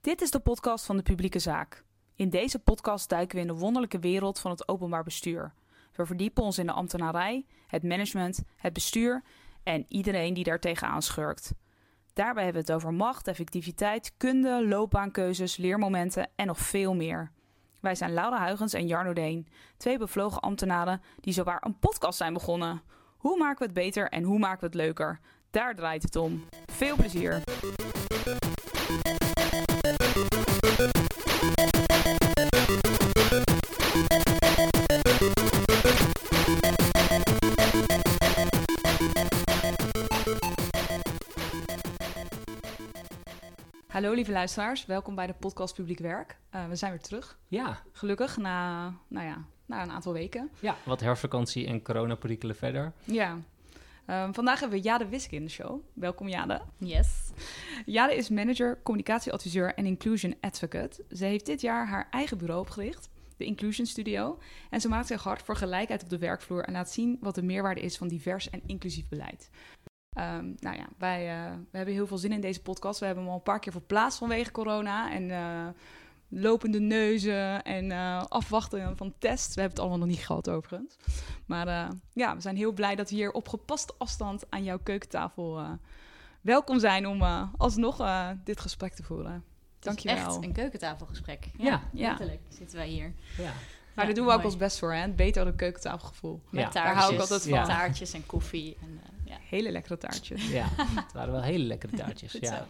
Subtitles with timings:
[0.00, 1.84] Dit is de podcast van de publieke zaak.
[2.14, 5.52] In deze podcast duiken we in de wonderlijke wereld van het openbaar bestuur.
[5.92, 9.22] We verdiepen ons in de ambtenarij, het management, het bestuur
[9.62, 11.52] en iedereen die daar tegenaan schurkt.
[12.12, 17.30] Daarbij hebben we het over macht, effectiviteit, kunde, loopbaankeuzes, leermomenten en nog veel meer.
[17.80, 22.32] Wij zijn Laura Huigens en Jarno Deen, twee bevlogen ambtenaren die zowaar een podcast zijn
[22.32, 22.82] begonnen.
[23.16, 25.20] Hoe maken we het beter en hoe maken we het leuker?
[25.50, 26.44] Daar draait het om.
[26.66, 27.42] Veel plezier!
[44.00, 46.38] Hallo lieve luisteraars, welkom bij de podcast Publiek Werk.
[46.54, 50.50] Uh, we zijn weer terug, Ja, gelukkig, na, nou ja, na een aantal weken.
[50.60, 52.92] ja, wat herfstvakantie en coronaperikelen verder.
[53.04, 53.38] Ja.
[54.06, 55.80] Ehm, vandaag hebben we Jade Wisk in de show.
[55.92, 56.60] Welkom Jade.
[56.78, 57.30] Yes.
[57.86, 61.04] Jade is manager, communicatieadviseur en inclusion advocate.
[61.10, 64.38] Ze heeft dit jaar haar eigen bureau opgericht, de Inclusion Studio.
[64.70, 67.42] En ze maakt zich hard voor gelijkheid op de werkvloer en laat zien wat de
[67.42, 69.50] meerwaarde is van divers en inclusief beleid.
[70.12, 73.00] Ehm, nou ja, wij eh, we hebben heel veel zin in deze podcast.
[73.00, 75.12] We hebben hem al een paar keer verplaatst vanwege corona.
[75.12, 75.66] En eh,
[76.28, 79.54] lopende neuzen en eh, afwachten van tests.
[79.54, 80.96] We hebben het allemaal nog niet gehad overigens.
[81.46, 84.78] Maar eh, ja, we zijn heel blij dat we hier op gepaste afstand aan jouw
[84.82, 85.70] keukentafel eh,
[86.40, 89.44] welkom zijn om eh, alsnog eh, dit gesprek te voeren.
[89.78, 90.26] Dankjewel.
[90.26, 91.48] Echt een keukentafelgesprek.
[91.58, 91.82] Ja.
[91.92, 92.08] Ja.
[92.08, 93.14] Letterlijk zitten wij hier.
[93.36, 93.54] Ja, Maar
[93.94, 95.00] Ja, daar doen we ook ons best voor, hè?
[95.00, 96.42] Het beter dan een keukentafelgevoel.
[96.50, 96.68] Met Ja.
[96.68, 96.82] taartjes.
[96.94, 97.50] Daar hou ik altijd van.
[97.52, 97.64] Ja.
[97.64, 98.76] Taartjes en koffie.
[98.80, 99.00] En,
[99.30, 99.36] ja.
[99.48, 100.48] Hele lekkere taartjes.
[100.48, 100.66] ja.
[100.76, 102.32] het waren wel hele lekkere taartjes.
[102.40, 102.56] Goed ja.
[102.56, 102.62] zo.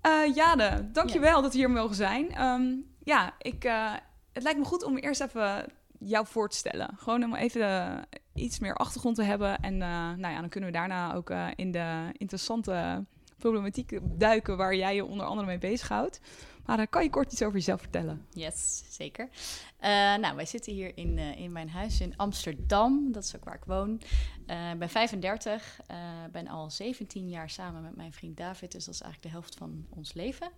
[0.00, 2.30] Eh Jade, dankjewel dat we hier mogen zijn.
[2.34, 2.64] Ehm,
[3.04, 3.92] ja, ik, eh,
[4.32, 5.64] het lijkt me goed om eerst even
[5.98, 6.90] jou voor te stellen.
[6.96, 9.58] Gewoon om even eh, iets meer achtergrond te hebben.
[9.58, 13.04] En eh, nou ja, dan kunnen we daarna ook eh, in de interessante
[13.38, 16.20] problematiek duiken waar jij je onder andere mee bezighoudt.
[16.68, 18.26] Maar eh, kan je kort iets over jezelf vertellen?
[18.32, 19.28] Yes, zeker.
[19.78, 23.12] Eh, nou, wij zitten hier in, eh, in mijn huis in Amsterdam.
[23.12, 24.00] Dat is ook waar ik woon.
[24.46, 25.80] Eh, Ik ben 35.
[25.86, 25.96] eh
[26.32, 28.72] ben al 17 jaar samen met mijn vriend David.
[28.72, 30.48] Dus dat is eigenlijk de helft van ons leven.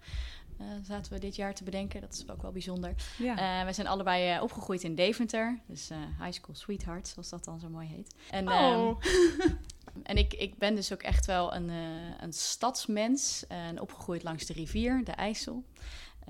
[0.60, 2.00] Eh, zaten we dit jaar te bedenken.
[2.00, 2.94] Dat is ook wel bijzonder.
[3.19, 3.31] Ja.
[3.31, 5.60] Eh, wij zijn allebei eh, opgegroeid in Deventer.
[5.66, 8.15] Dus high school sweetheart, zoals dat dan zo mooi heet.
[8.31, 9.03] En, ehm, oh.
[10.03, 11.69] en ik, ik ben dus ook echt wel een,
[12.20, 13.47] een stadsmens.
[13.47, 15.65] En opgegroeid langs de rivier, de IJssel.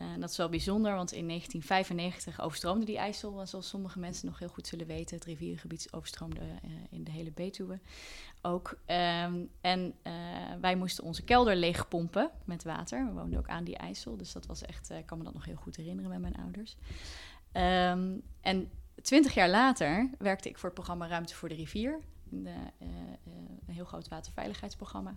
[0.01, 4.39] En dat is wel bijzonder, want in 1995 overstroomde die IJssel, zoals sommige mensen nog
[4.39, 5.17] heel goed zullen weten.
[5.17, 7.79] Het rivierengebied overstroomde eh, in de hele Betuwe
[8.43, 8.79] ook.
[8.85, 10.13] Ehm, en eh,
[10.61, 13.07] wij moesten onze kelder leegpompen met water.
[13.07, 15.35] We woonden ook aan die IJssel, dus dat was echt, eh, ik kan me dat
[15.35, 16.77] nog heel goed herinneren met mijn ouders.
[17.53, 18.71] Ehm, en
[19.03, 22.01] twintig jaar later werkte ik voor het programma Ruimte voor de Rivier.
[22.33, 22.89] Een, eh, eh,
[23.67, 25.17] een heel groot waterveiligheidsprogramma.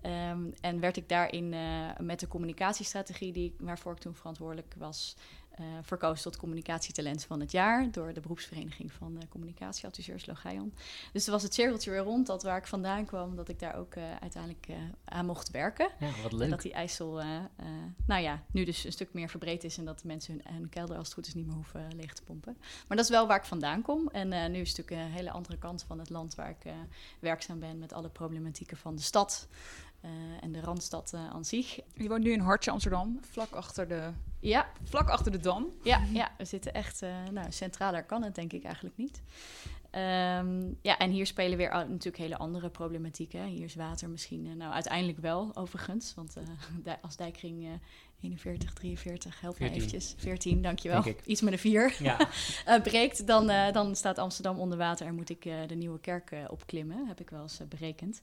[0.00, 5.16] Ehm, en werd ik daarin eh, met de communicatiestrategie die, waarvoor ik toen verantwoordelijk was,
[5.58, 10.74] eh, verkozen tot communicatietalent van het jaar door de beroepsvereniging van eh, communicatieadviseurs Logion.
[11.12, 13.76] Dus er was het cirkeltje weer rond dat waar ik vandaan kwam, dat ik daar
[13.76, 14.66] ook eh, uiteindelijk
[15.04, 15.90] aan mocht werken.
[15.98, 16.50] Ja, wat En leuk.
[16.50, 17.22] dat die IJssel,
[18.06, 20.68] nou ja, nu dus een stuk meer verbreed is en dat de mensen hun, hun
[20.68, 22.56] kelder als het goed is niet meer hoeven leeg te pompen.
[22.58, 24.08] Maar dat is wel waar ik vandaan kom.
[24.08, 26.72] En nu is het natuurlijk een hele andere kant van het land waar ik
[27.18, 29.48] werkzaam ben met alle problematieken van de stad
[30.00, 30.10] eh,
[30.40, 31.78] en de randstad eh, aan zich.
[31.94, 34.10] Je woont nu in Hartje, Amsterdam, vlak achter de,
[34.40, 35.66] Ja, vlak achter de Dam.
[35.82, 39.22] ja, ja, we zitten echt, eh nou, centraler kan het denk ik eigenlijk niet.
[39.90, 43.44] Ehm, ja, en hier spelen weer natuurlijk hele andere problematieken.
[43.44, 46.36] Hier is water misschien, nou uiteindelijk wel overigens, want
[46.84, 47.72] eh, als dijkring eh
[48.20, 49.86] 41, 43, help mij 14.
[49.86, 52.18] eventjes, 14, dankjewel, iets met een 4, Ja,
[52.64, 56.00] eh, breekt, dan, eh, dan staat Amsterdam onder water en moet ik eh, de Nieuwe
[56.00, 58.22] Kerk eh, opklimmen, heb ik wel eens berekend.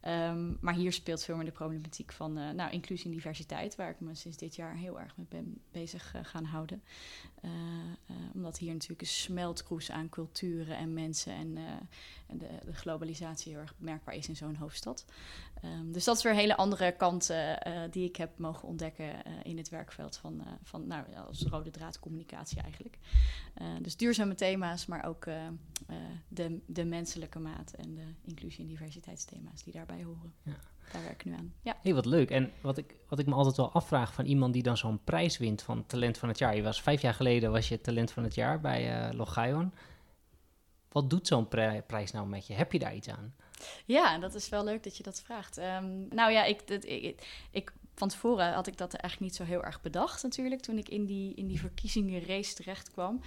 [0.00, 3.90] Ehm, maar hier speelt veel meer de problematiek van eh, nou, inclusie en diversiteit, waar
[3.90, 6.82] ik me sinds dit jaar heel erg mee ben bezig eh, gaan houden.
[7.40, 7.50] Eh,
[8.34, 11.56] omdat hier natuurlijk een smeltkroes aan culturen en mensen en,
[12.26, 15.04] en de, de globalisatie heel erg merkbaar is in zo'n hoofdstad.
[15.62, 17.32] Ehm, dus dat is weer een hele andere kant
[17.90, 22.62] die ik heb mogen ontdekken in het werkveld van, van nou, als rode draad communicatie
[22.62, 22.98] eigenlijk.
[23.82, 25.24] Dus duurzame thema's, maar ook
[26.28, 30.34] de, de menselijke maat en de inclusie- en diversiteitsthema's die daarbij horen.
[30.42, 30.56] Ja.
[30.92, 31.54] Daar werk ik nu aan.
[31.62, 31.76] Ja.
[31.82, 32.30] hey, wat leuk.
[32.30, 35.38] En wat ik, wat ik me altijd wel afvraag van iemand die dan zo'n prijs
[35.38, 36.56] wint van talent van het jaar.
[36.56, 39.72] Je was vijf jaar geleden was je talent van het jaar bij eh Logion.
[40.88, 42.54] Wat doet zo'n pri- prijs nou met je?
[42.54, 43.34] Heb je daar iets aan?
[43.84, 45.58] Ja, dat is wel leuk dat je dat vraagt.
[45.58, 49.52] Ehm, nou ja, ik, dat, ik, ik, van tevoren had ik dat eigenlijk niet zo
[49.52, 50.60] heel erg bedacht natuurlijk...
[50.60, 53.20] toen ik in die, in die verkiezingenrace terecht kwam.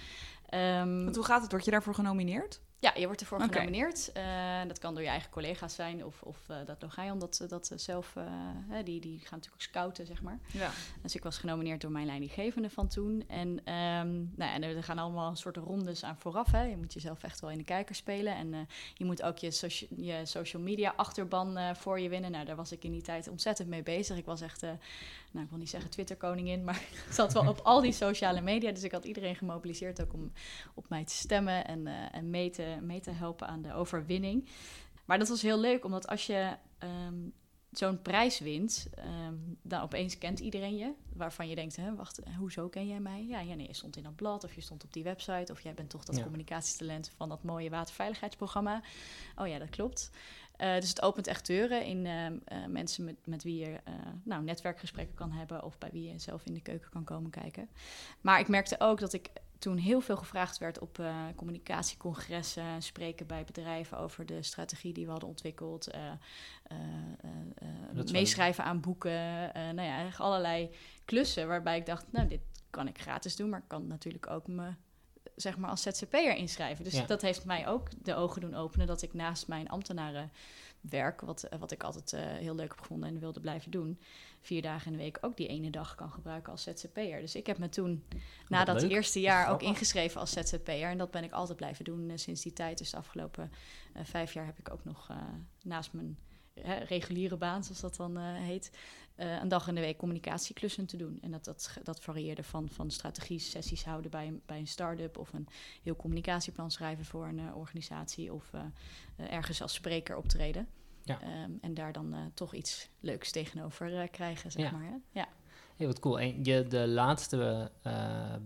[0.48, 1.50] Ehm, Want hoe gaat het?
[1.50, 2.60] Word je daarvoor genomineerd?
[2.84, 4.12] Ja, je wordt ervoor genomineerd.
[4.12, 7.72] Eh, dat kan door je eigen collega's zijn of, of eh, dat Logion dat, dat
[7.76, 8.16] zelf...
[8.16, 8.24] eh,
[8.68, 10.38] hè, die, die gaan natuurlijk ook scouten, zeg maar.
[10.52, 10.70] Ja.
[11.02, 13.24] Dus ik was genomineerd door mijn leidinggevende van toen.
[13.28, 16.50] En, ehm, nou, en er gaan allemaal een soort rondes aan vooraf.
[16.50, 16.62] Hè.
[16.62, 18.36] Je moet jezelf echt wel in de kijker spelen.
[18.36, 22.30] En je moet ook je, socia- je social media achterban voor je winnen.
[22.30, 24.16] Nou, daar was ik in die tijd ontzettend mee bezig.
[24.16, 24.62] Ik was echt,
[25.34, 28.72] nou, ik wil niet zeggen Twitter-koningin, maar ik zat wel op al die sociale media.
[28.72, 30.32] Dus ik had iedereen gemobiliseerd ook om
[30.74, 34.48] op mij te stemmen en, eh, en mee, te, mee te helpen aan de overwinning.
[35.04, 37.28] Maar dat was heel leuk, omdat als je ehm,
[37.70, 40.92] zo'n prijs wint, ehm, dan opeens kent iedereen je.
[41.12, 43.26] Waarvan je denkt, hè, wacht, eh, hoezo ken jij mij?
[43.26, 45.52] Ja, ja, nee, je stond in dat blad of je stond op die website...
[45.52, 46.22] of jij bent toch dat Ja.
[46.22, 48.82] communicatietalent van dat mooie waterveiligheidsprogramma.
[49.36, 50.10] Oh ja, dat klopt.
[50.56, 53.94] Eh, dus het opent echt deuren in ehm, eh, mensen met, met wie je eh,
[54.22, 55.62] nou, netwerkgesprekken kan hebben...
[55.62, 57.68] of bij wie je zelf in de keuken kan komen kijken.
[58.20, 61.02] Maar ik merkte ook dat ik toen heel veel gevraagd werd op
[61.36, 65.88] communicatiecongressen, spreken bij bedrijven over de strategie die we hadden ontwikkeld,
[68.12, 70.70] meeschrijven aan boeken, nou ja, allerlei
[71.04, 72.40] klussen waarbij ik dacht, nou, dit
[72.70, 74.72] kan ik gratis doen, maar ik kan natuurlijk ook me
[75.36, 76.84] zeg maar als ZZP'er inschrijven.
[76.84, 77.06] Dus Ja.
[77.06, 81.58] dat heeft mij ook de ogen doen openen dat ik naast mijn ambtenarenwerk, wat, eh,
[81.58, 83.98] wat ik altijd eh, heel leuk heb gevonden en wilde blijven doen,
[84.40, 87.20] vier dagen in de week ook die ene dag kan gebruiken als ZZP'er.
[87.20, 88.04] Dus ik heb me toen
[88.48, 90.90] na dat eerste jaar ook ingeschreven als ZZP'er.
[90.90, 92.78] En dat ben ik altijd blijven doen eh, sinds die tijd.
[92.78, 93.52] Dus de afgelopen
[94.02, 95.08] vijf jaar heb ik ook nog
[95.62, 96.18] naast mijn
[96.60, 98.70] hè, reguliere baan, zoals dat dan eh, heet,
[99.14, 101.18] eh, een dag in de week communicatieklussen te doen.
[101.20, 105.32] En dat, dat, dat varieerde van, van strategie-sessies houden bij een, bij een start-up of
[105.32, 105.48] een
[105.82, 108.50] heel communicatieplan schrijven voor een eh, organisatie of
[109.16, 110.68] ergens als spreker optreden.
[111.02, 111.20] Ja.
[111.20, 114.70] Ehm, en daar dan toch iets leuks tegenover krijgen, zeg Ja.
[114.70, 114.84] maar.
[114.84, 114.96] Hè?
[115.20, 115.28] Ja.
[115.76, 116.20] Hey, wat cool.
[116.20, 117.70] En je, de laatste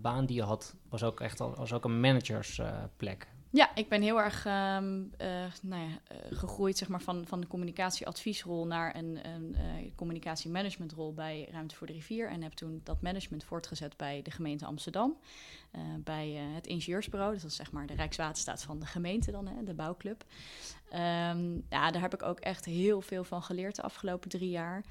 [0.01, 3.27] baan die je had, was ook echt al, was ook een managersplek.
[3.51, 5.27] Ja, ik ben heel erg ehm, eh,
[5.61, 11.13] nou ja, eh, gegroeid zeg maar, van, van de communicatieadviesrol naar een, een eh, communicatiemanagementrol
[11.13, 12.29] bij Ruimte voor de Rivier.
[12.29, 15.17] En heb toen dat management voortgezet bij de gemeente Amsterdam.
[16.03, 19.73] bij het ingenieursbureau, dat is zeg maar de Rijkswaterstaat van de gemeente dan, hè, de
[19.73, 20.23] bouwclub.
[20.89, 24.83] Ehm, ja, daar heb ik ook echt heel veel van geleerd de afgelopen drie jaar.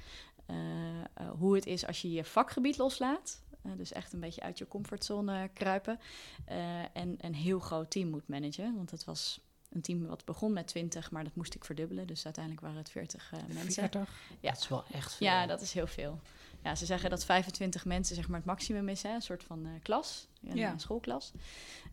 [1.37, 3.41] Hoe het is als je je vakgebied loslaat.
[3.69, 5.99] Eh, dus echt een beetje uit je comfortzone kruipen.
[6.45, 6.57] Eh,
[6.93, 8.75] en een heel groot team moet managen.
[8.75, 12.07] Want het was een team wat begon met 20, maar dat moest ik verdubbelen.
[12.07, 13.73] Dus uiteindelijk waren het 40 eh, mensen.
[13.73, 14.09] 40?
[14.39, 14.49] Ja.
[14.49, 15.27] Dat is wel echt veel.
[15.27, 16.19] Ja, dat is heel veel.
[16.63, 19.13] Ja, ze zeggen dat 25 mensen zeg maar het maximum is, hè?
[19.13, 20.71] een soort van eh, klas, een Ja.
[20.71, 21.31] eh, schoolklas.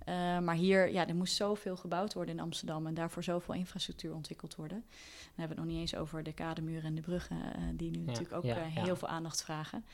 [0.05, 4.15] Eh, maar hier, ja, er moest zoveel gebouwd worden in Amsterdam en daarvoor zoveel infrastructuur
[4.15, 4.85] ontwikkeld worden.
[4.89, 7.91] Dan hebben we het nog niet eens over de kademuren en de bruggen, eh, die
[7.91, 8.83] nu natuurlijk ook ja, ja.
[8.83, 9.85] heel veel aandacht vragen.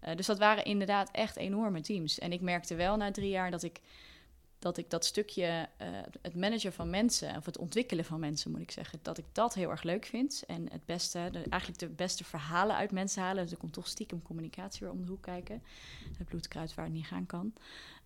[0.00, 2.18] Eh, dus dat waren inderdaad echt enorme teams.
[2.18, 3.80] En ik merkte wel na drie jaar dat ik
[4.62, 5.88] dat ik dat stukje, eh,
[6.22, 9.54] het managen van mensen, of het ontwikkelen van mensen moet ik zeggen, dat ik dat
[9.54, 10.44] heel erg leuk vind.
[10.46, 13.42] En het beste, de, eigenlijk de beste verhalen uit mensen halen.
[13.42, 15.62] Dus er komt toch stiekem communicatie weer om de hoek kijken.
[16.18, 17.52] Het bloedkruid waar het niet gaan kan.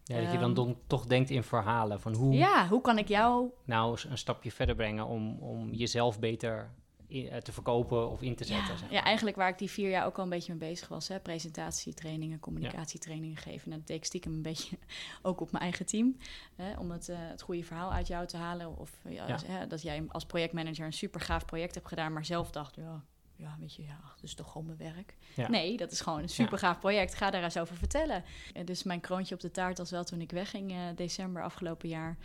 [0.04, 3.08] Ja, dat je dan Ehm, toch denkt in verhalen van hoe Ja, hoe kan ik
[3.08, 6.70] jou nou een stapje verder brengen om, om jezelf beter
[7.08, 8.72] in- eh, te verkopen of in te zetten.
[8.72, 9.04] Ja, zeg ja, maar.
[9.04, 11.08] eigenlijk waar ik die vier jaar ook al een beetje mee bezig was.
[11.08, 11.20] Hè?
[11.20, 13.72] Presentatietrainingen, communicatietrainingen geven.
[13.72, 14.78] En dat deed ik stiekem een beetje
[15.22, 16.16] ook op mijn eigen team.
[16.56, 16.78] Hè?
[16.78, 18.78] Om het, eh, het goede verhaal uit jou te halen.
[18.78, 19.38] Of eh, ja, Ja.
[19.46, 22.12] hè, dat jij als projectmanager een super gaaf project hebt gedaan.
[22.12, 23.02] Maar zelf dacht, ja,
[23.36, 25.16] ja weet je, ja, dat is toch gewoon mijn werk.
[25.34, 25.48] Ja.
[25.48, 27.14] Nee, dat is gewoon een super gaaf project.
[27.14, 28.24] Ga daar eens over vertellen.
[28.54, 31.88] En dus mijn kroontje op de taart was wel toen ik wegging eh, december afgelopen
[31.88, 32.16] jaar.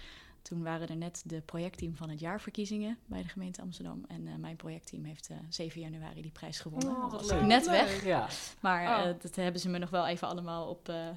[0.42, 4.06] Toen waren er net de projectteam van het jaarverkiezingen bij de gemeente Amsterdam.
[4.08, 6.90] En eh, mijn projectteam heeft eh 7 januari die prijs gewonnen.
[6.96, 7.42] Oh, Dat wat was leuk.
[7.42, 8.04] net weg.
[8.06, 8.28] Ja,
[8.60, 9.10] Maar Oh.
[9.10, 11.08] eh, dat hebben ze me nog wel even allemaal op, eh,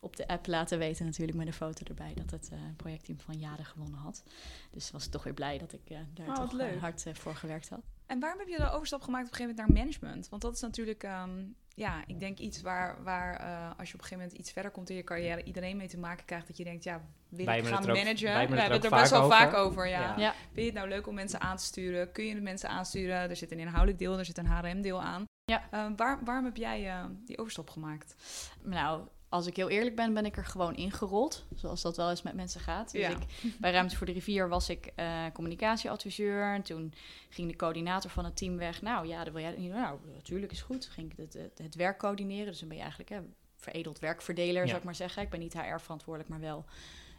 [0.00, 3.38] op de app laten weten, natuurlijk met een foto erbij, dat het eh, projectteam van
[3.38, 4.22] Jade gewonnen had.
[4.70, 7.14] Dus was ik toch weer blij dat ik eh, daar Oh, toch eh, hard eh,
[7.14, 7.82] voor gewerkt had.
[8.06, 10.28] En waarom heb je de overstap gemaakt op een gegeven moment naar management?
[10.28, 14.00] Want dat is natuurlijk, ehm, ja, ik denk iets waar, waar eh, als je op
[14.00, 16.46] een gegeven moment iets verder komt in je carrière, iedereen mee te maken krijgt.
[16.46, 18.22] Dat je denkt, ja, wil Wij ik gaan ook- managen?
[18.24, 19.88] wij We hebben het er er best wel vaak vaak over.
[19.88, 20.00] ja.
[20.00, 20.16] Ja.
[20.18, 20.32] Ja.
[20.32, 22.12] Vind je het nou leuk om mensen aan te sturen?
[22.12, 23.16] Kun je de mensen aansturen?
[23.30, 25.24] Er zit een inhoudelijk deel, er zit een HRM-deel aan.
[25.44, 25.62] Ja.
[25.70, 28.14] Eh, waar, waarom heb jij eh, die overstap gemaakt?
[28.62, 31.44] Nou, als ik heel eerlijk ben, ben ik er gewoon ingerold.
[31.54, 32.90] Zoals dat wel eens met mensen gaat.
[32.92, 33.08] Dus Ja.
[33.08, 33.18] ik,
[33.60, 36.54] bij Ruimte voor de Rivier was ik eh, communicatieadviseur.
[36.54, 36.94] En toen
[37.28, 38.82] ging de coördinator van het team weg.
[38.82, 39.80] Nou ja, dat wil jij niet doen.
[39.80, 40.86] Nou, natuurlijk is goed.
[40.86, 42.46] Ging ik het, het, het werk coördineren.
[42.46, 43.20] Dus dan ben je eigenlijk hè,
[43.56, 44.66] veredeld werkverdeler, Ja.
[44.66, 45.22] zou ik maar zeggen.
[45.22, 46.64] Ik ben niet HR-verantwoordelijk, maar wel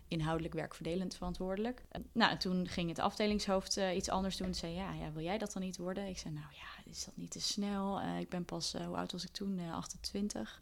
[0.07, 1.81] inhoudelijk werkverdelend verantwoordelijk.
[2.11, 4.53] Nou, en toen ging het afdelingshoofd eh, iets anders doen.
[4.53, 6.07] Ze zei, ja, ja, wil jij dat dan niet worden?
[6.07, 7.99] Ik zei, nou ja, is dat niet te snel?
[7.99, 9.59] Eh, ik ben pas, hoe oud was ik toen?
[9.59, 10.61] Eh, 28.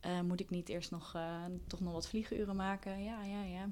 [0.00, 3.02] Eh, moet ik niet eerst nog, eh, toch nog wat vliegenuren maken?
[3.02, 3.68] Ja, ja, ja.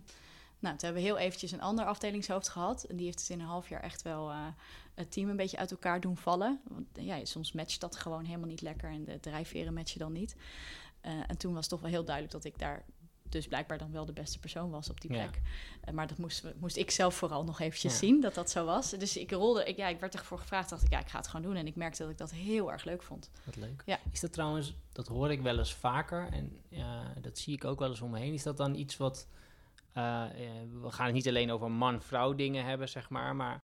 [0.59, 2.85] Nou, toen hebben we heel eventjes een ander afdelingshoofd gehad.
[2.85, 4.47] En die heeft het in een half jaar echt wel uh,
[4.95, 6.61] het team een beetje uit elkaar doen vallen.
[6.69, 10.37] Want ja, soms matcht dat gewoon helemaal niet lekker en de drijfveren matchen dan niet.
[11.01, 12.85] En toen was het toch wel heel duidelijk dat ik daar
[13.35, 15.41] dus blijkbaar dan wel de beste persoon was op die plek.
[15.43, 15.89] Ja.
[15.89, 17.99] Uh, maar dat moest, moest ik zelf vooral nog eventjes ja.
[17.99, 18.91] zien, dat dat zo was.
[18.91, 21.29] Dus ik rolde, ik, ja, ik werd ervoor gevraagd, dacht ik, ja, ik ga het
[21.29, 21.57] gewoon doen.
[21.57, 23.31] En ik merkte dat ik dat heel erg leuk vond.
[23.45, 23.83] Wat leuk.
[23.87, 23.99] Ja.
[24.13, 26.63] Is dat trouwens, dat hoor ik wel eens vaker en
[27.21, 28.33] dat zie ik ook wel eens om me heen.
[28.33, 29.29] Is dat dan iets wat,
[29.95, 30.25] uh,
[30.83, 33.64] we gaan het niet alleen over man-vrouw dingen hebben, zeg maar, maar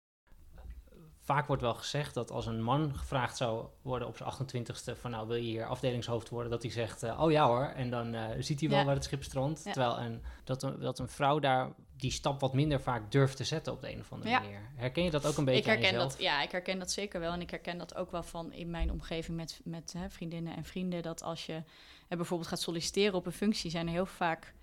[1.28, 5.12] vaak wordt wel gezegd dat als een man gevraagd zou worden op zijn 28ste van
[5.12, 8.16] nou wil je hier afdelingshoofd worden, dat hij zegt uh, oh ja hoor en dan
[8.16, 8.86] uh, ziet hij wel ja.
[8.86, 9.64] waar het schip strandt.
[9.64, 9.72] Ja.
[9.72, 13.44] Terwijl een, dat, een, dat een vrouw daar die stap wat minder vaak durft te
[13.44, 14.40] zetten op de een of andere ja.
[14.40, 14.62] manier.
[14.76, 17.20] Herken je dat ook een beetje ik herken aan dat, Ja, ik herken dat zeker
[17.20, 20.56] wel en ik herken dat ook wel van in mijn omgeving met, met hè, vriendinnen
[20.56, 21.64] en vrienden dat als je
[22.08, 24.54] hè, bijvoorbeeld gaat solliciteren op een functie zijn er heel vaak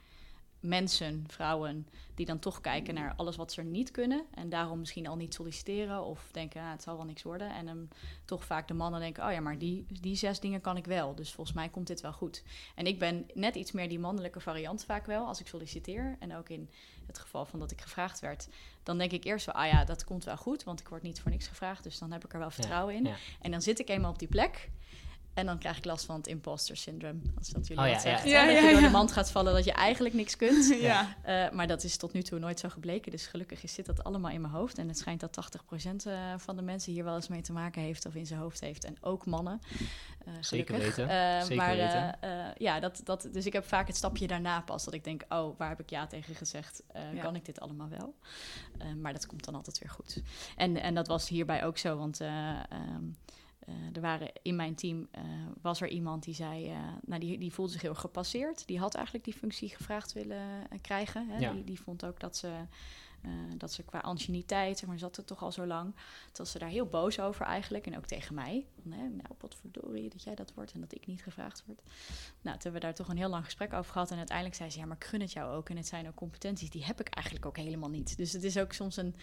[0.65, 4.25] mensen, vrouwen, die dan toch kijken naar alles wat ze er niet kunnen.
[4.35, 7.55] En daarom misschien al niet solliciteren of denken, ah, het zal wel niks worden.
[7.55, 7.89] En dan
[8.25, 11.15] toch vaak de mannen denken, oh ja, maar die, die zes dingen kan ik wel.
[11.15, 12.43] Dus volgens mij komt dit wel goed.
[12.75, 16.17] En ik ben net iets meer die mannelijke variant vaak wel, als ik solliciteer.
[16.19, 16.71] En ook in
[17.07, 18.49] het geval van dat ik gevraagd werd,
[18.83, 21.21] dan denk ik eerst wel, ah ja, dat komt wel goed, want ik word niet
[21.21, 21.83] voor niks gevraagd.
[21.83, 23.09] Dus dan heb ik er wel vertrouwen in.
[23.41, 24.71] En dan zit ik eenmaal op die plek.
[25.35, 27.23] En dan krijg ik last van het imposter syndroom.
[27.39, 29.73] Als dat jullie oh, wat ja, dat je door de mand gaat vallen dat je
[29.73, 30.53] eigenlijk niks kunt.
[30.85, 31.17] Ja.
[31.27, 33.11] Uh, maar dat is tot nu toe nooit zo gebleken.
[33.11, 34.79] Dus gelukkig is, zit dat allemaal in mijn hoofd.
[34.79, 35.51] En het schijnt dat
[35.85, 38.41] 80% uh, van de mensen hier wel eens mee te maken heeft of in zijn
[38.41, 38.85] hoofd heeft.
[38.85, 39.61] En ook mannen.
[40.27, 40.97] Uh, Zeker gelukkig.
[40.97, 41.15] weten.
[41.15, 42.19] Uh, Zeker maar weten.
[42.25, 45.23] uh, ja, dat, dat, dus ik heb vaak het stapje daarna pas dat ik denk,
[45.29, 46.83] oh, waar heb ik ja tegen gezegd?
[46.97, 47.23] Uh, Ja.
[47.23, 48.15] Kan ik dit allemaal wel?
[48.79, 50.23] Uh, maar dat komt dan altijd weer goed.
[50.57, 53.44] En, en dat was hierbij ook zo, want uh, um, uh,
[53.93, 55.23] er waren in mijn team uh,
[55.61, 58.67] was er iemand die zei, uh, nou die, die voelde zich heel gepasseerd.
[58.67, 61.29] Die had eigenlijk die functie gevraagd willen krijgen.
[61.29, 61.39] Hè?
[61.39, 61.53] Ja.
[61.53, 62.53] Die, die vond ook dat ze,
[63.27, 65.95] uh, dat ze qua anciëniteit, zeg maar, zat er toch al zo lang.
[66.33, 67.87] Dat ze daar heel boos over eigenlijk.
[67.87, 68.67] En ook tegen mij.
[68.83, 71.81] Van, hè, nou, wat verdorie dat jij dat wordt en dat ik niet gevraagd word.
[72.41, 74.11] Nou, toen hebben we daar toch een heel lang gesprek over gehad.
[74.11, 75.69] En uiteindelijk zei ze, ja, maar ik gun het jou ook.
[75.69, 78.17] En het zijn ook competenties, die heb ik eigenlijk ook helemaal niet.
[78.17, 79.15] Dus het is ook soms een,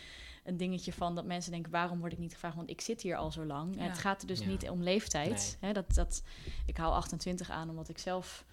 [0.44, 2.56] een dingetje van dat mensen denken, waarom word ik niet gevraagd?
[2.56, 3.78] Want ik zit hier al zo lang.
[3.78, 4.48] En het gaat er dus Ja.
[4.48, 5.58] niet om leeftijd.
[5.60, 6.24] Hè, dat, dat,
[6.66, 8.46] ik hou 28 aan omdat ik zelf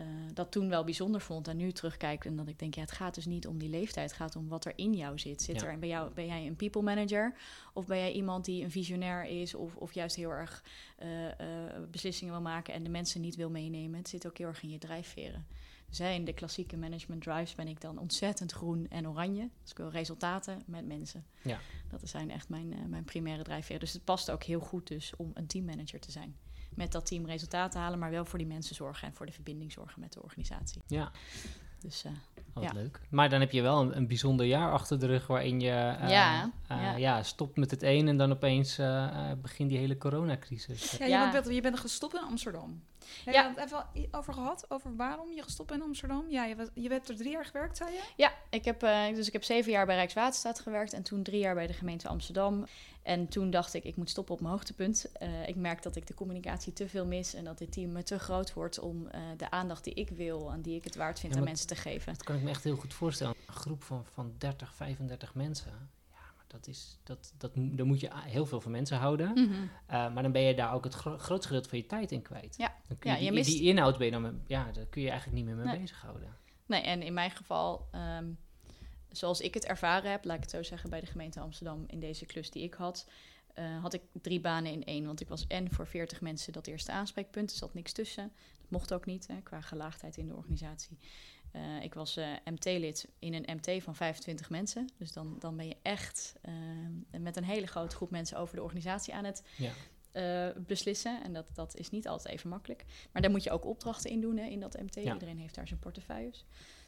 [0.00, 1.48] uh, dat toen wel bijzonder vond.
[1.48, 4.10] En nu terugkijk en dat ik denk, ja, het gaat dus niet om die leeftijd.
[4.10, 5.42] Het gaat om wat er in jou zit.
[5.42, 5.66] Zit Ja.
[5.66, 7.34] er bij jou, ben jij een people manager?
[7.72, 9.54] Of ben jij iemand die een visionair is?
[9.54, 10.64] Of, of juist heel erg
[11.02, 11.28] uh, uh,
[11.90, 13.98] beslissingen wil maken en de mensen niet wil meenemen?
[13.98, 15.46] Het zit ook heel erg in je drijfveren.
[15.88, 19.48] Dus hè, in de klassieke management drives ben ik dan ontzettend groen en oranje.
[19.62, 21.24] Dus ik wil resultaten met mensen.
[21.42, 21.58] Ja.
[21.90, 23.80] Dat zijn echt mijn, mijn primaire drijfveren.
[23.80, 26.36] Dus het past ook heel goed dus om een teammanager te zijn.
[26.74, 29.72] Met dat team resultaten halen, maar wel voor die mensen zorgen en voor de verbinding
[29.72, 30.82] zorgen met de organisatie.
[30.86, 31.10] Ja.
[31.80, 32.12] Dus uh,
[32.54, 32.72] Oh, Ja.
[32.72, 33.00] leuk.
[33.10, 36.10] Maar dan heb je wel een, een bijzonder jaar achter de rug waarin je uh,
[36.10, 36.50] Ja, uh,
[36.82, 36.96] ja.
[36.96, 40.90] ja, stopt met het een en dan opeens uh, begint die hele coronacrisis.
[40.90, 41.26] Ja, Ja.
[41.26, 42.82] Je, bent, je bent gestopt in Amsterdam.
[43.24, 43.42] Heb Ja.
[43.42, 44.64] je het even over gehad?
[44.68, 46.24] Over waarom je gestopt bent in Amsterdam?
[46.28, 48.02] Ja, je, was, je hebt er drie jaar gewerkt, zei je?
[48.16, 51.40] Ja, ik heb, uh, dus ik heb zeven jaar bij Rijkswaterstaat gewerkt en toen drie
[51.40, 52.66] jaar bij de gemeente Amsterdam.
[53.02, 55.06] En toen dacht ik, ik moet stoppen op mijn hoogtepunt.
[55.22, 58.02] Uh, ik merk dat ik de communicatie te veel mis en dat dit team me
[58.02, 61.20] te groot wordt om uh, de aandacht die ik wil en die ik het waard
[61.20, 62.12] vind Ja, aan mensen te geven.
[62.12, 63.34] Dat kan ik me echt heel goed voorstellen.
[63.46, 65.90] Een groep van, van 30, 35 mensen.
[66.54, 69.28] Dat is, dat, dat, daar moet je heel veel van mensen houden.
[69.28, 69.62] Mm -hmm.
[69.62, 69.68] Uh,
[70.14, 72.56] maar dan ben je daar ook het gro grootste gedeelte van je tijd in kwijt.
[72.56, 72.74] Ja.
[72.88, 74.86] Dan kun je Ja, je die, mist- die inhoud ben je dan, met- ja, daar
[74.86, 75.80] kun je eigenlijk niet meer mee Nee.
[75.80, 76.36] bezighouden.
[76.66, 78.38] Nee, en in mijn geval, um,
[79.08, 82.00] zoals ik het ervaren heb, laat ik het zo zeggen, bij de gemeente Amsterdam in
[82.00, 83.08] deze klus die ik had,
[83.58, 85.06] uh, had ik drie banen in één.
[85.06, 88.32] Want ik was en voor 40 mensen dat eerste aanspreekpunt, er zat niks tussen.
[88.60, 90.98] Dat mocht ook niet, hè, qua gelaagdheid in de organisatie.
[91.56, 94.88] Uh, ik was uh, MT-lid in een MT van 25 mensen.
[94.98, 98.62] Dus dan, dan ben je echt uh, met een hele grote groep mensen over de
[98.62, 99.72] organisatie aan het Ja.
[100.66, 101.22] beslissen.
[101.22, 102.84] En dat, dat is niet altijd even makkelijk.
[103.12, 104.94] Maar daar moet je ook opdrachten in doen hè, in dat MT.
[104.94, 105.12] Ja.
[105.12, 106.44] Iedereen heeft daar zijn portefeuilles.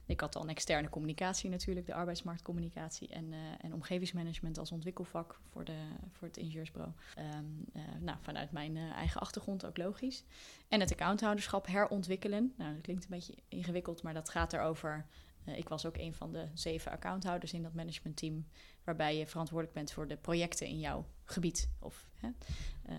[0.06, 5.64] Ik had dan externe communicatie natuurlijk, de arbeidsmarktcommunicatie en, uh, en omgevingsmanagement als ontwikkelvak voor,
[5.64, 5.78] de,
[6.12, 6.92] voor het ingenieursbureau.
[7.18, 7.64] Um,
[8.00, 10.24] nou, vanuit mijn uh, eigen achtergrond ook logisch.
[10.68, 12.52] En het accounthouderschap herontwikkelen.
[12.56, 15.06] Nou, dat klinkt een beetje ingewikkeld, maar dat gaat erover.
[15.44, 18.46] Ik was ook een van de zeven accounthouders in dat managementteam,
[18.84, 21.68] waarbij je verantwoordelijk bent voor de projecten in jouw gebied.
[21.78, 22.28] Of, hè.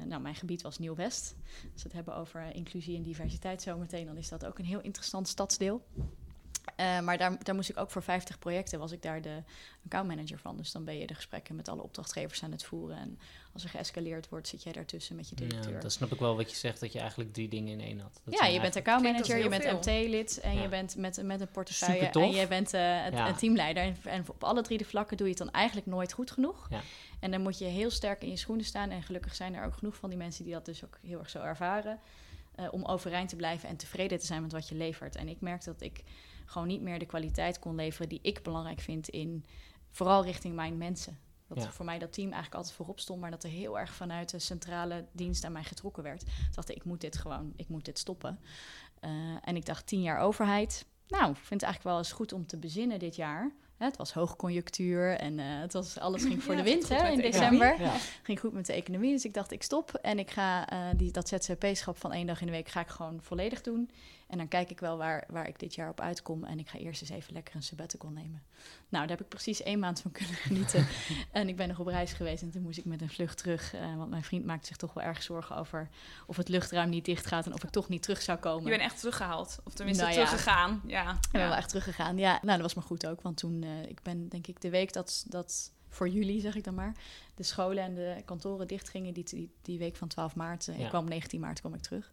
[0.05, 1.35] Nou, mijn gebied was Nieuw-West.
[1.73, 4.81] Als we het hebben over inclusie en diversiteit zometeen, dan is dat ook een heel
[4.81, 5.85] interessant stadsdeel.
[6.75, 9.43] Eh, maar daar, daar moest ik ook voor 50 projecten, was ik daar de
[9.85, 10.57] accountmanager van.
[10.57, 12.97] Dus dan ben je de gesprekken met alle opdrachtgevers aan het voeren.
[12.97, 13.19] En
[13.53, 15.73] als er geëscaleerd wordt, zit jij daartussen met je directeur.
[15.73, 17.99] Ja, dan snap ik wel wat je zegt, dat je eigenlijk drie dingen in één
[17.99, 18.21] had.
[18.23, 20.61] Dat ja, je bent accountmanager, je bent MT-lid en Ja.
[20.61, 23.27] je bent met, met een portefeuille en je bent eh, het, Ja.
[23.27, 23.83] een teamleider.
[23.83, 26.67] En, en op alle drie de vlakken doe je het dan eigenlijk nooit goed genoeg.
[26.69, 26.81] Ja.
[27.19, 28.89] En dan moet je heel sterk in je schoenen staan.
[28.89, 31.29] En gelukkig zijn er ook genoeg van die mensen die dat dus ook heel erg
[31.29, 31.99] zo ervaren.
[32.55, 35.15] eh, om overeind te blijven en tevreden te zijn met wat je levert.
[35.15, 36.03] En ik merkte dat ik
[36.47, 39.45] gewoon niet meer de kwaliteit kon leveren die ik belangrijk vind in
[39.89, 41.17] vooral richting mijn mensen.
[41.47, 41.71] Dat Ja.
[41.71, 44.39] voor mij dat team eigenlijk altijd voorop stond, maar dat er heel erg vanuit de
[44.39, 46.19] centrale dienst aan mij getrokken werd.
[46.19, 48.39] Toen dacht ik, ik moet dit gewoon, ik moet dit stoppen.
[48.99, 49.11] Eh,
[49.41, 50.85] en ik dacht, tien jaar overheid.
[51.07, 53.51] Nou, ik vind het eigenlijk wel eens goed om te bezinnen dit jaar.
[53.77, 57.07] Hè, het was hoogconjunctuur en eh, het was, alles ging voor Ja, de wind hè,
[57.09, 57.81] in de december.
[57.81, 57.93] Ja.
[58.23, 59.93] ging goed met de economie, dus ik dacht, ik stop.
[59.93, 62.87] En ik ga eh, die, dat ZZP-schap van één dag in de week ga ik
[62.87, 63.89] gewoon volledig doen.
[64.27, 66.43] En dan kijk ik wel waar, waar ik dit jaar op uitkom.
[66.43, 68.43] En ik ga eerst eens even lekker een sabbatical nemen.
[68.89, 70.87] Nou, daar heb ik precies één maand van kunnen genieten.
[71.31, 73.73] en ik ben nog op reis geweest en toen moest ik met een vlucht terug.
[73.73, 75.89] eh, want mijn vriend maakte zich toch wel erg zorgen over
[76.27, 78.63] of het luchtruim niet dicht gaat en of ik toch niet terug zou komen.
[78.63, 79.59] Je bent echt teruggehaald.
[79.63, 80.23] Of tenminste Nou ja.
[80.25, 80.81] teruggegaan.
[80.87, 81.11] Ja.
[81.11, 81.47] Ik ben Ja.
[81.47, 82.17] wel echt teruggegaan.
[82.17, 83.21] Ja, nou, dat was maar goed ook.
[83.21, 86.63] Want toen, eh, ik ben denk ik de week dat, dat voor jullie, zeg ik
[86.63, 86.95] dan maar,
[87.35, 90.67] de scholen en de kantoren dichtgingen, die, die, die week van 12 maart.
[90.67, 90.83] eh, Ja.
[90.83, 92.11] Ik kwam 19 maart kwam ik terug.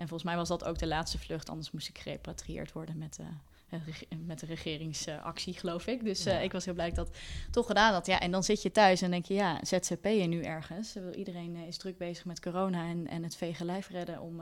[0.00, 3.18] En volgens mij was dat ook de laatste vlucht, anders moest ik gerepatrieerd worden met,
[3.18, 3.26] eh,
[3.70, 3.80] eh,
[4.26, 6.04] met de regeringsactie, geloof ik.
[6.04, 8.06] Dus eh, ik was heel blij dat ik dat toch gedaan had.
[8.06, 10.96] Ja, en dan zit je thuis en denk je, ja, ZZP'en nu ergens.
[11.14, 14.40] Iedereen eh, is druk bezig met corona en, en het vege lijf redden om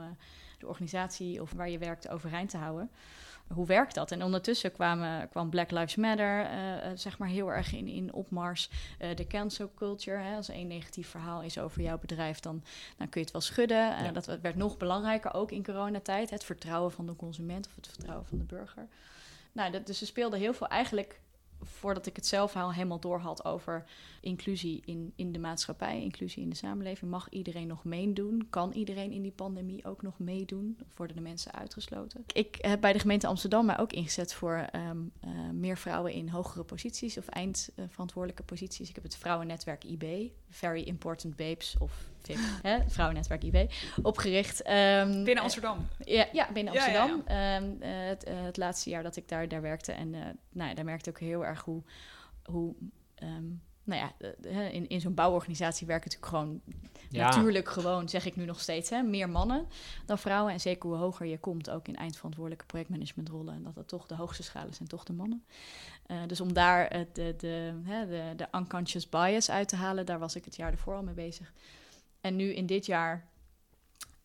[0.59, 2.89] de organisatie of waar je werkt overeind te houden
[3.53, 4.11] hoe werkt dat?
[4.11, 8.13] En ondertussen kwamen, kwam Black Lives Matter, eh, eh, zeg maar heel erg in, in
[8.13, 8.69] opmars.
[8.97, 12.63] Eh, de cancel culture, hè, als één negatief verhaal is over jouw bedrijf, dan,
[12.97, 13.77] dan kun je het wel schudden.
[13.77, 14.11] Ja.
[14.11, 16.29] dat werd nog belangrijker, ook in coronatijd.
[16.29, 18.87] Het vertrouwen van de consument of het vertrouwen van de burger.
[19.51, 21.19] Nou, dat, dus er speelde heel veel eigenlijk,
[21.63, 23.83] voordat ik het zelf al helemaal door had over
[24.21, 27.11] inclusie in, in de maatschappij, inclusie in de samenleving.
[27.11, 28.47] Mag iedereen nog meedoen?
[28.49, 30.77] Kan iedereen in die pandemie ook nog meedoen?
[30.81, 32.23] Of worden de mensen uitgesloten?
[32.33, 36.29] Ik heb bij de gemeente Amsterdam mij ook ingezet voor ehm, eh, meer vrouwen in
[36.29, 38.89] hogere posities of eindverantwoordelijke posities.
[38.89, 43.71] Ik heb het vrouwennetwerk IB, Very Important Babes of VIP, hè, vrouwennetwerk IB,
[44.01, 44.61] opgericht.
[44.61, 45.87] Ehm, Binnen Amsterdam.
[46.03, 47.27] ja, ja, binnen Ja, ja, Amsterdam.
[47.37, 49.91] Ehm, eh, het, eh, het laatste jaar dat ik daar, daar werkte.
[49.91, 51.83] En eh, nou ja, daar merkte ik ook heel erg hoe...
[52.43, 52.73] hoe
[53.15, 53.45] ehm,
[53.83, 56.61] nou ja, eh, in, in zo'n bouworganisatie werken natuurlijk gewoon...
[57.09, 57.25] Ja.
[57.29, 59.67] Natuurlijk gewoon, zeg ik nu nog steeds, hè, meer mannen
[60.05, 60.53] dan vrouwen.
[60.53, 63.53] En zeker hoe hoger je komt, ook in eindverantwoordelijke projectmanagementrollen...
[63.55, 65.43] en dat dat toch de hoogste schalen zijn, toch de mannen.
[66.05, 70.05] Eh, dus om daar het- de, de, hè, de, de unconscious bias uit te halen...
[70.05, 71.53] daar was ik het jaar ervoor al mee bezig.
[72.21, 73.27] En nu in dit jaar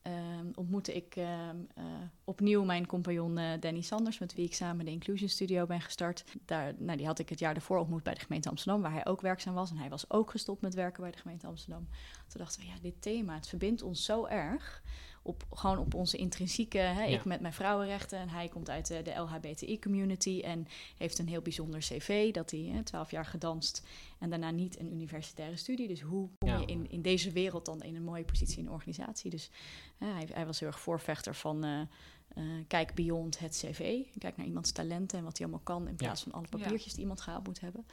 [0.03, 1.85] ehm, ontmoette ik ehm, eh,
[2.25, 6.25] opnieuw mijn compagnon eh, Danny Sanders, met wie ik samen de Inclusion Studio ben gestart.
[6.45, 9.07] Daar, nou, die had ik het jaar ervoor ontmoet bij de gemeente Amsterdam, waar hij
[9.07, 9.71] ook werkzaam was.
[9.71, 11.89] En hij was ook gestopt met werken bij de gemeente Amsterdam.
[12.29, 14.83] Toen dachten we, ja, dit thema, het verbindt ons zo erg.
[15.27, 17.17] Op, gewoon op onze intrinsieke, hè, Ja.
[17.19, 21.41] ik met mijn vrouwenrechten en hij komt uit de, de LHBTI-community en heeft een heel
[21.43, 23.83] bijzonder cv, dat hij twaalf jaar gedanst
[24.19, 25.89] en daarna niet een universitaire studie.
[25.89, 26.59] Dus hoe kom Ja.
[26.59, 29.31] je in, in deze wereld dan in een mooie positie in een organisatie?
[29.31, 29.51] Dus
[29.99, 34.03] hè, hij, hij was heel erg voorvechter van eh, eh, kijk beyond het cv.
[34.19, 36.59] Kijk naar iemands talenten en wat hij allemaal kan in plaats van alle Ja.
[36.59, 37.87] papiertjes die iemand gehaald moet hebben.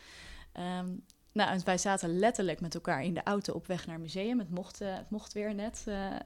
[0.51, 0.89] Ehm,
[1.33, 4.39] nou, en wij zaten letterlijk met elkaar in de auto op weg naar het museum.
[4.39, 6.21] Het mocht, eh, het mocht weer net eh, eh,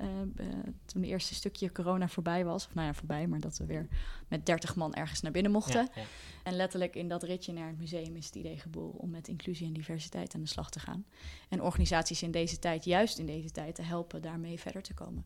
[0.86, 2.66] toen het eerste stukje corona voorbij was.
[2.66, 3.88] Of nou ja, voorbij, maar dat we weer
[4.28, 5.82] met 30 man ergens naar binnen mochten.
[5.82, 6.08] Ja, ja.
[6.44, 9.68] En letterlijk in dat ritje naar het museum is het idee geboren om met inclusie
[9.68, 11.06] en diversiteit aan de slag te gaan.
[11.50, 15.26] En organisaties in deze tijd, juist in deze tijd, te helpen daarmee verder te komen.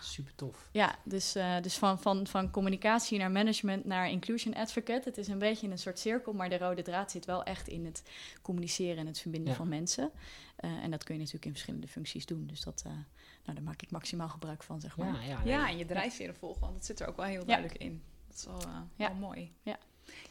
[0.00, 0.68] Super tof.
[0.72, 5.08] Ja, dus, eh, dus van, van, van communicatie naar management naar inclusion advocate.
[5.08, 7.84] Het is een beetje een soort cirkel, maar de rode draad zit wel echt in
[7.84, 8.02] het
[8.42, 9.56] communiceren en het verbinden Ja.
[9.56, 10.10] van mensen.
[10.56, 12.46] Eh, en dat kun je natuurlijk in verschillende functies doen.
[12.46, 15.12] Dus dat, eh, nou, daar maak ik maximaal gebruik van, zeg maar.
[15.12, 15.40] Ja, ja.
[15.44, 18.02] Ja, en je drijfveren volgen, want dat zit er ook wel heel duidelijk in.
[18.28, 19.08] Dat is wel, eh, Ja.
[19.08, 19.52] wel mooi.
[19.62, 19.78] Ja.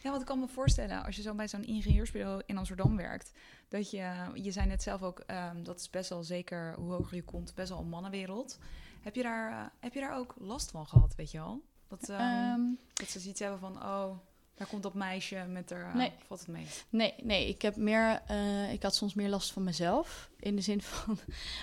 [0.02, 3.32] ja, wat ik kan me voorstellen, als je zo bij zo'n ingenieursbureau in Amsterdam werkt,
[3.68, 7.16] dat je, je zei net zelf ook, ehm, dat is best wel zeker, hoe hoger
[7.16, 8.60] je komt, best wel een mannenwereld.
[9.02, 11.62] Heb je daar, eh, heb je daar ook last van gehad, weet je wel?
[11.88, 12.62] Dat, ehm, Ehm,
[12.94, 14.18] dat ze zoiets hebben van, oh,
[14.60, 16.12] daar komt dat meisje met haar, eh, Nee.
[16.28, 16.66] valt het mee?
[16.90, 20.30] Nee, nee, ik heb meer, eh, ik had soms meer last van mezelf.
[20.40, 21.18] In de zin van,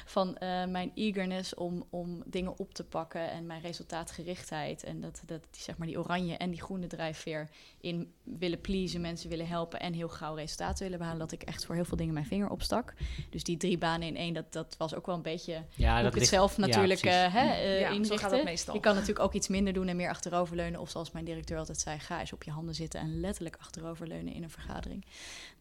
[0.05, 4.85] van eh, mijn eagerness om, om dingen op te pakken en mijn resultaatgerichtheid.
[4.85, 7.49] En dat, dat die, zeg maar, die oranje en die groene drijfveer
[7.81, 11.19] in willen pleasen, mensen willen helpen en heel gauw resultaten willen behalen.
[11.21, 12.95] Dat ik echt voor heel veel dingen mijn vinger opstak.
[13.31, 15.97] Dus die drie banen in één, dat, dat was ook wel een beetje Ja, hoe
[15.97, 18.19] dat ik het ligt- zelf ja, natuurlijk eh, hè, eh, Ja, zo inrichten.
[18.19, 18.75] gaat het meestal.
[18.75, 20.81] Je kan natuurlijk ook iets minder doen en meer achteroverleunen.
[20.81, 24.33] Of zoals mijn directeur altijd zei, ga eens op je handen zitten en letterlijk achteroverleunen
[24.33, 25.05] in een vergadering.
[25.05, 25.13] Dat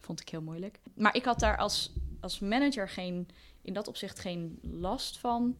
[0.06, 0.80] vond ik heel moeilijk.
[0.94, 3.28] Maar ik had daar als, als manager geen,
[3.62, 5.56] in dat opzicht geen last van.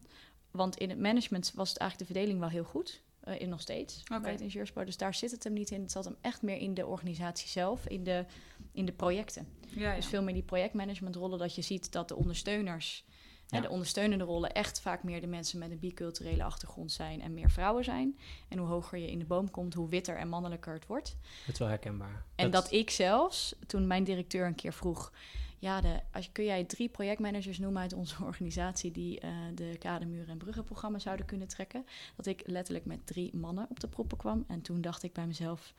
[0.51, 3.03] Want in het management was het eigenlijk de verdeling wel heel goed.
[3.21, 4.21] eh, in nog steeds Oké.
[4.21, 4.87] bij het ingenieursbureau.
[4.87, 5.81] Dus daar zit het hem niet in.
[5.81, 8.25] Het zat hem echt meer in de organisatie zelf, in de,
[8.73, 9.49] in de projecten.
[9.69, 9.95] Ja, ja.
[9.97, 13.05] Dus veel meer die projectmanagementrollen, dat je ziet dat de ondersteuners,
[13.49, 13.61] Ja.
[13.61, 17.51] de ondersteunende rollen, echt vaak meer de mensen met een biculturele achtergrond zijn en meer
[17.51, 18.19] vrouwen zijn.
[18.49, 21.17] En hoe hoger je in de boom komt, hoe witter en mannelijker het wordt.
[21.45, 22.25] Dat is wel herkenbaar.
[22.35, 25.13] En dat, ik zelfs, toen mijn directeur een keer vroeg,
[25.59, 30.29] ja, de, als, kun jij drie projectmanagers noemen uit onze organisatie die eh, de kademuren
[30.29, 34.45] en bruggenprogramma zouden kunnen trekken, dat ik letterlijk met drie mannen op de proppen kwam.
[34.49, 35.75] En toen dacht ik bij mezelf,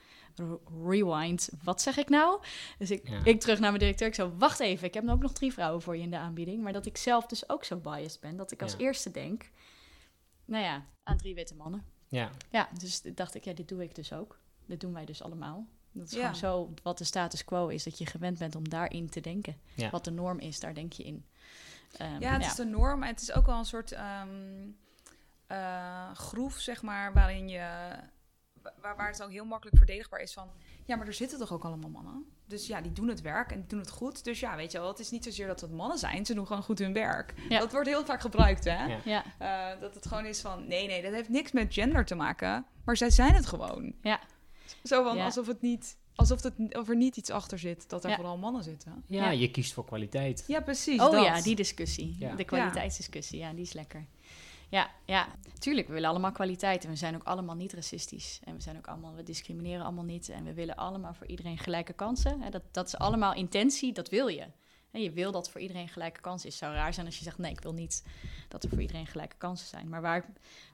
[0.86, 2.42] rewind, wat zeg ik nou?
[2.78, 3.24] Dus ik, Ja.
[3.24, 5.82] ik terug naar mijn directeur, ik zo, wacht even, ik heb ook nog drie vrouwen
[5.82, 6.64] voor je in de aanbieding.
[6.64, 8.78] Maar dat ik zelf dus ook zo biased ben, dat ik als Ja.
[8.78, 9.50] eerste denk,
[10.46, 11.86] nou ja, aan drie witte mannen.
[12.08, 14.40] Ja, Ja, dus dacht ik, ja, dit doe ik dus ook.
[14.66, 15.68] Dit doen wij dus allemaal.
[15.98, 16.20] Dat is Ja.
[16.20, 19.58] gewoon zo wat de status quo is, dat je gewend bent om daarin te denken.
[19.76, 19.90] Ja.
[19.90, 21.26] Wat de norm is, daar denk je in.
[21.98, 23.04] Ehm, Ja, het is de norm.
[23.04, 24.30] En het is ook wel een soort ehm,
[25.48, 27.90] eh, groef, zeg maar, waarin je...
[28.82, 30.50] Waar, waar het ook heel makkelijk verdedigbaar is van...
[30.86, 32.26] Ja, maar er zitten toch ook allemaal mannen?
[32.46, 34.24] Dus ja, die doen het werk en die doen het goed.
[34.24, 36.26] Dus ja, weet je wel, het is niet zozeer dat het mannen zijn.
[36.26, 37.34] Ze doen gewoon goed hun werk.
[37.50, 37.60] Ja.
[37.60, 38.98] Dat wordt heel vaak gebruikt, hè?
[39.04, 39.24] Ja.
[39.38, 40.68] Eh, dat het gewoon is van...
[40.68, 42.66] Nee, nee, dat heeft niks met gender te maken.
[42.86, 43.94] Maar zij zijn het gewoon.
[44.02, 44.20] ja,
[44.84, 45.26] Zo van, Ja.
[45.26, 45.98] alsof het niet...
[46.16, 48.16] Alsof het, of er niet iets achter zit, dat er Ja.
[48.16, 49.04] vooral mannen zitten.
[49.08, 49.30] ja, Ja.
[49.30, 50.44] je kiest voor kwaliteit.
[50.48, 51.02] Ja, precies.
[51.02, 51.24] Oh dat.
[51.24, 52.16] ja, die discussie.
[52.20, 52.36] Ja.
[52.36, 54.06] De kwaliteitsdiscussie, ja, die is lekker.
[54.70, 55.28] Ja, ja,
[55.60, 56.84] tuurlijk, we willen allemaal kwaliteit.
[56.84, 58.40] En we zijn ook allemaal niet racistisch.
[58.44, 60.30] En we zijn ook allemaal, we discrimineren allemaal niet.
[60.30, 62.42] En we willen allemaal voor iedereen gelijke kansen.
[62.42, 64.46] Hè, dat, dat is allemaal intentie, dat wil je.
[65.02, 66.58] Je wil dat voor iedereen gelijke kansen is.
[66.58, 68.04] Zou raar zijn als je zegt, nee, ik wil niet
[68.48, 69.90] dat er voor iedereen gelijke kansen zijn.
[69.90, 70.26] Maar waar,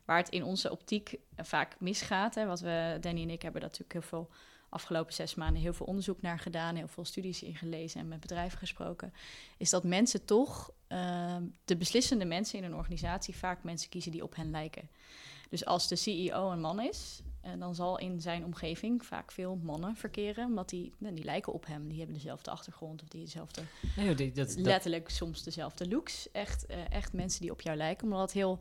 [0.06, 3.62] waar het in onze optiek eh, vaak misgaat, hè, wat we, Danny en ik hebben
[3.62, 4.30] daar natuurlijk heel veel
[4.70, 8.58] afgelopen zes maanden heel veel onderzoek naar gedaan, heel veel studies ingelezen en met bedrijven
[8.58, 9.14] gesproken,
[9.58, 14.24] is dat mensen toch, eh, de beslissende mensen in een organisatie, vaak mensen kiezen die
[14.24, 14.90] op hen lijken.
[15.50, 17.22] Dus als de CEO een man is,
[17.60, 21.66] dan zal in zijn omgeving vaak veel mannen verkeren, omdat die, nou, die lijken op
[21.66, 23.62] hem, die hebben dezelfde achtergrond of die dezelfde
[23.96, 26.32] Nee, dat, letterlijk soms dezelfde looks.
[26.32, 28.04] Echt, eh, echt mensen die op jou lijken.
[28.06, 28.60] Omdat het heel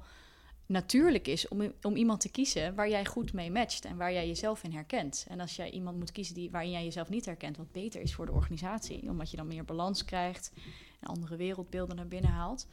[0.67, 4.27] natuurlijk is om, om iemand te kiezen waar jij goed mee matcht en waar jij
[4.27, 5.27] jezelf in herkent.
[5.29, 8.15] En als jij iemand moet kiezen die, waarin jij jezelf niet herkent, wat beter is
[8.15, 10.53] voor de organisatie, omdat je dan meer balans krijgt
[11.01, 12.67] en andere wereldbeelden naar binnen haalt.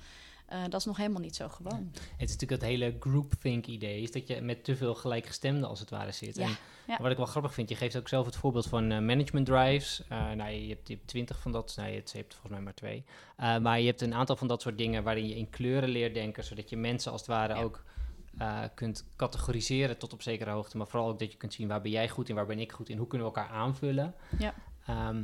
[0.49, 1.89] Eh, dat is nog helemaal niet zo gewoon.
[1.93, 5.79] Het is natuurlijk het hele groupthink idee, is dat je met te veel gelijkgestemden als
[5.79, 6.35] het ware zit.
[6.35, 6.57] Ja, En
[6.87, 6.97] ja.
[7.01, 10.03] wat ik wel grappig vind, je geeft ook zelf het voorbeeld van eh, management drives.
[10.07, 12.61] Eh, nou, je hebt, je hebt twintig van dat, nee, het, je hebt volgens mij
[12.61, 13.03] maar twee.
[13.61, 16.43] Maar je hebt een aantal van dat soort dingen waarin je in kleuren leert denken,
[16.43, 17.83] zodat je mensen als het ware ook
[18.73, 20.77] kunt categoriseren tot op zekere hoogte.
[20.77, 22.71] Maar vooral ook dat je kunt zien waar ben jij goed in, waar ben ik
[22.71, 24.15] goed in, hoe kunnen we elkaar aanvullen.
[24.37, 24.53] Ja.
[24.85, 25.23] Ehm,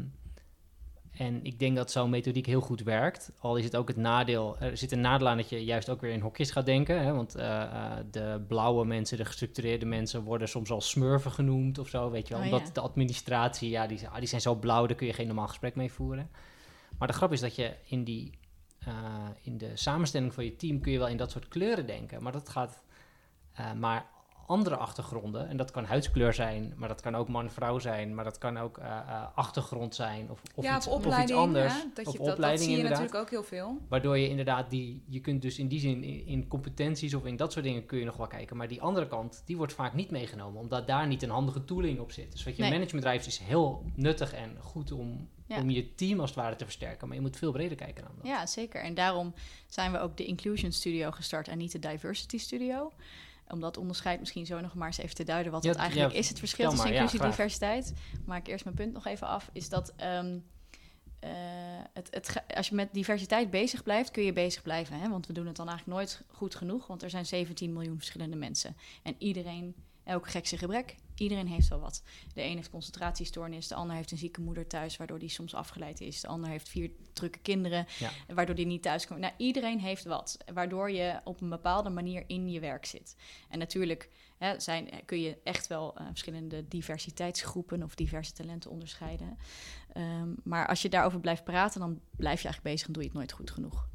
[1.18, 3.32] en ik denk dat zo'n methodiek heel goed werkt.
[3.40, 6.02] Al is het ook het nadeel, er zit een nadeel aan dat je juist ook
[6.02, 7.04] weer in hokjes gaat denken.
[7.04, 7.14] Hè?
[7.14, 11.88] Want eh, eh, de blauwe mensen, de gestructureerde mensen worden soms al smurfen genoemd of
[11.88, 12.44] zo, weet je wel.
[12.44, 12.74] Oh, Omdat ja.
[12.74, 15.76] de administratie, ja, die, ah, die zijn zo blauw, daar kun je geen normaal gesprek
[15.76, 16.30] mee voeren.
[16.98, 18.32] Maar de grap is dat je in, die,
[18.80, 18.94] eh,
[19.42, 22.24] in de samenstelling van je team kun je wel in dat soort kleuren denken.
[22.24, 22.84] Maar dat gaat
[23.56, 24.06] eh, maar
[24.48, 25.48] andere achtergronden.
[25.48, 28.16] En dat kan huidskleur zijn, maar dat kan ook man-vrouw zijn.
[28.16, 31.32] Maar dat kan ook eh, eh, achtergrond zijn of, of, ja, iets, of of iets
[31.34, 31.74] anders.
[31.74, 32.90] hè, Dat, je, dat, zie je inderdaad.
[33.02, 33.78] natuurlijk ook heel veel.
[33.90, 37.36] Waardoor je inderdaad die, je kunt dus in die zin in, in competenties of in
[37.36, 38.58] dat soort dingen kun je nog wel kijken.
[38.58, 42.00] Maar die andere kant, die wordt vaak niet meegenomen, omdat daar niet een handige tooling
[42.00, 42.32] op zit.
[42.32, 42.72] Dus wat je Nee.
[42.72, 45.62] management is heel nuttig en goed om, Ja.
[45.62, 47.08] om je team als het ware te versterken.
[47.08, 48.26] Maar je moet veel breder kijken dan dat.
[48.28, 48.82] Ja, zeker.
[48.82, 49.34] En daarom
[49.68, 52.92] zijn we ook de Inclusion Studio gestart en niet de Diversity Studio.
[53.48, 56.12] Om dat onderscheid misschien zo nog maar eens even te duiden wat Ja, dat eigenlijk
[56.12, 56.30] ja, is.
[56.30, 57.94] Het verschil tussen inclusie en diversiteit.
[58.26, 59.50] Maak ik eerst mijn punt nog even af.
[59.54, 60.38] Is dat ehm,
[61.20, 61.32] eh,
[61.94, 65.00] het, het, als je met diversiteit bezig blijft, kun je bezig blijven.
[65.00, 65.10] Hè?
[65.10, 66.88] Want we doen het dan eigenlijk nooit goed genoeg.
[66.88, 68.78] Want er zijn 17 miljoen verschillende mensen.
[69.04, 72.04] En iedereen, elk gek zijn gebrek, iedereen heeft wel wat.
[72.34, 76.02] De een heeft concentratiestoornis, de ander heeft een zieke moeder thuis, waardoor die soms afgeleid
[76.02, 76.22] is.
[76.22, 78.12] De ander heeft vier drukke kinderen, Ja.
[78.34, 79.20] waardoor die niet thuis komt.
[79.20, 83.16] Nou, iedereen heeft wat, waardoor je op een bepaalde manier in je werk zit.
[83.50, 89.38] En natuurlijk hè, zijn, kun je echt wel eh, verschillende diversiteitsgroepen of diverse talenten onderscheiden.
[89.94, 93.10] Ehm, maar als je daarover blijft praten, dan blijf je eigenlijk bezig en doe je
[93.10, 93.88] het nooit goed genoeg.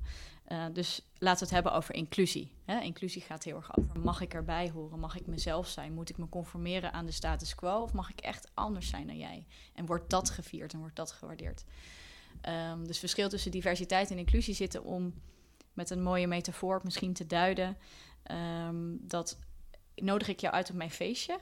[0.52, 2.52] Uh, dus laten we het hebben over inclusie.
[2.64, 2.80] Hè?
[2.80, 4.98] Inclusie gaat heel erg over: mag ik erbij horen?
[4.98, 5.92] Mag ik mezelf zijn?
[5.92, 7.80] Moet ik me conformeren aan de status quo?
[7.82, 9.46] Of mag ik echt anders zijn dan jij?
[9.74, 11.64] En wordt dat gevierd en wordt dat gewaardeerd?
[12.48, 15.14] Um, dus het verschil tussen diversiteit en inclusie zitten om
[15.72, 17.76] met een mooie metafoor misschien te duiden
[18.66, 19.38] um, dat
[19.94, 21.38] nodig ik jou uit op mijn feestje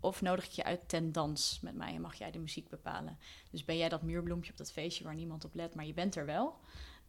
[0.00, 3.18] of nodig ik je uit ten dans met mij en mag jij de muziek bepalen?
[3.50, 6.16] Dus ben jij dat muurbloempje op dat feestje waar niemand op let, maar je bent
[6.16, 6.58] er wel?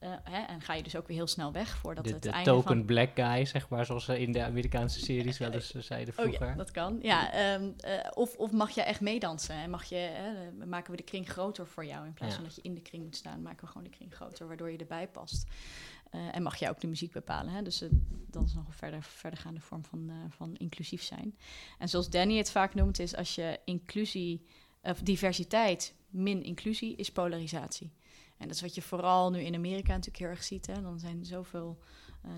[0.03, 2.29] Uh, hè, en ga je dus ook weer heel snel weg voordat de, het de
[2.29, 2.85] einde token van...
[2.85, 6.41] black guy, zeg maar, zoals ze in de Amerikaanse series wel eens zeiden vroeger.
[6.41, 6.99] Oh ja, dat kan.
[7.01, 10.09] Ja, um, uh, of, of mag je echt meedansen en mag je,
[10.65, 12.39] maken we de kring groter voor jou in plaats ja.
[12.39, 14.71] van dat je in de kring moet staan, maken we gewoon de kring groter, waardoor
[14.71, 15.47] je erbij past.
[16.09, 17.53] En mag je ook de muziek bepalen.
[17.53, 17.62] Hè?
[17.62, 17.83] Dus
[18.27, 21.38] dat is nog een verder, verdergaande vorm van, van inclusief zijn.
[21.77, 24.45] En zoals Danny het vaak noemt, is als je inclusie,
[24.81, 27.91] of diversiteit min inclusie, is polarisatie.
[28.39, 30.67] En dat is wat je vooral nu in Amerika natuurlijk heel erg ziet.
[30.67, 30.82] Hè?
[30.82, 31.80] Dan zijn er zoveel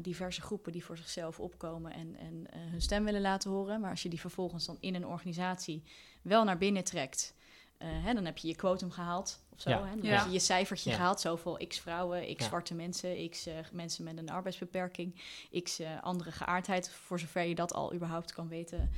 [0.02, 3.80] diverse groepen die voor zichzelf opkomen en, en hun stem willen laten horen.
[3.82, 5.84] Maar als je die vervolgens dan in een organisatie
[6.22, 7.34] wel naar binnen trekt.
[7.78, 9.70] Hè, dan heb je je quotum gehaald of zo.
[9.70, 9.86] Ja.
[9.86, 9.96] Hè?
[9.96, 10.18] Dan Ja.
[10.18, 10.96] heb je je cijfertje Ja.
[10.96, 11.20] gehaald.
[11.20, 12.48] Zoveel x vrouwen, x Ja.
[12.48, 15.22] zwarte mensen, x eh, mensen met een arbeidsbeperking,
[15.64, 16.90] x eh, andere geaardheid.
[16.90, 18.92] Voor zover je dat al überhaupt kan weten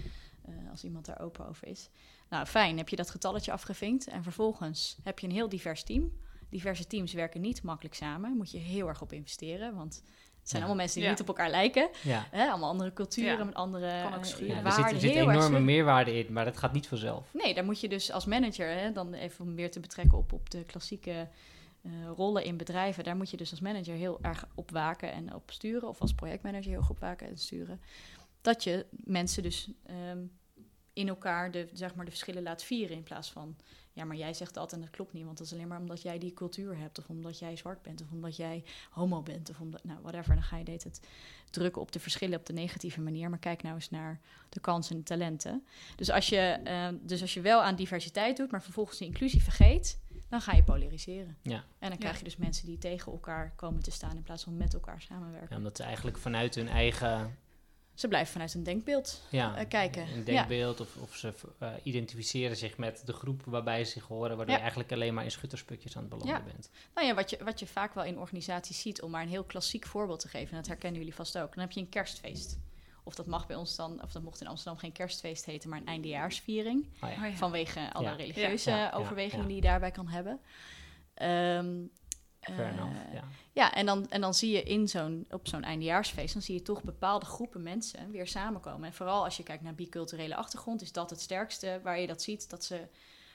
[0.46, 1.89] eh, als iemand daar open over is.
[2.30, 2.78] Nou, fijn.
[2.78, 4.08] Heb je dat getalletje afgevinkt.
[4.08, 6.12] En vervolgens heb je een heel divers team.
[6.54, 8.38] Diverse teams werken niet makkelijk samen.
[8.38, 9.76] Moet je heel erg op investeren.
[9.76, 10.68] Want het zijn Ja.
[10.68, 11.10] allemaal mensen die Ja.
[11.12, 11.89] niet op elkaar lijken.
[12.04, 12.28] Ja.
[12.32, 12.48] Hè?
[12.50, 13.44] Allemaal andere culturen, Ja.
[13.44, 14.48] met andere Kan ook eh, schuren.
[14.48, 14.84] Ja, er waarden.
[14.86, 17.34] zit, er zit enorme meerwaarde in, maar dat gaat niet vanzelf.
[17.34, 20.34] Nee, daar moet je dus als manager, hè, dan even om weer te betrekken op,
[20.34, 21.30] op de klassieke
[21.82, 25.34] eh, rollen in bedrijven, daar moet je dus als manager heel erg op waken en
[25.36, 27.82] op sturen, of als projectmanager heel goed op waken en sturen,
[28.42, 30.20] dat je mensen dus ehm,
[30.93, 33.56] in elkaar de, zeg maar, de verschillen laat vieren in plaats van,
[33.93, 36.01] ja, maar jij zegt dat en dat klopt niet, want dat is alleen maar omdat
[36.01, 39.60] jij die cultuur hebt, of omdat jij zwart bent, of omdat jij homo bent, of
[39.60, 41.01] omdat, nou, whatever, dan ga je deed het
[41.49, 44.91] drukken op de verschillen op de negatieve manier, maar kijk nou eens naar de kansen
[44.95, 45.65] en de talenten.
[45.95, 49.43] Dus als je, eh, dus als je wel aan diversiteit doet, maar vervolgens de inclusie
[49.43, 51.38] vergeet, dan ga je polariseren.
[51.41, 51.63] Ja.
[51.79, 54.58] En dan krijg je dus mensen die tegen elkaar komen te staan in plaats van
[54.58, 55.49] met elkaar samenwerken.
[55.49, 57.38] Ja, omdat ze eigenlijk vanuit hun eigen
[57.93, 60.01] Ze blijven vanuit een denkbeeld ja, eh, kijken.
[60.08, 60.23] een Ja.
[60.23, 64.45] denkbeeld of, of ze eh, identificeren zich met de groep waarbij ze zich horen, waardoor
[64.47, 64.53] Ja.
[64.53, 66.43] je eigenlijk alleen maar in schutterspukjes aan het belanden Ja.
[66.43, 66.69] bent.
[66.95, 69.43] Nou ja, wat je, wat je vaak wel in organisaties ziet, om maar een heel
[69.43, 71.53] klassiek voorbeeld te geven, en dat herkennen jullie vast ook.
[71.53, 72.58] Dan heb je een kerstfeest.
[73.03, 75.79] Of dat mag bij ons dan, of dat mocht in Amsterdam geen kerstfeest heten, maar
[75.79, 76.86] een eindejaarsviering.
[77.01, 77.27] Oh ja.
[77.29, 77.36] Oh.
[77.36, 78.15] Vanwege alle Ja.
[78.15, 79.47] religieuze Ja, ja, ja, overwegingen ja.
[79.47, 80.39] die je daarbij kan hebben.
[81.13, 81.89] Ehm, eh,
[82.49, 83.23] enough, ja.
[83.51, 86.62] Ja, en dan, en dan zie je in zo'n, op zo'n eindejaarsfeest, dan zie je
[86.62, 88.88] toch bepaalde groepen mensen weer samenkomen.
[88.88, 92.21] En vooral als je kijkt naar biculturele achtergrond, is dat het sterkste waar je dat
[92.21, 92.88] ziet, dat, ze,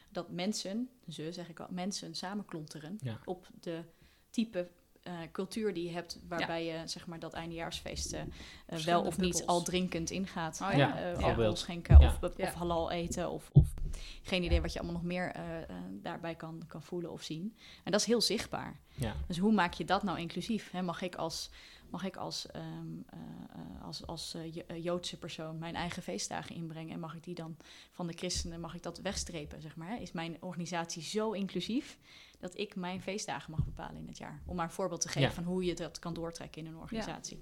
[0.08, 3.18] dat mensen, ze zeg ik al, mensen samenklonteren Ja.
[3.24, 3.82] op de
[4.30, 4.68] type
[5.08, 8.20] eh, cultuur die je hebt, waarbij je zeg maar dat eindejaarsfeest eh,
[8.66, 10.60] eh, wel of niet al drinkend ingaat.
[10.62, 12.18] Oh ja, Eh, alcohol schenken Ja.
[12.22, 13.74] of, of halal eten of, of
[14.22, 17.56] geen idee wat je allemaal nog meer eh, eh, daarbij kan, kan voelen of zien.
[17.84, 18.80] En dat is heel zichtbaar.
[18.94, 19.14] Ja.
[19.26, 20.70] Dus hoe maak je dat nou inclusief?
[20.70, 21.50] Hè, mag ik als,
[21.90, 22.64] mag ik als, ehm,
[23.10, 23.18] eh,
[23.52, 26.92] eh, als, als Jo- Joodse persoon mijn eigen feestdagen inbrengen?
[26.92, 27.56] En mag ik die dan
[27.92, 29.88] van de christenen, mag ik dat wegstrepen, zeg maar?
[29.88, 29.96] Hè?
[29.96, 31.98] Is mijn organisatie zo inclusief
[32.38, 34.42] dat ik mijn feestdagen mag bepalen in het jaar?
[34.46, 35.35] Om maar een voorbeeld te geven Ja.
[35.35, 37.38] van hoe je dat kan doortrekken in een organisatie.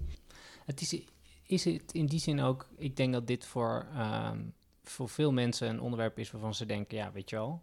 [0.65, 1.01] Het is,
[1.43, 4.39] is het in die zin ook, ik denk dat dit voor, ehm,
[4.83, 7.61] voor veel mensen een onderwerp is waarvan ze denken, ja, weet je wel.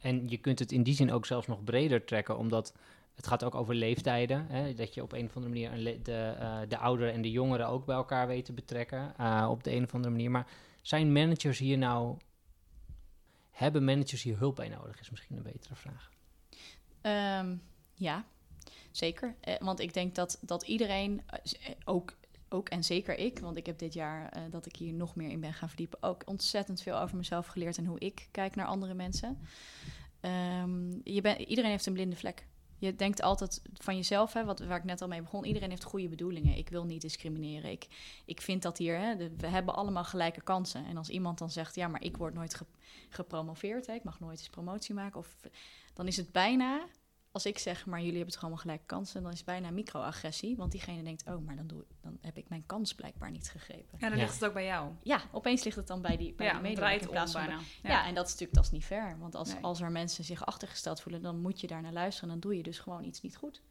[0.00, 2.72] En je kunt het in die zin ook zelfs nog breder trekken, omdat
[3.14, 4.46] het gaat ook over leeftijden.
[4.48, 7.68] Hè, dat je op een of andere manier de, eh, de ouderen en de jongeren
[7.68, 10.30] ook bij elkaar weet te betrekken, eh, op de een of andere manier.
[10.30, 10.46] Maar
[10.82, 12.16] zijn managers hier nou,
[13.50, 16.10] hebben managers hier hulp bij nodig, is misschien een betere vraag.
[17.06, 17.56] Ehm,
[17.94, 18.24] ja,
[18.90, 19.34] zeker.
[19.40, 21.38] Eh, want ik denk dat, dat iedereen, eh,
[21.68, 22.16] eh, ook,
[22.48, 25.30] ook en zeker ik, want ik heb dit jaar eh, dat ik hier nog meer
[25.30, 28.66] in ben gaan verdiepen, ook ontzettend veel over mezelf geleerd en hoe ik kijk naar
[28.66, 29.38] andere mensen.
[30.20, 32.46] Ehm, je iedereen heeft een blinde vlek.
[32.78, 35.44] Je denkt altijd van jezelf, hè, wat, waar ik net al mee begon.
[35.44, 36.56] Iedereen heeft goede bedoelingen.
[36.56, 37.70] Ik wil niet discrimineren.
[37.70, 37.86] Ik,
[38.24, 40.86] ik vind dat hier, hè, we hebben allemaal gelijke kansen.
[40.86, 42.66] En als iemand dan zegt, ja, maar ik word nooit ge-
[43.08, 45.36] gepromoveerd, hè, ik mag nooit eens promotie maken, of,
[45.96, 46.84] dan is het bijna,
[47.30, 50.56] als ik zeg, maar jullie hebben toch allemaal gelijke kansen, dan is het bijna microagressie.
[50.56, 53.98] Want diegene denkt, oh, maar dan, doe, dan heb ik mijn kans blijkbaar niet gegrepen.
[53.98, 54.24] Ja, dan Ja.
[54.24, 54.90] ligt het ook bij jou.
[55.02, 57.58] Ja, opeens ligt het dan bij die, bij Ja, die het medewerker om van bijna.
[57.82, 58.06] ja.
[58.06, 59.18] en dat is natuurlijk dat is niet fair.
[59.18, 59.62] Want als, Nee.
[59.62, 62.28] als er mensen zich achtergesteld voelen, dan moet je daar naar luisteren.
[62.28, 63.62] Dan doe je dus gewoon iets niet goed.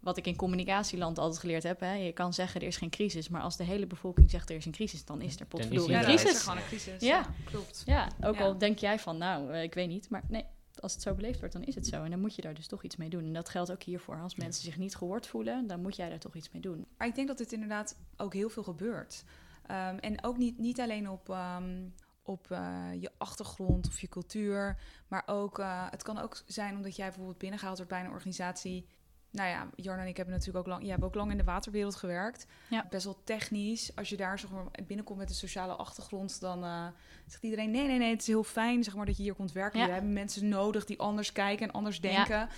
[0.00, 1.80] Wat ik in communicatieland altijd geleerd heb.
[1.80, 3.28] Hè, je kan zeggen er is geen crisis.
[3.28, 5.98] Maar als de hele bevolking zegt er is een crisis, dan is er potverdorie Ja,
[5.98, 6.42] een er crisis.
[6.42, 7.00] gewoon een crisis.
[7.02, 7.08] Ja.
[7.18, 7.82] Ja, klopt.
[7.86, 8.42] Ja, ook Ja.
[8.42, 10.08] al denk jij van nou, eh, ik weet niet.
[10.10, 10.44] Maar nee,
[10.80, 12.02] als het zo beleefd wordt, dan is het zo.
[12.02, 13.24] En dan moet je daar dus toch iets mee doen.
[13.24, 14.20] En dat geldt ook hiervoor.
[14.20, 16.86] Als mensen zich niet gehoord voelen, dan moet jij daar toch iets mee doen.
[16.96, 19.24] Maar ik denk dat dit inderdaad ook heel veel gebeurt.
[19.66, 21.88] Ehm, en ook niet, niet alleen op, ehm,
[22.22, 26.96] op eh, je achtergrond of je cultuur, maar ook, uh, het kan ook zijn omdat
[26.96, 28.86] jij bijvoorbeeld binnengehaald wordt bij een organisatie.
[29.32, 31.44] Nou ja, Jarno en ik hebben natuurlijk ook lang, jij hebt ook lang in de
[31.44, 32.46] waterwereld gewerkt.
[32.68, 32.86] Ja.
[32.90, 33.96] Best wel technisch.
[33.96, 36.86] Als je daar zeg maar, binnenkomt met een sociale achtergrond, dan uh,
[37.26, 39.52] zegt iedereen: nee, nee, nee, het is heel fijn zeg maar, dat je hier komt
[39.52, 39.80] werken.
[39.80, 39.86] Ja.
[39.86, 42.48] We hebben mensen nodig die anders kijken en anders denken.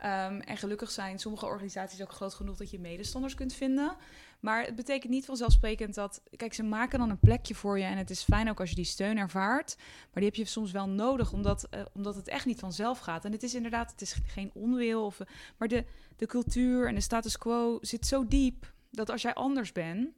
[0.00, 0.26] Ja.
[0.30, 3.96] Um, en gelukkig zijn sommige organisaties ook groot genoeg dat je medestanders kunt vinden.
[4.44, 6.22] Maar het betekent niet vanzelfsprekend dat...
[6.36, 8.74] Kijk, ze maken dan een plekje voor je en het is fijn ook als je
[8.74, 9.76] die steun ervaart.
[9.78, 13.24] Maar die heb je soms wel nodig, omdat, uh, omdat het echt niet vanzelf gaat.
[13.24, 15.04] En het is inderdaad, het is geen onwil.
[15.04, 15.20] Of,
[15.56, 15.84] maar de,
[16.16, 18.72] de cultuur en de status quo zit zo diep...
[18.90, 20.08] dat als jij anders bent,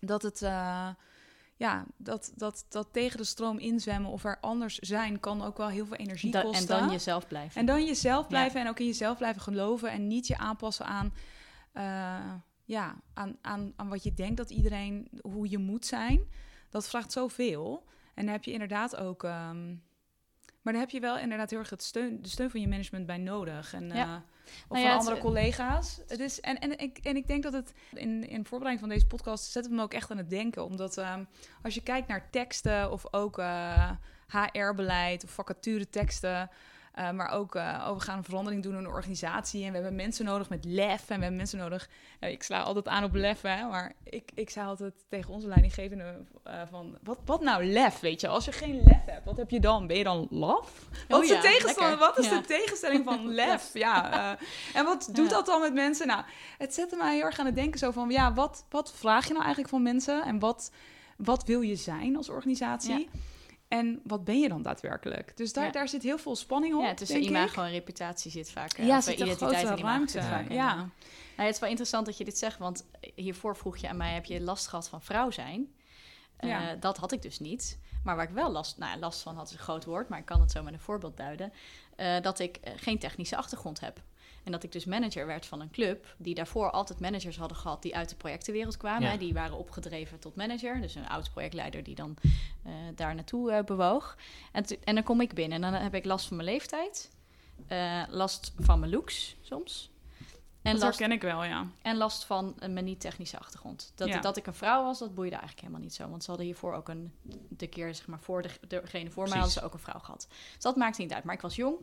[0.00, 0.42] dat het...
[0.42, 0.88] Uh,
[1.56, 5.20] ja, dat, dat, dat tegen de stroom inzwemmen of er anders zijn...
[5.20, 6.76] kan ook wel heel veel energie da kosten.
[6.76, 7.60] En dan jezelf blijven.
[7.60, 8.64] En dan jezelf blijven ja.
[8.64, 9.90] en ook in jezelf blijven geloven...
[9.90, 11.12] en niet je aanpassen aan...
[11.74, 12.34] Uh,
[12.66, 16.20] ja, aan, aan, aan wat je denkt dat iedereen, hoe je moet zijn.
[16.70, 17.84] Dat vraagt zoveel.
[18.14, 19.22] En dan heb je inderdaad ook.
[19.22, 19.82] Um,
[20.62, 23.06] maar daar heb je wel inderdaad heel erg het steun, de steun van je management
[23.06, 23.72] bij nodig.
[23.72, 24.06] En, ja.
[24.06, 24.14] uh,
[24.68, 26.00] of nou ja, van andere het, collega's.
[26.06, 29.06] Het is, en, en, ik, en ik denk dat het in, in voorbereiding van deze
[29.06, 30.64] podcast zetten we me ook echt aan het denken.
[30.64, 31.28] Omdat um,
[31.62, 33.90] als je kijkt naar teksten of ook uh,
[34.28, 36.50] HR-beleid of vacature teksten.
[36.98, 39.64] Uh, maar ook, uh, oh, we gaan een verandering doen in de organisatie.
[39.64, 41.00] En we hebben mensen nodig met lef.
[41.00, 41.88] En we hebben mensen nodig...
[42.20, 43.64] Uh, ik sla altijd aan op lef, hè.
[43.68, 46.24] Maar ik, ik zei altijd tegen onze leidinggevende
[46.70, 46.98] van...
[47.02, 48.28] Wat, wat nou lef, weet je?
[48.28, 49.86] Als je geen lef hebt, wat heb je dan?
[49.86, 50.88] Ben je dan laf?
[51.08, 52.40] Wat oh, is, ja, de, tegenstelling, wat is ja.
[52.40, 53.70] de tegenstelling van lef?
[53.72, 54.38] ja,
[54.74, 56.06] en wat doet dat dan met mensen?
[56.06, 56.24] Nou,
[56.58, 58.10] het zette mij heel erg aan het denken zo van...
[58.10, 60.24] Ja, wat, wat vraag je nou eigenlijk van mensen?
[60.24, 60.70] En wat,
[61.16, 62.98] wat wil je zijn als organisatie?
[63.12, 63.20] Ja.
[63.68, 65.36] En wat ben je dan daadwerkelijk?
[65.36, 65.70] Dus daar, ja.
[65.70, 66.82] daar zit heel veel spanning op.
[66.82, 68.76] Ja, tussen imago en reputatie zit vaak.
[68.76, 70.22] Ja, of zit identiteit en ruimte.
[70.22, 70.74] Vaak ja.
[70.74, 70.90] Nou,
[71.48, 74.24] het is wel interessant dat je dit zegt, want hiervoor vroeg je aan mij: heb
[74.24, 75.74] je last gehad van vrouw zijn?
[76.40, 76.74] Ja.
[76.74, 77.78] Uh, dat had ik dus niet.
[78.04, 80.24] Maar waar ik wel last, nou, last van had is een groot woord, maar ik
[80.24, 81.52] kan het zo met een voorbeeld duiden.
[81.96, 84.00] Uh, dat ik uh, geen technische achtergrond heb.
[84.46, 87.82] En dat ik dus manager werd van een club die daarvoor altijd managers hadden gehad
[87.82, 89.10] die uit de projectenwereld kwamen.
[89.10, 89.16] Ja.
[89.16, 90.80] Die waren opgedreven tot manager.
[90.80, 92.16] Dus een oud projectleider die dan
[92.66, 94.16] uh, daar naartoe uh, bewoog.
[94.52, 97.10] En, en dan kom ik binnen en dan heb ik last van mijn leeftijd.
[97.68, 99.90] Uh, last van mijn looks soms.
[100.62, 101.66] En dat last, herken ik wel, ja.
[101.82, 103.92] En last van mijn niet-technische achtergrond.
[103.94, 104.20] Dat, ja.
[104.20, 106.08] dat ik een vrouw was, dat boeide eigenlijk helemaal niet zo.
[106.08, 107.12] Want ze hadden hiervoor ook een...
[107.48, 110.26] De keer, zeg maar, voor de, degene voor mij hadden ze ook een vrouw gehad.
[110.28, 111.24] Dus dat maakte niet uit.
[111.24, 111.76] Maar ik was jong.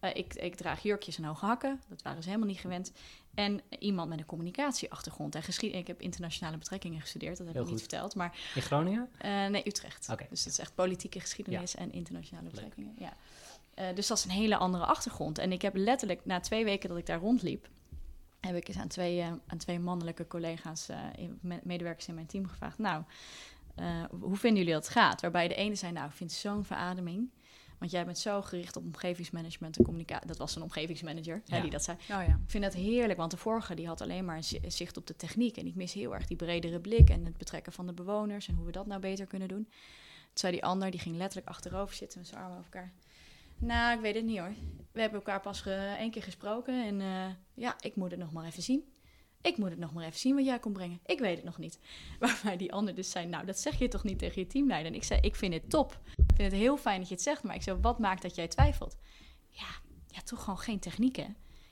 [0.00, 1.80] Uh, ik, ik, draag jurkjes en hoge hakken.
[1.88, 2.92] Dat waren ze helemaal niet gewend.
[3.34, 5.34] En iemand met een communicatieachtergrond.
[5.34, 5.74] En geschied...
[5.74, 7.36] Ik heb internationale betrekkingen gestudeerd.
[7.36, 8.14] Dat heb Heel ik niet verteld.
[8.14, 9.08] Maar, In Groningen?
[9.24, 10.08] uh, nee, Utrecht.
[10.10, 10.26] Okay.
[10.30, 11.78] Dus dat is echt politieke geschiedenis ja.
[11.78, 12.94] en internationale betrekkingen.
[12.98, 13.16] Ja.
[13.78, 15.38] Uh, dus dat is een hele andere achtergrond.
[15.38, 17.68] En ik heb letterlijk na twee weken dat ik daar rondliep...
[18.40, 22.78] heb ik eens aan twee, aan twee mannelijke collega's, in, medewerkers in mijn team gevraagd...
[22.78, 23.02] nou,
[24.10, 25.20] hoe vinden jullie dat het gaat?
[25.20, 27.30] Waarbij de ene zei, nou, ik vind het zo'n verademing...
[27.78, 30.26] Want jij bent zo gericht op omgevingsmanagement en communicatie.
[30.26, 31.54] Dat was een omgevingsmanager Ja.
[31.56, 31.96] hè, die dat zei.
[32.00, 32.22] Oh ja.
[32.44, 35.56] Ik vind dat heerlijk, want de vorige die had alleen maar zicht op de techniek.
[35.56, 38.54] En ik mis heel erg die bredere blik en het betrekken van de bewoners en
[38.54, 39.64] hoe we dat nou beter kunnen doen.
[39.64, 42.92] Toen zei die ander, die ging letterlijk achterover zitten met zijn armen over elkaar.
[43.58, 44.52] Nou, ik weet het niet hoor.
[44.92, 45.66] We hebben elkaar pas
[45.98, 48.84] één keer gesproken en uh, ja, ik moet het nog maar even zien.
[49.42, 51.00] Ik moet het nog maar even zien wat jij kon brengen.
[51.06, 51.78] Ik weet het nog niet.
[52.20, 54.92] Waarbij die ander dus zei, nou, dat zeg je toch niet tegen je teamleider?
[54.92, 56.00] En ik zei, ik vind het top.
[56.16, 57.42] Ik vind het heel fijn dat je het zegt.
[57.42, 58.96] Maar ik zei, wat maakt dat jij twijfelt?
[59.48, 59.68] Ja,
[60.06, 61.26] ja toch gewoon geen techniek, hè?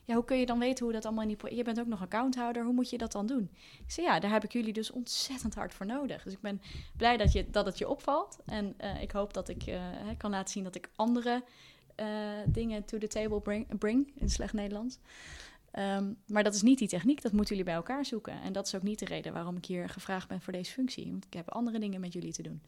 [0.05, 1.55] Ja, hoe kun je dan weten hoe dat allemaal in die...
[1.55, 3.51] Je bent ook nog accounthouder, hoe moet je dat dan doen?
[3.85, 6.23] Ik zei, ja, daar heb ik jullie dus ontzettend hard voor nodig.
[6.23, 6.61] Dus ik ben
[6.97, 8.39] blij dat, je, dat het je opvalt.
[8.45, 9.81] En uh, ik hoop dat ik uh,
[10.17, 11.45] kan laten zien dat ik andere
[12.01, 12.07] uh,
[12.47, 14.99] dingen to the table bring, bring in slecht Nederlands.
[15.79, 18.43] Um, maar dat is niet die techniek, dat moeten jullie bij elkaar zoeken.
[18.43, 21.11] En dat is ook niet de reden waarom ik hier gevraagd ben voor deze functie.
[21.11, 22.63] Want ik heb andere dingen met jullie te doen.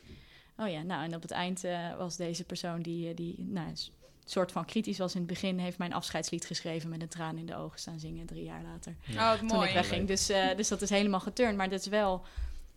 [0.57, 3.77] Oh ja, nou en op het eind uh, was deze persoon die, die nou, een
[4.25, 5.59] soort van kritisch was in het begin...
[5.59, 8.97] heeft mijn afscheidslied geschreven met een traan in de ogen staan zingen drie jaar later.
[9.05, 9.33] Ja.
[9.33, 9.69] Oh, toen mooi.
[9.69, 10.07] ik wegging.
[10.07, 11.57] Dus, uh, dus dat is helemaal geturnd.
[11.57, 12.23] Maar dat is wel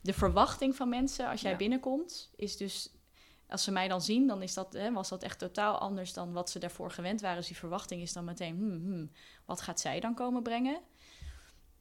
[0.01, 1.57] de verwachting van mensen als jij ja.
[1.57, 2.29] binnenkomt...
[2.35, 2.89] is dus
[3.51, 6.33] als ze mij dan zien, dan is dat, hè, was dat echt totaal anders dan
[6.33, 7.37] wat ze daarvoor gewend waren.
[7.37, 9.11] Dus die verwachting is dan meteen, hmm, hmm,
[9.45, 10.75] wat gaat zij dan komen brengen?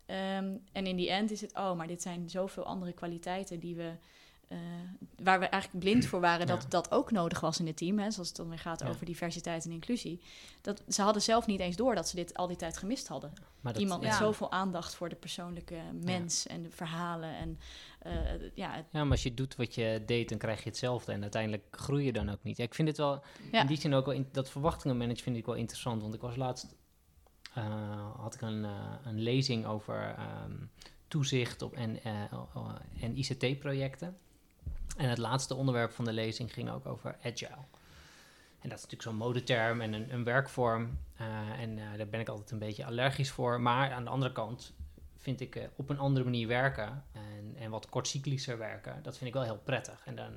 [0.07, 3.77] Um, en in die end is het, oh, maar dit zijn zoveel andere kwaliteiten die
[3.77, 3.97] we
[4.51, 4.59] eh,
[5.23, 6.69] waar we eigenlijk blind voor waren dat Ja.
[6.69, 7.99] dat ook nodig was in het team.
[7.99, 8.89] Hè, zoals het dan weer gaat Ja.
[8.89, 10.21] over diversiteit en inclusie.
[10.61, 13.33] Dat, ze hadden zelf niet eens door dat ze dit al die tijd gemist hadden.
[13.61, 14.09] Dat, Iemand ja.
[14.09, 17.35] met zoveel aandacht voor de persoonlijke mens en de verhalen.
[17.37, 17.59] En
[17.99, 18.13] eh,
[18.55, 21.13] ja, het- Ja, maar als je doet wat je deed, dan krijg je hetzelfde.
[21.13, 22.59] En uiteindelijk groei je dan ook niet.
[22.59, 25.55] Ik vind het wel, in die zin ook wel, in, dat verwachtingenmanagement vind ik wel
[25.55, 26.03] interessant.
[26.03, 26.75] Want ik was laatst,
[27.55, 28.67] eh, had ik een,
[29.05, 30.53] een lezing over ehm,
[31.09, 32.03] toezicht op en,
[33.01, 34.17] en ICT-projecten.
[35.01, 37.65] En het laatste onderwerp van de lezing ging ook over agile.
[38.61, 40.99] En dat is natuurlijk zo'n modeterm en een, een werkvorm.
[41.17, 43.61] eh, en eh, daar ben ik altijd een beetje allergisch voor.
[43.61, 44.73] Maar aan de andere kant
[45.17, 49.29] vind ik eh, op een andere manier werken en, en wat kortcyclischer werken, dat vind
[49.29, 50.03] ik wel heel prettig.
[50.05, 50.33] En dan,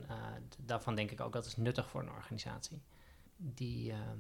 [0.58, 2.82] daarvan denk ik ook dat is nuttig voor een organisatie.
[3.38, 4.20] Die ehm,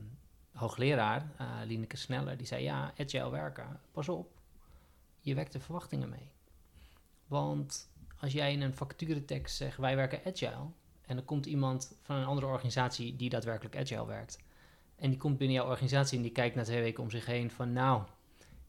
[0.54, 1.28] hoogleraar,
[1.66, 4.32] Lineke Sneller, die zei ja, agile werken, pas op,
[5.20, 6.32] je wekt de verwachtingen mee.
[7.28, 7.89] Want
[8.24, 10.67] als jij in een vacaturetekst zegt wij werken agile,
[11.01, 14.39] en er komt iemand van een andere organisatie die daadwerkelijk agile werkt,
[14.95, 17.51] en die komt binnen jouw organisatie en die kijkt na twee weken om zich heen
[17.51, 18.03] van nou,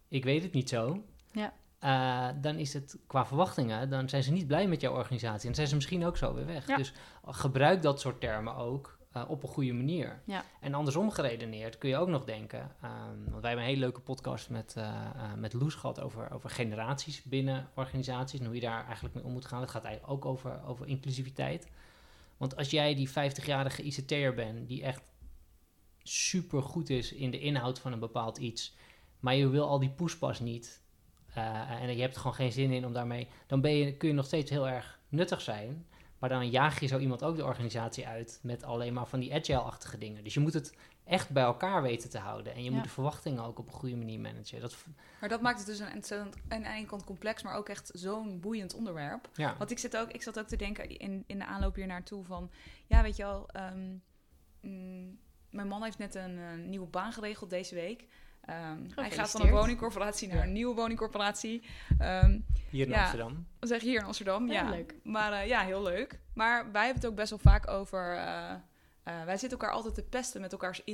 [0.08, 1.04] ik weet het niet zo.
[1.32, 1.52] Ja.
[1.78, 5.48] Eh, dan is het qua verwachtingen, dan zijn ze niet blij met jouw organisatie.
[5.48, 6.66] En zijn ze misschien ook zo weer weg.
[6.66, 6.76] Ja.
[6.76, 6.92] Dus
[7.26, 10.22] gebruik dat soort termen ook eh, op een goede manier.
[10.24, 10.44] Ja.
[10.60, 12.70] En andersom geredeneerd kun je ook nog denken.
[12.80, 16.32] ehm, want wij hebben een hele leuke podcast met, eh, eh, met Loes gehad over,
[16.32, 18.40] over generaties binnen organisaties.
[18.40, 19.60] En hoe je daar eigenlijk mee om moet gaan.
[19.60, 21.70] Het gaat eigenlijk ook over, over inclusiviteit.
[22.36, 25.12] Want als jij die 50-jarige ICT'er bent, die echt
[26.02, 28.76] super goed is in de inhoud van een bepaald iets,
[29.20, 30.82] maar je wil al die poespas niet,
[31.34, 34.14] en je hebt er gewoon geen zin in om daarmee, dan ben je, kun je
[34.14, 35.86] nog steeds heel erg nuttig zijn.
[36.24, 39.34] Maar dan jaag je zo iemand ook de organisatie uit met alleen maar van die
[39.34, 40.24] agile-achtige dingen.
[40.24, 42.54] Dus je moet het echt bij elkaar weten te houden.
[42.54, 42.74] En je Ja.
[42.74, 44.60] moet de verwachtingen ook op een goede manier managen.
[44.60, 44.76] Dat,
[45.20, 47.90] Maar dat maakt het dus een ontzettend aan de ene kant complex, maar ook echt
[47.94, 49.28] zo'n boeiend onderwerp.
[49.34, 49.54] ja.
[49.58, 52.24] Want ik zit ook, ik zat ook te denken in, in de aanloop hier naartoe
[52.24, 52.50] van,
[52.86, 53.92] ja, weet je wel, ehm,
[54.60, 55.18] mm,
[55.50, 58.06] mijn man heeft net een, eh, nieuwe baan geregeld deze week.
[58.46, 60.42] Ehm, hij gaat van een woningcorporatie naar Ja.
[60.42, 61.62] een nieuwe woningcorporatie.
[61.98, 62.38] Ehm,
[62.70, 63.00] Hier in Ja.
[63.00, 63.46] Amsterdam.
[63.60, 64.70] zeg je hier in Amsterdam, Ja, ja.
[64.70, 64.94] leuk.
[65.02, 66.18] Maar eh, ja, heel leuk.
[66.34, 68.16] Maar wij hebben het ook best wel vaak over.
[68.16, 68.50] eh,
[69.02, 70.84] eh, wij zitten elkaar altijd te pesten met elkaars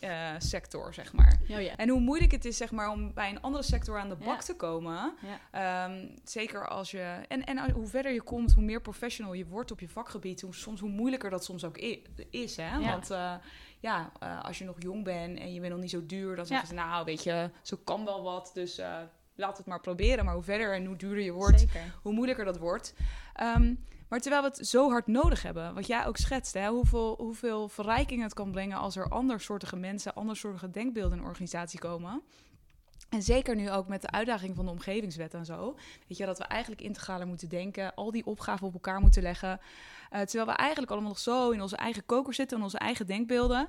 [0.00, 1.38] inteelt-sector, zeg maar.
[1.50, 1.76] Oh ja.
[1.76, 4.26] En hoe moeilijk het is, zeg maar, om bij een andere sector aan de bak
[4.26, 4.36] Ja.
[4.46, 5.14] te komen.
[5.50, 7.20] Ehm, zeker als je.
[7.28, 10.40] En, en hoe verder je komt, hoe meer professional je wordt op je vakgebied.
[10.40, 11.78] Hoe, soms hoe moeilijker dat soms ook
[12.30, 12.56] is.
[12.56, 12.76] Hè?
[12.76, 12.90] Ja.
[12.90, 13.34] Want eh,
[13.86, 16.44] ja, eh, als je nog jong bent en je bent nog niet zo duur, dan
[16.44, 16.44] Ja.
[16.44, 18.50] zeggen ze, nou, weet je, zo kan wel wat.
[18.54, 18.96] Dus eh,
[19.34, 20.24] laat het maar proberen.
[20.24, 21.94] Maar hoe verder en hoe duurder je wordt, Zeker.
[22.02, 22.94] hoe moeilijker dat wordt.
[23.34, 23.74] Ehm,
[24.08, 27.68] maar terwijl we het zo hard nodig hebben, wat jij ook schetst, hè, hoeveel, hoeveel
[27.68, 32.22] verrijking het kan brengen als er andersoortige mensen, andersoortige denkbeelden in een organisatie komen.
[33.08, 35.76] En zeker nu ook met de uitdaging van de omgevingswet en zo.
[36.08, 39.60] Weet je, dat we eigenlijk integraler moeten denken, al die opgaven op elkaar moeten leggen.
[40.10, 43.06] Eh, terwijl we eigenlijk allemaal nog zo in onze eigen koker zitten, in onze eigen
[43.06, 43.68] denkbeelden.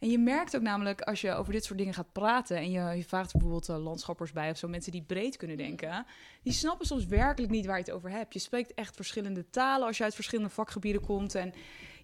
[0.00, 2.96] En je merkt ook namelijk als je over dit soort dingen gaat praten en je,
[2.96, 6.06] je vraagt bijvoorbeeld eh, landschappers bij of zo, mensen die breed kunnen denken,
[6.42, 8.32] die snappen soms werkelijk niet waar je het over hebt.
[8.32, 11.34] Je spreekt echt verschillende talen als je uit verschillende vakgebieden komt.
[11.34, 11.52] En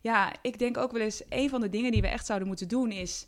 [0.00, 2.68] ja, ik denk ook wel eens, een van de dingen die we echt zouden moeten
[2.68, 3.26] doen is,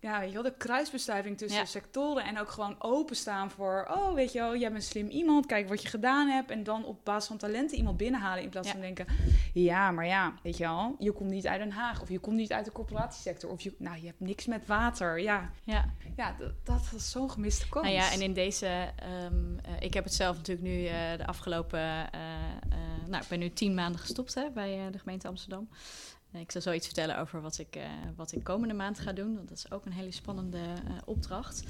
[0.00, 1.64] ja, weet je wel, de kruisbestuiving tussen Ja.
[1.66, 5.46] sectoren en ook gewoon openstaan voor, oh, weet je wel, jij bent een slim iemand,
[5.46, 8.66] kijk wat je gedaan hebt en dan op basis van talenten iemand binnenhalen in plaats
[8.66, 8.72] Ja.
[8.72, 9.06] van denken,
[9.52, 12.36] ja, maar ja, weet je wel, je komt niet uit Den Haag of je komt
[12.36, 15.20] niet uit de corporatiesector of je, nou, je hebt niks met water.
[15.20, 15.84] Ja, Ja.
[16.16, 17.84] ja dat, dat is zo'n gemiste kans.
[17.86, 18.66] Nou ja, en in deze,
[18.96, 22.20] ehm, eh, ik heb het zelf natuurlijk nu eh, de afgelopen, eh,
[23.06, 25.68] nou, ik ben nu tien maanden gestopt hè, bij de gemeente Amsterdam.
[26.32, 29.34] Eh, ik zal zoiets vertellen over wat ik, eh, wat ik komende maand ga doen,
[29.34, 31.62] want dat is ook een hele spannende eh, opdracht.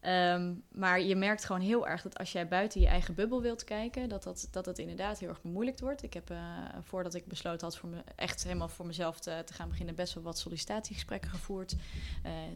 [0.00, 3.64] Ehm, maar je merkt gewoon heel erg dat als jij buiten je eigen bubbel wilt
[3.64, 6.02] kijken, dat dat, dat het inderdaad heel erg bemoeilijkt wordt.
[6.02, 6.34] Ik heb,
[6.80, 10.14] voordat ik besloten had voor me, echt helemaal voor mezelf te, te gaan beginnen, best
[10.14, 11.76] wel wat sollicitatiegesprekken gevoerd.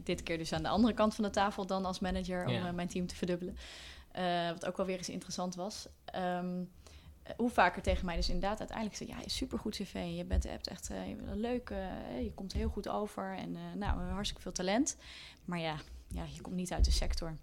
[0.03, 2.71] Dit keer dus aan de andere kant van de tafel dan als manager om Ja.
[2.71, 3.57] mijn team te verdubbelen.
[4.53, 5.87] Wat ook wel weer eens interessant was.
[6.05, 6.43] Eh,
[7.37, 9.09] hoe vaker tegen mij dus inderdaad uiteindelijk zei...
[9.09, 11.69] ja, supergoed cv, je bent, hebt echt eh, je leuk...
[11.69, 14.97] eh, je komt heel goed over en eh, nou, hartstikke veel talent.
[15.45, 15.75] Maar ja,
[16.07, 17.37] ja, je komt niet uit de sector.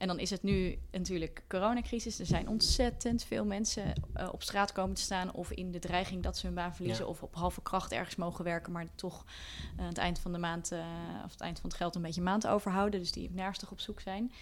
[0.00, 2.18] En dan is het nu natuurlijk coronacrisis.
[2.18, 5.32] Er zijn ontzettend veel mensen eh, op straat komen te staan...
[5.32, 7.04] of in de dreiging dat ze hun baan verliezen...
[7.04, 7.10] Ja.
[7.10, 8.72] of op halve kracht ergens mogen werken...
[8.72, 9.24] maar toch
[9.76, 10.72] eh, het eind van de maand...
[10.72, 10.78] eh,
[11.24, 13.00] of het eind van het geld een beetje maand overhouden.
[13.00, 14.32] Dus die nergens op zoek zijn.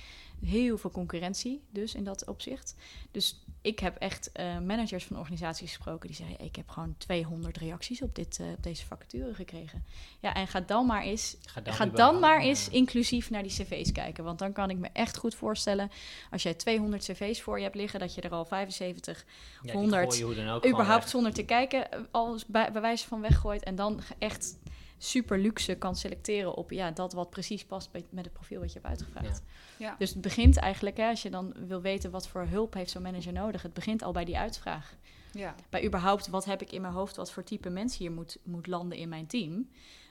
[0.44, 2.74] Heel veel concurrentie dus in dat opzicht.
[3.10, 4.30] Dus ik heb echt
[4.66, 8.86] managers van organisaties gesproken die zeggen: ik heb gewoon 200 reacties op, dit, op deze
[8.86, 9.84] vacature gekregen.
[10.20, 13.92] Ja, en ga dan maar eens, Ga ga dan, maar eens inclusief naar die cv's
[13.92, 14.24] kijken.
[14.24, 15.90] Want dan kan ik me echt goed voorstellen,
[16.30, 19.72] als jij 200 cv's voor je hebt liggen, dat je er al 75 ja, die
[19.72, 22.80] 100 gooi je hoe dan ook gewoon überhaupt zonder te kijken eh, alles bij, bij
[22.80, 23.62] wijze van weggooit.
[23.62, 24.58] En dan echt
[24.98, 28.72] super luxe kan selecteren op ja, dat wat precies past bij, met het profiel wat
[28.72, 29.42] je hebt uitgevraagd.
[29.78, 29.94] Ja.
[29.98, 33.02] Dus het begint eigenlijk, hè, als je dan wil weten wat voor hulp heeft zo'n
[33.02, 34.96] manager nodig, het begint al bij die uitvraag.
[35.32, 35.54] Ja.
[35.68, 38.66] Bij überhaupt wat heb ik in mijn hoofd, wat voor type mensen hier moet, moet
[38.66, 39.68] landen in mijn team.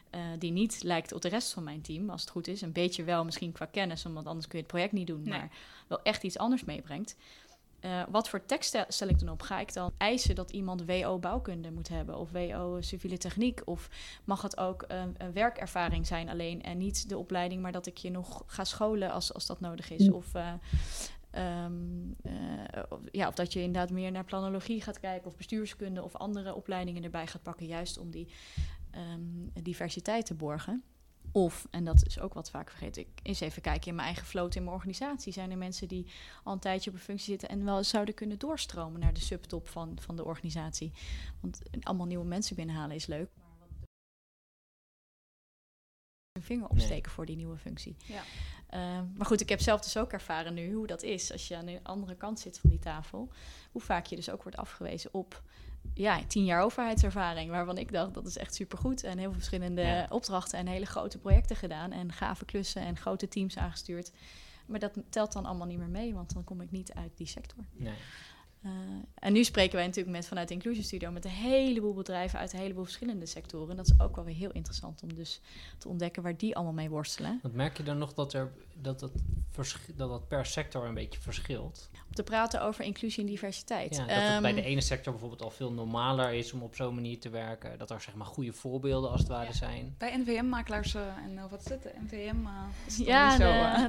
[0.10, 2.62] Eh, die niet lijkt op de rest van mijn team, als het goed is.
[2.62, 5.22] Een beetje wel misschien qua kennis, want anders kun je het project niet doen.
[5.24, 5.40] Nee.
[5.40, 5.50] Maar
[5.88, 7.16] wel echt iets anders meebrengt.
[7.80, 9.42] Eh, wat voor tekst stel- ik dan op?
[9.42, 13.62] Ga ik dan eisen dat iemand WO bouwkunde moet hebben of WO civiele techniek?
[13.66, 13.90] Of
[14.24, 17.98] mag het ook een, een werkervaring zijn alleen en niet de opleiding, maar dat ik
[17.98, 20.10] je nog ga scholen als, als dat nodig is?
[20.12, 20.54] Of, eh,
[21.32, 21.74] ehm,
[22.24, 26.16] eh, of- ja, of dat je inderdaad meer naar planologie gaat kijken of bestuurskunde of
[26.16, 28.28] andere opleidingen erbij gaat pakken, juist om die
[28.98, 30.84] ehm, diversiteit te borgen.
[31.32, 34.26] Of, en dat is ook wat vaak vergeten, ik eens even kijken in mijn eigen
[34.26, 35.34] float in mijn organisatie.
[35.34, 36.08] Zijn er mensen die
[36.44, 39.68] al een tijdje op een functie zitten en wel zouden kunnen doorstromen naar de subtop
[39.68, 40.92] van, van de organisatie?
[41.40, 43.30] Want allemaal nieuwe mensen binnenhalen is leuk.
[43.36, 43.70] Maar wat
[46.32, 47.96] een vinger opsteken voor die nieuwe functie.
[48.06, 48.24] Ja.
[48.68, 51.56] Eh, maar goed, ik heb zelf dus ook ervaren nu hoe dat is als je
[51.56, 53.32] aan de andere kant zit van die tafel.
[53.72, 55.44] Hoe vaak je dus ook wordt afgewezen op
[55.94, 57.50] ja, tien jaar overheidservaring.
[57.50, 59.04] Waarvan ik dacht, dat is echt supergoed.
[59.04, 60.06] En heel veel verschillende Ja.
[60.10, 61.92] opdrachten en hele grote projecten gedaan.
[61.92, 64.12] En gave klussen en grote teams aangestuurd.
[64.66, 67.28] Maar dat telt dan allemaal niet meer mee, want dan kom ik niet uit die
[67.28, 67.64] sector.
[67.74, 67.94] Nee.
[68.64, 68.72] Eh,
[69.20, 72.54] en nu spreken wij natuurlijk met, vanuit de Inclusion Studio met een heleboel bedrijven uit
[72.54, 73.70] een heleboel verschillende sectoren.
[73.70, 75.42] En dat is ook wel weer heel interessant om dus
[75.78, 77.40] te ontdekken waar die allemaal mee worstelen.
[77.42, 78.52] Want merk je dan nog dat, er,
[78.82, 79.12] dat, dat,
[79.96, 81.90] dat dat per sector een beetje verschilt?
[82.08, 83.96] Om te praten over inclusie en diversiteit.
[83.96, 86.76] Ja, dat het bij Ehm, de ene sector bijvoorbeeld al veel normaler is om op
[86.76, 87.78] zo'n manier te werken.
[87.78, 89.96] Dat er zeg maar goede voorbeelden als het ware zijn.
[89.98, 91.84] Bij NVM-makelaars eh, en eh, wat is het?
[91.84, 92.52] De NVM eh,
[92.86, 93.44] is Ja, niet de,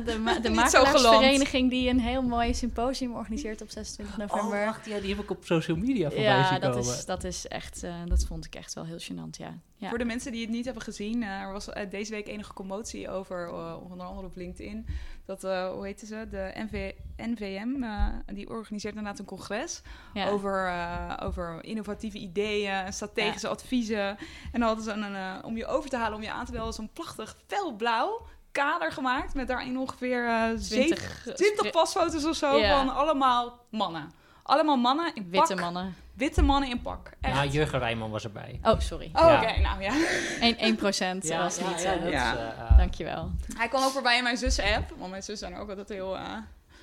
[0.06, 4.16] zo, de, ma- de niet zo makelaarsvereniging die een heel mooi symposium organiseert op 26
[4.16, 4.44] november.
[4.44, 6.94] Oh, ja, die heb ik op social media voorbij ja, zien dat komen.
[6.94, 9.58] is, dat is echt, eh, dat vond ik echt wel heel gênant, ja.
[9.76, 9.88] ja.
[9.88, 12.52] Voor de mensen die het niet hebben gezien, eh, er was eh, deze week enige
[12.52, 14.86] commotie over, eh, onder andere op LinkedIn,
[15.26, 19.82] dat, eh, hoe heette ze, de NV, NVM, eh, die organiseert inderdaad een congres
[20.14, 20.28] ja.
[20.28, 24.06] over, eh, over innovatieve ideeën, strategische adviezen.
[24.08, 24.18] En
[24.52, 26.74] dan hadden ze een, eh, om je over te halen, om je aan te melden,
[26.74, 32.60] zo'n prachtig felblauw kader gemaakt met daarin ongeveer eh 20 20, 20 pasfoto's of zo
[32.60, 34.10] van allemaal mannen.
[34.48, 35.60] Allemaal mannen in Witte pak.
[35.60, 35.94] mannen.
[36.14, 37.10] Witte mannen in pak.
[37.20, 37.34] Echt.
[37.34, 38.60] Ja, Jurgen Rijman was erbij.
[38.62, 39.10] Oh, sorry.
[39.12, 39.42] Oh, Ja.
[39.42, 39.60] oké.
[39.60, 39.92] Nou ja.
[40.40, 41.84] 1, 1 procent was niet.
[41.84, 42.36] eh, dat Ja.
[42.36, 43.30] eh, eh, Dankjewel.
[43.56, 44.92] Hij kwam ook voorbij in mijn zus-app.
[44.98, 46.16] Want mijn zus zijn ook altijd heel...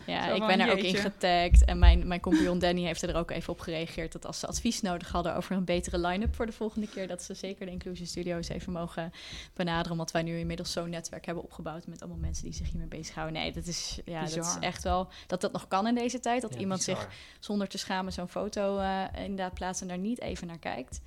[0.06, 1.66] Ja, Zo ik ben er ook in getagd.
[1.66, 4.12] En mijn, mijn compagnon Danny heeft er ook even op gereageerd...
[4.12, 7.08] dat als ze advies nodig hadden over een betere line-up voor de volgende keer...
[7.08, 9.12] dat ze zeker de Inclusion Studios even mogen
[9.54, 9.92] benaderen...
[9.92, 11.88] omdat wij nu inmiddels zo'n netwerk hebben opgebouwd...
[11.88, 13.42] met allemaal mensen die zich hiermee bezighouden.
[13.42, 15.08] Nee, dat is, ja, dat is echt wel...
[15.28, 16.42] dat dat nog kan in deze tijd.
[16.42, 17.08] Dat ja, iemand zich
[17.40, 19.82] zonder te schamen zo'n foto eh, inderdaad plaatst...
[19.82, 21.02] en daar niet even naar kijkt.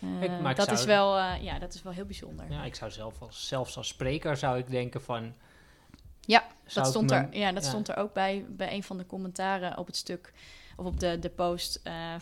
[0.00, 2.50] Eh, dat, zou- is wel, eh, ja, dat is wel heel bijzonder.
[2.50, 5.34] Ja, ik zou zelf als, zelfs als spreker zou ik denken van...
[6.26, 7.68] Ja, zou Dat stond, er, ja, dat ja.
[7.68, 10.32] stond er ook bij, bij een van de commentaren op het stuk,
[10.76, 12.20] of op de, de post, eh, eh,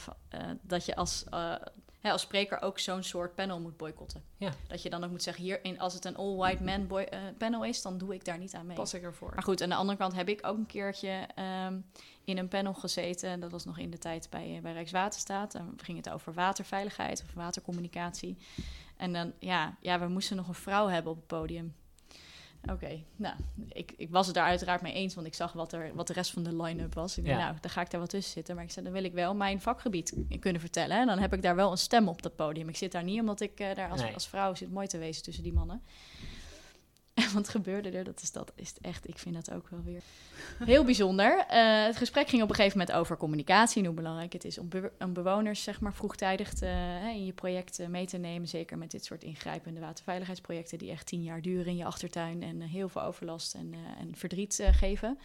[0.62, 1.54] dat je als, eh,
[2.00, 4.22] hè, als spreker ook zo'n soort panel moet boycotten.
[4.36, 4.50] Ja.
[4.68, 7.64] Dat je dan ook moet zeggen, hier, in, als het een all-white man boy, panel
[7.64, 8.76] is, dan doe ik daar niet aan mee.
[8.76, 9.30] pas ik ervoor.
[9.34, 11.78] Maar goed, aan de andere kant heb ik ook een keertje ehm,
[12.24, 13.40] in een panel gezeten.
[13.40, 15.54] Dat was nog in de tijd bij, bij Rijkswaterstaat.
[15.54, 18.36] En ging het over waterveiligheid of watercommunicatie.
[18.96, 21.74] En dan, ja, ja, we moesten nog een vrouw hebben op het podium.
[22.68, 23.34] Oké, nou,
[23.68, 26.12] ik, ik was het daar uiteraard mee eens, want ik zag wat, er, wat de
[26.12, 27.18] rest van de line-up was.
[27.18, 28.54] Ik dacht, nou, dan ga ik daar wat tussen zitten.
[28.54, 30.96] Maar ik zei, dan wil ik wel mijn vakgebied kunnen vertellen.
[31.00, 32.68] En dan heb ik daar wel een stem op dat podium.
[32.68, 34.14] Ik zit daar niet omdat ik eh, daar als, Nee.
[34.14, 35.82] als vrouw zit mooi te wezen tussen die mannen.
[37.34, 38.04] Wat gebeurde er?
[38.04, 40.02] Dat is, dat is echt, ik vind dat ook wel weer
[40.58, 41.44] heel bijzonder.
[41.48, 44.58] Eh, het gesprek ging op een gegeven moment over communicatie en hoe belangrijk het is
[44.58, 48.48] om, be- om bewoners zeg maar, vroegtijdig te, in je project eh, mee te nemen.
[48.48, 52.62] Zeker met dit soort ingrijpende waterveiligheidsprojecten die echt tien jaar duren in je achtertuin en
[52.62, 55.18] eh, heel veel overlast en, en verdriet geven.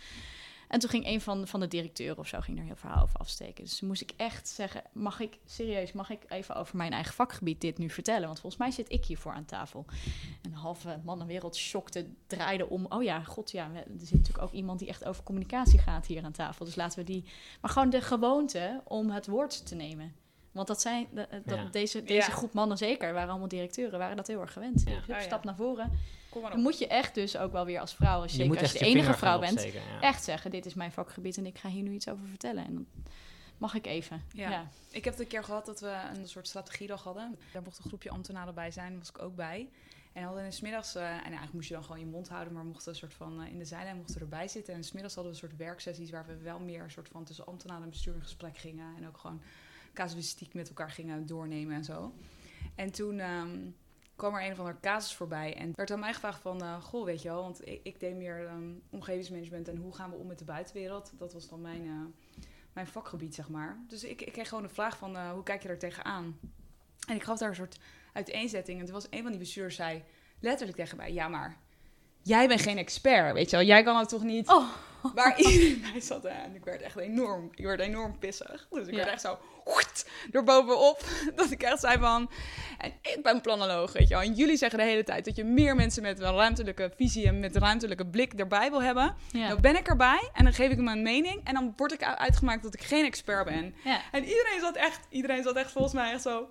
[0.75, 3.03] En toen ging een van, van de directeuren of zo ging er een heel verhaal
[3.03, 3.63] over afsteken.
[3.63, 7.13] Dus toen moest ik echt zeggen, mag ik, serieus, mag ik even over mijn eigen
[7.13, 8.25] vakgebied dit nu vertellen?
[8.25, 9.85] Want volgens mij zit ik hiervoor aan tafel.
[10.41, 12.85] En de halve mannenwereld schokte, draaide om.
[12.89, 16.23] Oh ja, god ja, er zit natuurlijk ook iemand die echt over communicatie gaat hier
[16.23, 16.65] aan tafel.
[16.65, 17.23] Dus laten we die...
[17.61, 20.15] Maar gewoon de gewoonte om het woord te nemen.
[20.51, 21.65] Want dat zijn, de- dat, Ja.
[21.71, 22.35] deze, deze Ja.
[22.35, 24.79] groep mannen zeker, waren allemaal directeuren, waren dat heel erg gewend.
[24.79, 24.85] Ja.
[24.85, 25.21] Dus hup, Oh ja.
[25.21, 25.91] stap naar voren.
[26.35, 28.61] Kom maar Dan moet je echt dus ook wel weer als vrouw, als, Je zeker
[28.61, 30.01] als je de enige vrouw bent, opsteken, ja.
[30.01, 32.65] echt zeggen: Dit is mijn vakgebied en ik ga hier nu iets over vertellen.
[32.65, 32.87] En dan
[33.57, 34.23] mag ik even.
[34.33, 34.49] Ja.
[34.49, 34.67] Ja.
[34.89, 37.37] Ik heb het een keer gehad dat we een soort strategiedag hadden.
[37.53, 39.69] Daar mocht een groepje ambtenaren bij zijn, daar was ik ook bij.
[40.13, 42.29] En we hadden in 's middags, eh, en eigenlijk moest je dan gewoon je mond
[42.29, 44.73] houden, maar mochten een soort van eh, in de zijlijn mochten erbij zitten.
[44.73, 47.23] En 's middags hadden we een soort werksessies waar we wel meer een soort van
[47.23, 48.95] tussen ambtenaren en bestuur in gesprek gingen.
[48.97, 49.41] En ook gewoon
[49.93, 52.13] casuïstiek met elkaar gingen doornemen en zo.
[52.75, 53.57] En toen ehm,
[54.15, 57.05] kwam er een of andere casus voorbij en werd aan mij gevraagd van, eh, goh,
[57.05, 60.27] weet je wel, want ik, ik deed meer ehm, omgevingsmanagement en hoe gaan we om
[60.27, 61.11] met de buitenwereld.
[61.17, 62.41] Dat was dan mijn, eh,
[62.73, 63.77] mijn vakgebied, zeg maar.
[63.87, 66.39] Dus ik, ik kreeg gewoon de vraag van, eh, hoe kijk je er tegenaan?
[67.07, 67.79] En ik gaf daar een soort
[68.13, 68.79] uiteenzetting.
[68.79, 70.03] En toen was een van die bestuurders zei
[70.39, 71.57] letterlijk tegen mij, ja maar,
[72.21, 73.65] jij bent geen expert, weet je wel.
[73.65, 74.49] Jij kan het toch niet...
[74.49, 74.69] Oh.
[75.15, 76.25] Waar iedereen bij zat.
[76.25, 78.67] En ik werd echt enorm, ik werd enorm pissig.
[78.69, 78.97] Dus ik Ja.
[78.97, 79.37] werd echt zo
[80.31, 81.03] door bovenop.
[81.35, 82.29] Dat ik echt zei van,
[82.77, 84.23] en ik ben planoloog, weet je wel.
[84.23, 87.39] En jullie zeggen de hele tijd dat je meer mensen met een ruimtelijke visie en
[87.39, 89.15] met een ruimtelijke blik erbij wil hebben.
[89.31, 89.47] Ja.
[89.47, 91.41] Dan ben ik erbij en dan geef ik mijn mening.
[91.43, 93.75] En dan word ik uitgemaakt dat ik geen expert ben.
[93.83, 94.01] Ja.
[94.11, 96.47] En iedereen zat echt, iedereen zat echt volgens mij echt zo,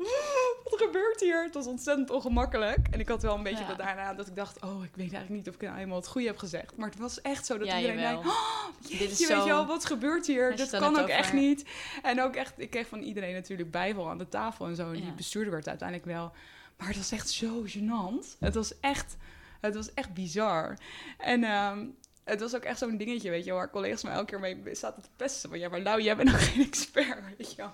[0.65, 1.43] wat gebeurt hier?
[1.43, 2.79] Het was ontzettend ongemakkelijk.
[2.91, 3.69] En ik had wel een beetje Ja.
[3.69, 6.07] dat daarna dat ik dacht, oh, ik weet eigenlijk niet of ik nou helemaal het
[6.09, 6.77] goede heb gezegd.
[6.77, 9.67] Maar het was echt zo dat iedereen denkt, oh, Dit is weet je zo- wel,
[9.67, 10.57] wat gebeurt hier?
[10.57, 11.65] Dat kan ook echt niet.
[12.03, 14.87] En ook echt, ik kreeg van iedereen natuurlijk bijval aan de tafel en zo.
[14.93, 16.33] En die bestuurder werd uiteindelijk wel.
[16.77, 18.39] Maar het was echt zo gênant.
[18.39, 19.17] Het was echt,
[19.61, 20.79] het was echt bizar.
[21.19, 21.87] En ehm,
[22.25, 25.03] het was ook echt zo'n dingetje, weet je, waar collega's mij elke keer mee zaten
[25.03, 25.49] te pesten.
[25.49, 27.73] Van ja, maar nou, jij bent nog geen expert, weet je wel.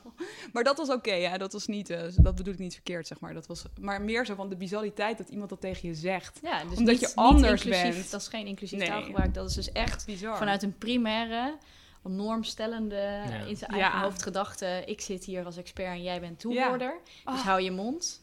[0.53, 3.21] Maar dat was oké, ja, dat was niet, eh, dat bedoel ik niet verkeerd, zeg
[3.21, 3.35] maar.
[3.35, 6.39] Dat was, maar meer zo van de bizarriteit dat iemand dat tegen je zegt.
[6.43, 8.11] Ja, dus Omdat niet, je anders inclusief, bent.
[8.11, 8.89] Dat is geen inclusief Nee.
[8.89, 9.35] taalgebruik.
[9.35, 10.37] Dat is dus echt Bizar.
[10.37, 11.57] vanuit een primaire,
[12.03, 14.03] normstellende, in zijn eigen Ja.
[14.03, 14.83] hoofd gedachte.
[14.87, 16.99] Ik zit hier als expert en jij bent toehoorder.
[17.05, 17.41] Dus Ah.
[17.45, 18.23] hou je mond.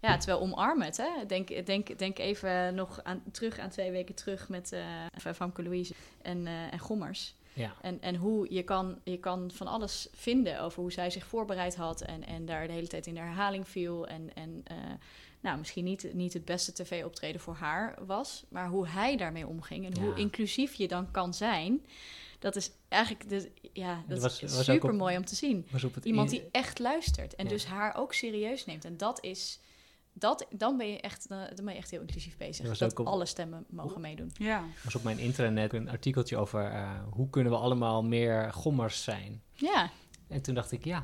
[0.00, 0.96] Ja, terwijl omarm het.
[0.96, 1.26] Hè?
[1.26, 5.94] Denk, denk, denk even nog aan, terug aan twee weken terug met eh Famke Louise
[6.22, 7.34] en, eh, en Gommers.
[7.52, 7.74] Ja.
[7.80, 11.76] En, en hoe je kan, je kan van alles vinden over hoe zij zich voorbereid
[11.76, 14.06] had en, en daar de hele tijd in de herhaling viel.
[14.06, 14.76] En, en eh,
[15.40, 19.84] nou, misschien niet, niet het beste tv-optreden voor haar was, maar hoe hij daarmee omging
[19.86, 20.00] en Ja.
[20.00, 21.80] hoe inclusief je dan kan zijn.
[22.46, 25.66] Dat is eigenlijk de, ja, dat was- is super op- mooi om te zien.
[25.70, 27.50] Was op het Iemand die echt luistert en Ja.
[27.50, 28.84] dus haar ook serieus neemt.
[28.84, 29.60] En dat is,
[30.12, 32.78] dat, dan, ben je echt, dan ben je echt heel inclusief bezig.
[32.78, 34.30] Dat op- alle stemmen mogen meedoen.
[34.34, 34.64] Ja.
[34.84, 39.42] was op mijn intranet een artikeltje over eh, hoe kunnen we allemaal meer gommers zijn.
[39.52, 39.90] Ja,
[40.28, 41.02] En toen dacht ik, ja,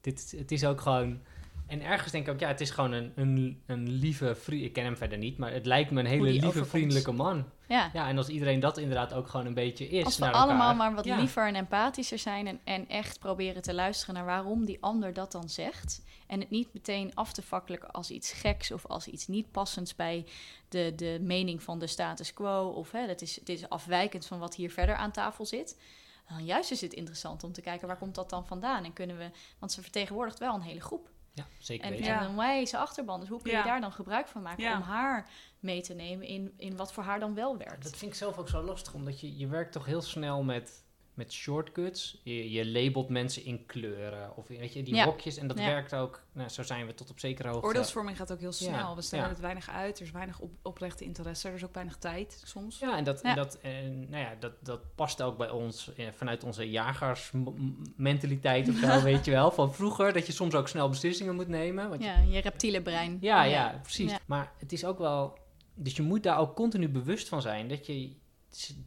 [0.00, 1.20] dit, het is ook gewoon...
[1.66, 4.64] En ergens denk ik ook, ja, het is gewoon een, een, een lieve vriend.
[4.64, 6.70] Ik ken hem verder niet, maar het lijkt me een hele lieve, overkomt.
[6.70, 7.44] vriendelijke man.
[7.68, 7.90] ja.
[7.92, 10.48] Ja, en als iedereen dat inderdaad ook gewoon een beetje is Als we naar elkaar.
[10.48, 11.16] allemaal maar wat Ja.
[11.18, 15.32] liever en empathischer zijn en, en echt proberen te luisteren naar waarom die ander dat
[15.32, 16.02] dan zegt.
[16.26, 19.94] En het niet meteen af te fakkelijken als iets geks of als iets niet passends
[19.96, 20.24] bij
[20.68, 22.68] de, de mening van de status quo.
[22.68, 25.80] Of hè, dat is, het is afwijkend van wat hier verder aan tafel zit.
[26.28, 28.84] Dan juist is het interessant om te kijken waar komt dat dan vandaan.
[28.84, 31.12] En kunnen we, want ze vertegenwoordigt wel een hele groep.
[31.34, 32.06] Ja, zeker En, weten.
[32.06, 32.20] Ja.
[32.20, 33.20] en een wijze achterban.
[33.20, 33.62] Dus hoe kun je Ja.
[33.64, 34.76] daar dan gebruik van maken Ja.
[34.76, 35.30] om haar
[35.60, 37.82] mee te nemen in, in wat voor haar dan wel werkt?
[37.82, 40.83] Dat vind ik zelf ook zo lastig, omdat je, je werkt toch heel snel met,
[41.14, 42.20] met shortcuts.
[42.24, 45.04] Je, je labelt mensen in kleuren of weet je, die Ja.
[45.04, 45.36] hokjes.
[45.36, 45.66] En dat Ja.
[45.66, 47.66] werkt ook, nou, zo zijn we tot op zekere hoogte.
[47.66, 48.70] Oordeelsvorming gaat ook heel snel.
[48.70, 49.30] Ja, We stellen ja.
[49.30, 49.98] het weinig uit.
[49.98, 51.48] Er is weinig op, oprechte interesse.
[51.48, 52.78] Er is ook weinig tijd soms.
[52.78, 53.28] Ja, en dat, Ja.
[53.30, 58.68] En dat, en, nou ja, dat, dat past ook bij ons eh, vanuit onze jagersmentaliteit
[58.68, 59.50] of zo, weet je wel.
[59.50, 61.88] Van vroeger, dat je soms ook snel beslissingen moet nemen.
[61.88, 63.18] Want je- Ja, je reptiele brein.
[63.20, 64.10] ja, ja, precies.
[64.10, 64.18] Ja.
[64.26, 65.38] Maar het is ook wel...
[65.76, 68.12] Dus je moet daar ook continu bewust van zijn dat je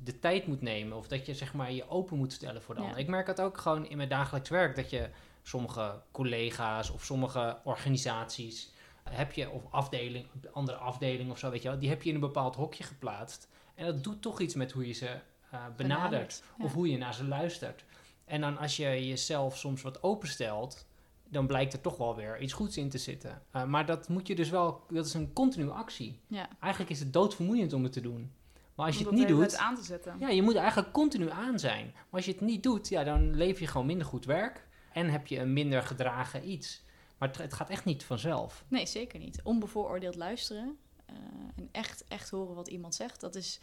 [0.03, 0.97] de tijd moet nemen.
[0.97, 2.88] Of dat je zeg maar je open moet stellen voor de Ja.
[2.88, 3.01] ander.
[3.01, 4.76] Ik merk dat ook gewoon in mijn dagelijks werk.
[4.76, 5.09] Dat je
[5.43, 8.72] sommige collega's of sommige organisaties...
[9.09, 11.80] heb je, of afdeling, andere afdeling of zo, weet je wel...
[11.80, 13.47] die heb je in een bepaald hokje geplaatst.
[13.76, 15.20] En dat doet toch iets met hoe je ze
[15.51, 16.43] eh, benadert.
[16.57, 16.63] ja.
[16.65, 17.84] Of hoe je naar ze luistert.
[18.26, 20.86] En dan als je jezelf soms wat openstelt,
[21.30, 23.41] dan blijkt er toch wel weer iets goeds in te zitten.
[23.55, 26.20] Uh, maar dat moet je dus wel, dat is een continue actie.
[26.28, 26.49] Ja.
[26.59, 28.32] Eigenlijk is het doodvermoeiend om het te doen.
[28.78, 30.16] Maar als je het niet doet, aan te zetten.
[30.20, 31.92] ja, je moet eigenlijk continu aan zijn.
[31.94, 35.10] Maar als je het niet doet, ja, dan lever je gewoon minder goed werk en
[35.10, 36.82] heb je een minder gedragen iets.
[37.18, 38.66] Maar het, het gaat echt niet vanzelf.
[38.68, 39.40] Nee, zeker niet.
[39.44, 41.16] Onbevooroordeeld luisteren eh,
[41.56, 43.60] en echt, echt horen wat iemand zegt, dat is,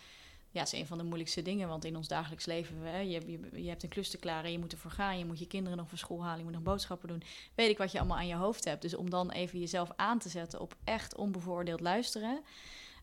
[0.51, 1.69] ja, is een van de moeilijkste dingen.
[1.69, 4.59] Want in ons dagelijks leven, hè, je, je, je hebt een klus te klaren, je
[4.59, 7.09] moet ervoor gaan, je moet je kinderen nog van school halen, je moet nog boodschappen
[7.09, 7.23] doen.
[7.55, 8.83] Weet ik wat je allemaal aan je hoofd hebt.
[8.83, 12.43] Dus om dan even jezelf aan te zetten op echt onbevooroordeeld luisteren.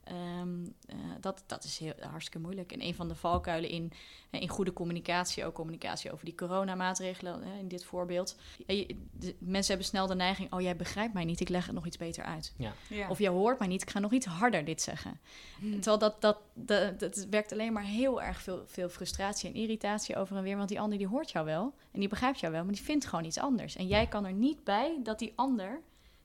[0.03, 2.71] Ehm, eh, dat, dat is heel, hartstikke moeilijk.
[2.71, 3.91] En een van de valkuilen in,
[4.29, 8.37] eh, in goede communicatie, ook communicatie over die coronamaatregelen hè, in dit voorbeeld.
[8.67, 11.75] Je- de, mensen hebben snel de neiging, oh jij begrijpt mij niet, ik leg het
[11.75, 12.53] nog iets beter uit.
[12.57, 12.73] Ja.
[12.89, 13.09] Ja.
[13.09, 15.19] Of je hoort mij niet, ik ga nog iets harder dit zeggen.
[15.59, 20.15] Terwijl dat, dat, dat, dat werkt alleen maar heel erg veel, veel frustratie en irritatie
[20.15, 20.57] over en weer.
[20.57, 23.05] Want die ander die hoort jou wel en die begrijpt jou wel, maar die vindt
[23.05, 23.75] gewoon iets anders.
[23.75, 25.81] En jij kan er niet bij dat die ander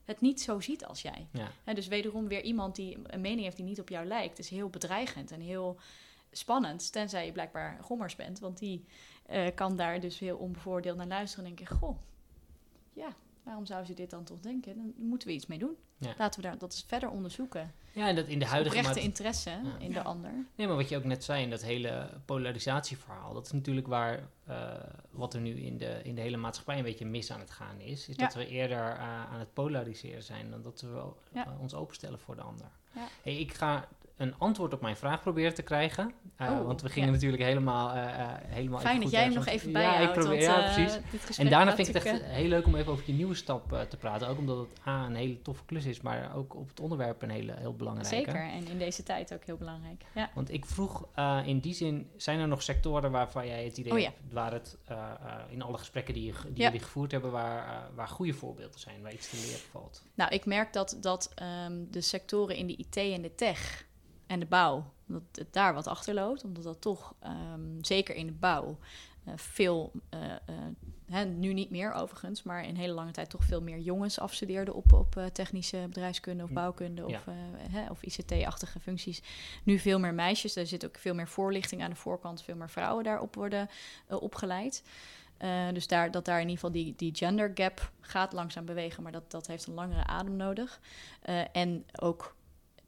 [0.07, 1.27] het niet zo ziet als jij.
[1.31, 1.73] Ja.
[1.73, 4.69] Dus wederom weer iemand die een mening heeft die niet op jou lijkt, is heel
[4.69, 5.79] bedreigend en heel
[6.31, 6.91] spannend.
[6.91, 8.85] Tenzij je blijkbaar gommers bent, want die
[9.25, 11.97] eh, kan daar dus heel onbevoordeeld naar luisteren en denken: Goh,
[12.93, 13.15] ja,
[13.47, 14.75] waarom zou ze dit dan toch denken?
[14.75, 15.75] Dan moeten we iets mee doen.
[15.97, 16.13] Ja.
[16.17, 17.73] Laten we daar, dat is verder onderzoeken.
[17.91, 18.75] ja, en dat in de huidige...
[18.75, 19.77] Oprechte maat- interesse Ja.
[19.79, 20.31] in de ander.
[20.55, 24.29] Nee, maar wat je ook net zei in dat hele polarisatieverhaal, dat is natuurlijk waar
[24.45, 24.73] eh,
[25.11, 27.79] wat er nu in de, in de hele maatschappij een beetje mis aan het gaan
[27.79, 28.07] is.
[28.09, 32.19] Is dat we eerder eh, aan het polariseren zijn dan dat we eh, ons openstellen
[32.19, 32.67] voor de ander.
[32.91, 33.07] Ja.
[33.23, 33.87] Hey, ik ga
[34.17, 36.13] een antwoord op mijn vraag proberen te krijgen.
[36.35, 37.13] eh, Oh, want we gingen ja.
[37.15, 40.15] natuurlijk helemaal, eh, eh, helemaal Fijn dat jij hem nog even ja, bijhoudt.
[40.17, 41.37] ik probeer, ja, precies.
[41.37, 43.97] En daarna vind ik het echt heel leuk om even over je nieuwe stap te
[43.97, 44.27] praten.
[44.27, 47.29] Ook omdat het A, een hele toffe klus is, maar ook op het onderwerp een
[47.29, 48.15] hele heel belangrijke.
[48.15, 50.03] Zeker, en in deze tijd ook heel belangrijk.
[50.15, 50.29] Ja.
[50.33, 51.07] Want ik vroeg
[51.45, 54.05] in die zin, zijn er nog sectoren waarvan jij het idee Oh ja.
[54.05, 54.77] hebt, waar het
[55.49, 56.63] in alle gesprekken die, je, die Ja.
[56.63, 60.03] jullie gevoerd hebben, waar, waar goede voorbeelden zijn, waar iets te leren valt?
[60.13, 63.85] Nou, ik merk dat, dat ehm, de sectoren in de IT en de tech
[64.27, 66.43] en de bouw, dat het daar wat achterloopt.
[66.43, 68.77] Omdat dat toch, ehm, zeker in de bouw,
[69.23, 70.19] eh, veel, eh,
[71.05, 74.73] hè, nu niet meer overigens, maar in hele lange tijd toch veel meer jongens afstudeerden
[74.73, 77.21] op, op technische bedrijfskunde of Mm, bouwkunde of, ja.
[77.71, 79.21] hè, of ICT-achtige functies.
[79.63, 82.69] Nu veel meer meisjes, er zit ook veel meer voorlichting aan de voorkant, veel meer
[82.69, 83.69] vrouwen daarop worden
[84.09, 84.83] opgeleid.
[85.73, 89.11] Dus daar, dat daar in ieder geval die, die gender gap gaat langzaam bewegen, maar
[89.11, 90.79] dat, dat heeft een langere adem nodig.
[91.51, 92.35] En ook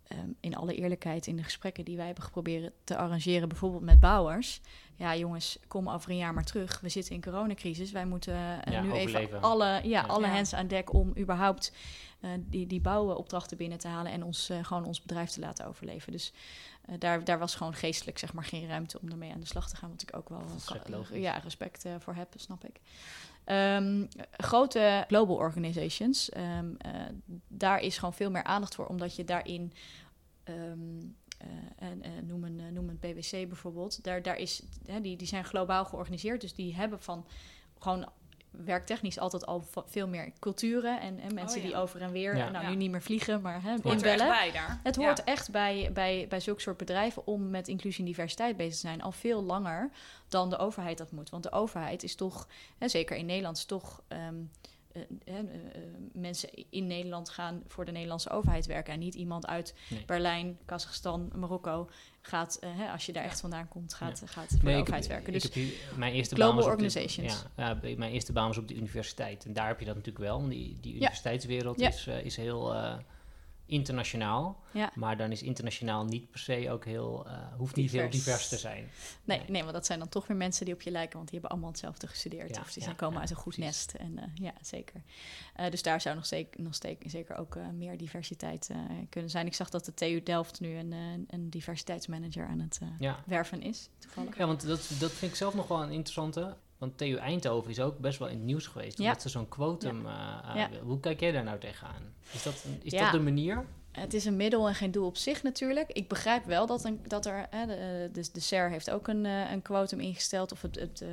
[0.10, 4.00] ehm, in alle eerlijkheid in de gesprekken die wij hebben geprobeerd te arrangeren, bijvoorbeeld met
[4.00, 4.62] bouwers.
[4.96, 6.80] Ja, jongens, kom over een jaar maar terug.
[6.80, 7.92] We zitten in coronacrisis.
[7.92, 9.20] Wij moeten eh, Ja, nu overleven.
[9.20, 11.74] even alle, ja, alle hands aan dek om überhaupt
[12.20, 15.68] eh, die, die bouwopdrachten binnen te halen en ons eh, gewoon ons bedrijf te laten
[15.68, 16.12] overleven.
[16.12, 16.34] Dus
[16.86, 19.70] eh, daar, daar was gewoon geestelijk zeg maar geen ruimte om ermee aan de slag
[19.70, 19.90] te gaan.
[19.90, 20.42] Wat ik ook wel
[21.14, 22.80] ja, respect eh, voor heb, snap ik.
[23.50, 26.92] Ehm, grote global organizations, ehm, eh,
[27.48, 29.74] daar is gewoon veel meer aandacht voor, omdat je daarin.
[30.44, 30.58] eh,
[31.76, 34.04] en, eh, noem, een, noem een PwC bijvoorbeeld.
[34.04, 34.62] Daar, daar is,
[35.02, 36.42] die, die zijn globaal georganiseerd.
[36.42, 37.26] Dus die hebben van
[37.80, 38.10] gewoon
[38.52, 41.02] werktechnisch altijd al veel meer culturen.
[41.02, 41.70] En, en mensen Oh, ja.
[41.70, 42.50] die over en weer, Ja.
[42.50, 42.70] nou Ja.
[42.70, 44.28] nu niet meer vliegen, maar hè, Hoort er echt inbellen.
[44.28, 44.80] bij daar.
[44.84, 45.02] Het Ja.
[45.06, 48.80] hoort echt bij, bij, bij zulke soort bedrijven om met inclusie en diversiteit bezig te
[48.80, 49.02] zijn.
[49.02, 49.90] Al veel langer
[50.28, 51.30] dan de overheid dat moet.
[51.30, 52.48] Want de overheid is toch,
[52.78, 54.02] hè, zeker in Nederland, is toch.
[54.08, 54.38] ehm, eh, eh, eh,
[56.14, 58.94] mensen in Nederland gaan voor de Nederlandse overheid werken.
[58.94, 60.04] En niet iemand uit Nee.
[60.06, 61.90] Berlijn, Kazachstan, Marokko
[62.22, 63.30] gaat, eh, hè, als je daar Ja.
[63.30, 65.34] echt vandaan komt, gaat, gaat voor Nee, de overheid heb, werken.
[65.34, 67.46] Dus hier, mijn eerste global baan was op de- organizations.
[67.56, 69.46] ja, ja, mijn eerste baan was op de universiteit.
[69.46, 70.38] En daar heb je dat natuurlijk wel.
[70.40, 72.98] want Die, die universiteitswereld is, eh, is heel eh,
[73.70, 74.60] internationaal.
[74.72, 78.24] ja, Maar dan is internationaal niet per se ook heel, eh, hoeft niet heel Divers.
[78.26, 78.90] divers te zijn.
[79.24, 79.50] nee, Nee.
[79.50, 81.50] nee, want dat zijn dan toch weer mensen die op je lijken, want die hebben
[81.52, 82.56] allemaal hetzelfde gestudeerd.
[82.56, 83.86] Ja, of die ja, zijn komen uit een goed precies.
[83.86, 83.94] nest.
[83.94, 85.02] En eh, ja, zeker.
[85.56, 88.70] Eh, dus daar zou nog, zeker, nog steek- zeker ook meer diversiteit
[89.10, 89.46] kunnen zijn.
[89.46, 90.92] Ik zag dat de TU Delft nu een,
[91.30, 92.80] een diversiteitsmanager aan het
[93.26, 94.38] werven is, toevallig.
[94.38, 96.58] ja want dat, dat vind ik zelf nog wel een interessante.
[96.80, 98.98] Want TU Eindhoven is ook best wel in het nieuws geweest.
[98.98, 99.04] Ja.
[99.06, 100.12] Omdat ze zo'n quotum eh,
[100.56, 100.70] Ja.
[100.70, 100.80] wil.
[100.82, 102.14] Hoe kijk jij daar nou tegenaan?
[102.32, 103.04] Is dat, een- is Ja.
[103.04, 103.66] dat de manier?
[103.92, 105.90] Het is een middel en geen doel op zich natuurlijk.
[105.92, 107.48] Ik begrijp wel dat, een, dat er...
[107.50, 110.52] Hè, de, de, de SER heeft ook een, eh, een quotum ingesteld.
[110.52, 111.10] Of het, het, eh,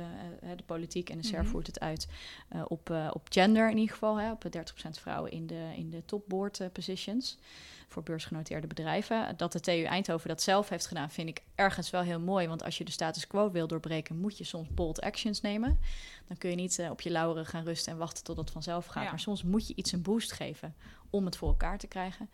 [0.51, 1.49] eh, de politiek en de SER Mhm.
[1.49, 2.07] voert het uit
[2.49, 4.19] eh, op, eh, op gender in ieder geval.
[4.19, 7.37] Hè, op 30% vrouwen in de, in de topboard eh, positions.
[7.87, 9.37] Voor beursgenoteerde bedrijven.
[9.37, 12.47] Dat de TU Eindhoven dat zelf heeft gedaan, vind ik ergens wel heel mooi.
[12.47, 15.79] Want als je de status quo wil doorbreken, moet je soms bold actions nemen.
[16.27, 18.85] Dan kun je niet eh, op je lauweren gaan rusten en wachten tot het vanzelf
[18.85, 19.03] gaat.
[19.03, 19.09] Ja.
[19.09, 20.75] Maar soms moet je iets een boost geven
[21.09, 22.29] om het voor elkaar te krijgen.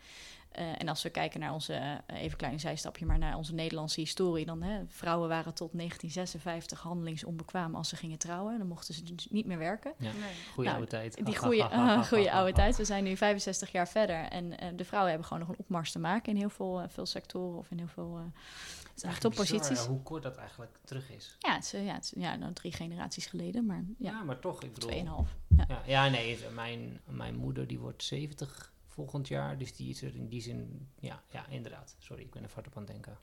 [0.54, 3.54] Eh, en als we kijken naar onze, eh, even een klein zijstapje, maar naar onze
[3.54, 8.58] Nederlandse historie, dan hè, vrouwen waren tot 1956 handelingsonbekwaam als ze gingen trouwen.
[8.58, 9.93] Dan mochten ze dus niet meer werken.
[9.97, 10.12] Nee.
[10.54, 11.26] Goeie Nou, oude tijd.
[11.26, 12.76] Die goede, goede oude tijd.
[12.78, 15.91] We zijn nu 65 jaar verder en eh, de vrouwen hebben gewoon nog een opmars
[15.91, 19.36] te maken in heel veel, veel sectoren of in heel veel eh, Het is eigenlijk
[19.36, 19.70] topposities.
[19.70, 21.36] bizar, hoe kort dat eigenlijk terug is.
[21.39, 24.39] Ja, het is, ja, het is, ja nou, drie generaties geleden, maar Ja, ja, maar
[24.39, 24.64] toch.
[24.64, 25.36] Ik bedoel, tweeënhalf.
[25.68, 30.01] Ja, ja nee, is- mijn, mijn moeder die wordt 70 volgend jaar, dus die is
[30.01, 31.95] er in die zin, ja, ja inderdaad.
[31.99, 33.17] Sorry, ik ben er hard op aan het denken.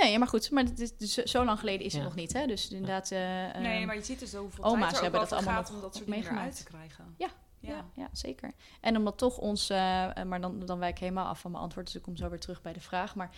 [0.00, 2.08] Nee, ja, maar goed, maar het is, dus zo lang geleden is het Ja.
[2.08, 2.46] nog niet, hè?
[2.46, 3.10] Dus inderdaad...
[3.10, 5.66] eh, Nee, ehm, maar je ziet dus hoeveel oma's tijd er hebben dat allemaal gaat
[5.66, 6.62] nog om dat soort eruit te meegemaakt.
[6.62, 7.14] krijgen.
[7.16, 7.28] Ja.
[7.60, 7.84] ja, Ja.
[7.94, 8.52] ja, zeker.
[8.80, 11.62] En omdat toch ons, eh, eh, maar dan, dan wijk ik helemaal af van mijn
[11.62, 13.14] antwoord, dus ik kom zo weer terug bij de vraag.
[13.14, 13.30] Maar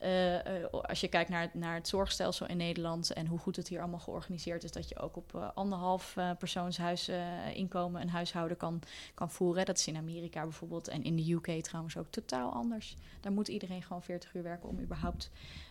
[0.00, 3.80] eh, als je kijkt naar, naar het zorgstelsel in Nederland en hoe goed het hier
[3.80, 7.10] allemaal georganiseerd is, dat je ook op eh, anderhalf eh, persoonshuis
[7.54, 8.82] inkomen een huishouden kan,
[9.14, 9.64] kan voeren.
[9.64, 12.96] Dat is in Amerika bijvoorbeeld en in de UK trouwens ook totaal anders.
[13.20, 15.30] Daar moet iedereen gewoon 40 uur werken om überhaupt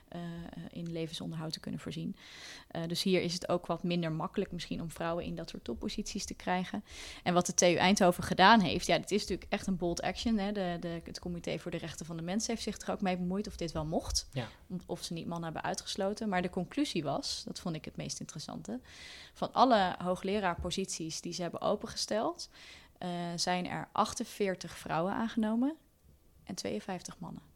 [0.10, 0.22] eh,
[0.70, 2.16] in levensonderhoud te kunnen voorzien.
[2.68, 5.64] Eh, dus hier is het ook wat minder makkelijk misschien om vrouwen in dat soort
[5.64, 6.84] topposities te krijgen.
[7.24, 10.38] En wat de TU Eindhoven gedaan heeft, ja, dit is natuurlijk echt een bold action.
[10.38, 10.52] Hè.
[10.52, 13.18] De, de, het Comité voor de Rechten van de Mens heeft zich er ook mee
[13.18, 14.28] bemoeid of dit wel mocht.
[14.32, 14.48] Ja.
[14.86, 16.30] Of ze niet mannen hebben uitgesloten.
[16.30, 18.80] Maar de conclusie was, dat vond ik het meest interessante,
[19.34, 22.50] van alle hoogleraarposities die ze hebben opengesteld,
[22.98, 25.76] eh, zijn er 48 vrouwen aangenomen
[26.44, 27.49] en 52 mannen.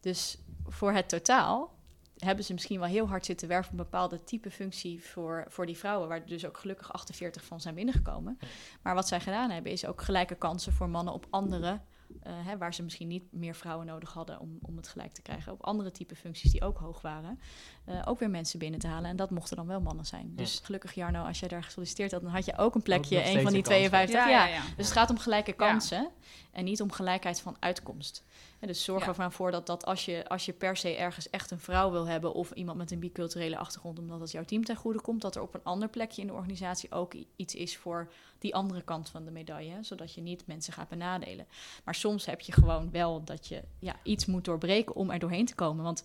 [0.00, 1.78] Dus voor het totaal
[2.18, 5.66] hebben ze misschien wel heel hard zitten werven op een bepaalde type functie voor, voor
[5.66, 8.38] die vrouwen, waar dus ook gelukkig 48 van zijn binnengekomen.
[8.82, 11.80] Maar wat zij gedaan hebben, is ook gelijke kansen voor mannen op andere,
[12.22, 15.22] eh, hè, waar ze misschien niet meer vrouwen nodig hadden om, om het gelijk te
[15.22, 17.40] krijgen, op andere type functies die ook hoog waren,
[17.84, 19.10] eh, ook weer mensen binnen te halen.
[19.10, 20.32] En dat mochten dan wel mannen zijn.
[20.34, 23.24] Dus gelukkig, Jarno, als jij daar gesolliciteerd had, dan had je ook een plekje, een
[23.24, 23.66] van die een kans.
[23.66, 24.14] 52.
[24.14, 24.62] Ja, Ja, ja, ja.
[24.76, 26.10] Dus het gaat om gelijke kansen
[26.50, 28.24] en niet om gelijkheid van uitkomst.
[28.60, 31.50] En dus zorg ervan voor dat, dat als, je, als je per se ergens echt
[31.50, 34.76] een vrouw wil hebben of iemand met een biculturele achtergrond, omdat het jouw team ten
[34.76, 38.10] goede komt, dat er op een ander plekje in de organisatie ook iets is voor
[38.38, 41.46] die andere kant van de medaille, zodat je niet mensen gaat benadelen.
[41.84, 45.46] Maar soms heb je gewoon wel dat je ja, iets moet doorbreken om er doorheen
[45.46, 45.84] te komen.
[45.84, 46.04] Want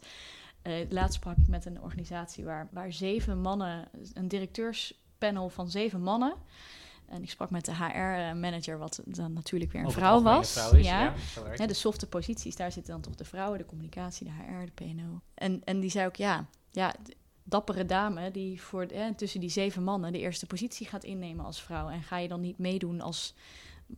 [0.62, 6.02] eh, laatst sprak ik met een organisatie waar, waar zeven mannen, een directeurspanel van zeven
[6.02, 6.34] mannen.
[7.08, 10.56] En ik sprak met de HR-manager, wat dan natuurlijk weer een Over vrouw was.
[10.56, 11.14] een vrouw is, ja.
[11.66, 15.22] de softe posities, daar zitten dan toch de vrouwen, de communicatie, de HR, de PNO.
[15.34, 16.96] En, en die zei ook, ja, ja,
[17.44, 21.62] dappere dame die voor eh, tussen die zeven mannen de eerste positie gaat innemen als
[21.62, 21.90] vrouw.
[21.90, 23.34] En ga je dan niet meedoen als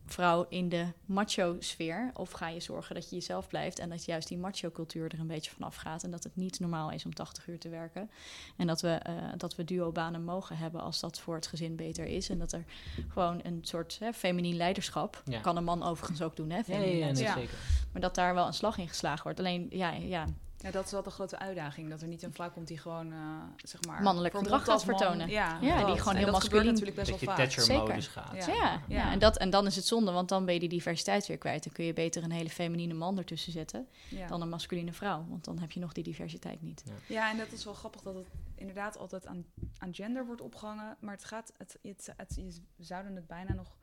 [0.06, 2.10] vrouw in de macho-sfeer?
[2.14, 5.26] Of ga je zorgen dat je jezelf blijft en dat juist die macho-cultuur er een
[5.26, 8.10] beetje vanaf gaat en dat het niet normaal is om 80 uur te werken?
[8.56, 12.04] En dat we, eh, dat we duo-banen mogen hebben als dat voor het gezin beter
[12.06, 12.28] is.
[12.28, 12.64] En dat er
[13.08, 15.40] gewoon een soort hè, feminien leiderschap, Ja.
[15.40, 16.60] kan een man overigens ook doen, hè?
[16.66, 17.14] Ja.
[17.14, 17.58] zeker.
[17.92, 19.38] maar dat daar wel een slag in geslagen wordt.
[19.38, 20.24] Alleen, ja, ja
[20.60, 21.90] Ja, dat is wel de grote uitdaging.
[21.90, 23.18] Dat er niet een vrouw komt die gewoon, eh,
[23.64, 24.02] zeg maar...
[24.02, 24.96] Mannelijk gedrag gaat man.
[24.98, 25.28] vertonen.
[25.28, 27.44] Ja, Ja, die gewoon En heel masculien- natuurlijk best Dat je wel vaak.
[27.50, 28.22] Thatcher-modus Zeker.
[28.22, 28.46] gaat.
[28.46, 28.54] Ja.
[28.54, 28.82] ja, ja.
[28.88, 29.12] Ja.
[29.12, 31.64] En, dat, en dan is het zonde, want dan ben je die diversiteit weer kwijt.
[31.64, 34.26] Dan kun je beter een hele feminine man ertussen zetten Ja.
[34.26, 35.24] dan een masculine vrouw.
[35.28, 36.82] Want dan heb je nog die diversiteit niet.
[37.06, 39.44] Ja, en dat is wel grappig dat het inderdaad altijd aan,
[39.78, 40.96] aan gender wordt opgehangen.
[41.00, 42.34] Maar het gaat, het, het, het,
[42.76, 43.76] je zouden het bijna nog,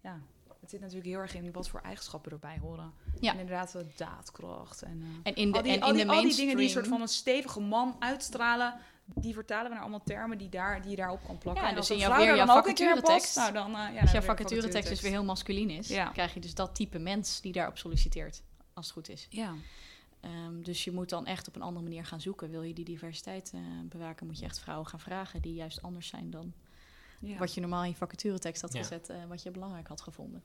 [0.00, 0.20] ja,
[0.70, 2.92] het zit natuurlijk heel erg in wat voor eigenschappen erbij horen.
[3.20, 3.32] Ja.
[3.32, 6.04] En inderdaad, de daadkracht en, eh, En in de, al die, en al in die,
[6.04, 9.70] de al die dingen die een soort van een stevige man uitstralen, die vertalen we
[9.70, 11.64] naar allemaal termen die, daar, die je daarop kan plakken.
[11.64, 13.36] Ja, En dus in jouw- weer jouw vacaturetekst.
[13.36, 15.88] Nou, dan, eh, ja, als jouw vacaturetekst dus weer heel masculien is...
[15.88, 16.08] Ja.
[16.08, 18.42] krijg je dus dat type mens die daarop solliciteert.
[18.74, 19.26] Als het goed is.
[19.30, 19.54] Ja,
[20.20, 22.50] Ehm, dus je moet dan echt op een andere manier gaan zoeken.
[22.50, 25.42] Wil je die diversiteit eh, bewaken, moet je echt vrouwen gaan vragen...
[25.42, 26.52] die juist anders zijn dan
[27.18, 27.38] ja.
[27.38, 30.42] wat je normaal in je vacaturetekst had gezet, eh, wat je belangrijk had gevonden.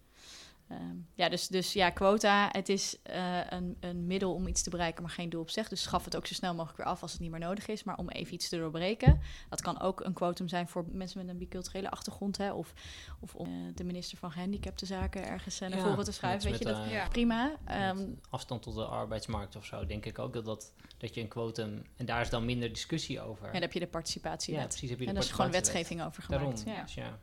[0.68, 4.70] Ehm, ja, dus, dus ja, quota, het is eh, een, een middel om iets te
[4.70, 5.68] bereiken, maar geen doel op zich.
[5.68, 7.84] Dus schaf het ook zo snel mogelijk weer af als het niet meer nodig is.
[7.84, 9.22] Maar om even iets te doorbreken.
[9.49, 12.38] Dat kan ook een quotum zijn voor mensen met een biculturele achtergrond.
[12.38, 12.74] Hè, of
[13.20, 16.51] of om eh, de minister van Gehandicaptenzaken ergens eh, naar Ja, voren te schuiven.
[16.51, 17.07] Weet met, je, dat, Ja.
[17.07, 17.51] prima.
[17.66, 21.28] Ehm, afstand tot de arbeidsmarkt of zo, denk ik ook dat, dat, dat je een
[21.28, 21.82] quotum...
[21.95, 23.45] En daar is dan minder discussie over.
[23.45, 24.61] ja, daar heb je de participatiewet.
[24.61, 24.89] Ja, precies.
[24.89, 26.78] Heb je en daar is gewoon wetgeving over Daarom, gemaakt.
[26.78, 26.84] Ja.
[26.84, 27.20] dus ja.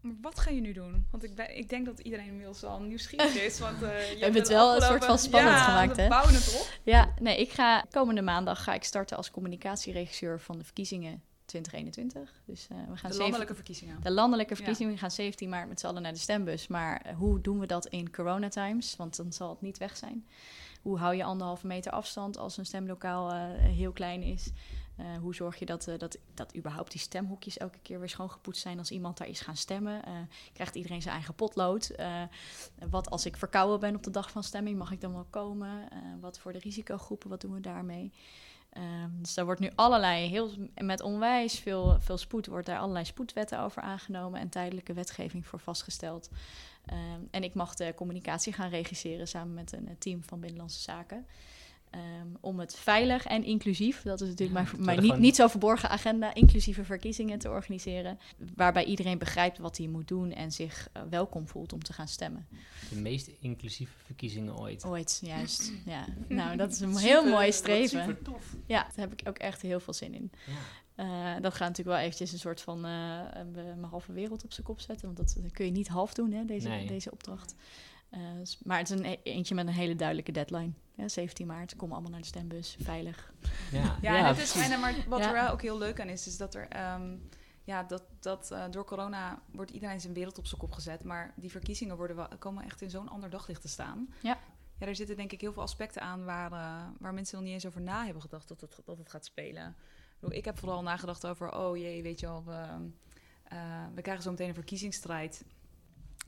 [0.00, 1.06] Maar wat ga je nu doen?
[1.10, 3.58] Want ik, ben, ik denk dat iedereen inmiddels wel nieuwsgierig is.
[3.68, 6.08] Want, eh, je hebt hebben het wel een soort van spannend ja, gemaakt, we hè?
[6.08, 6.78] bouwen het op.
[6.82, 12.42] Ja, nee, ik ga komende maandag ga ik starten als communicatieregisseur van de verkiezingen 2021.
[12.46, 14.02] Dus eh, we gaan De zeven- landelijke verkiezingen.
[14.02, 16.66] de landelijke verkiezingen we gaan 17 maart met z'n allen naar de stembus.
[16.66, 18.96] Maar eh, hoe doen we dat in coronatimes?
[18.96, 20.26] Want dan zal het niet weg zijn.
[20.82, 24.50] Hoe hou je anderhalve meter afstand als een stemlokaal heel klein is?
[24.98, 28.62] Eh, hoe zorg je dat, eh, dat, dat überhaupt die stemhoekjes elke keer weer schoongepoetst
[28.62, 30.04] zijn als iemand daar is gaan stemmen?
[30.04, 30.12] Eh,
[30.52, 31.96] krijgt iedereen zijn eigen potlood?
[32.90, 35.88] Wat als ik verkouden ben op de dag van stemming, mag ik dan wel komen?
[36.20, 38.12] Wat voor de risicogroepen, wat doen we daarmee?
[38.70, 43.04] Ehm, dus daar wordt nu allerlei, heel, met onwijs veel, veel spoed, wordt daar allerlei
[43.04, 46.30] spoedwetten over aangenomen en tijdelijke wetgeving voor vastgesteld.
[46.84, 51.26] Ehm, en ik mag de communicatie gaan regisseren samen met een team van Binnenlandse Zaken.
[51.90, 55.36] Ehm, om het veilig en inclusief, dat is natuurlijk Ja, mijn, mijn niet, gewoon- niet
[55.36, 58.18] zo verborgen agenda, inclusieve verkiezingen te organiseren.
[58.54, 62.08] Waarbij iedereen begrijpt wat hij moet doen en zich eh, welkom voelt om te gaan
[62.08, 62.46] stemmen.
[62.90, 64.84] De meest inclusieve verkiezingen ooit.
[64.84, 65.72] Ooit, juist.
[65.86, 66.04] Ja.
[66.28, 68.00] Nou, dat is een heel mooi streven.
[68.00, 68.54] Super tof.
[68.66, 70.30] Ja, daar heb ik ook echt heel veel zin in.
[70.46, 70.52] Ja.
[70.94, 73.18] Eh, dat gaat natuurlijk wel eventjes een soort van uh,
[73.54, 75.06] een halve wereld op zijn kop zetten.
[75.14, 77.54] Want dat kun je niet half doen, hè, deze, deze opdracht.
[78.10, 78.20] Uh,
[78.62, 80.72] maar het is een e-, eentje met een hele duidelijke deadline.
[80.94, 83.32] Ja, 17 maart, kom allemaal naar de stembus, veilig.
[83.72, 86.36] Ja, ja, en het is, en, maar wat er ook heel leuk aan is, is
[86.36, 86.94] dat er...
[86.94, 87.28] Um,
[87.68, 91.04] ja, dat, dat uh, door corona wordt iedereen zijn wereld op zijn kop gezet.
[91.04, 94.14] Maar die verkiezingen worden wel, komen echt in zo'n ander daglicht te staan.
[94.22, 94.38] Ja.
[94.78, 97.54] Ja, er zitten denk ik heel veel aspecten aan waar, uh, waar mensen nog niet
[97.54, 99.76] eens over na hebben gedacht dat het, dat het gaat spelen.
[100.28, 102.66] Ik heb vooral nagedacht over, oh jee, weet je wel, we,
[103.52, 105.44] uh, we krijgen zo meteen een verkiezingsstrijd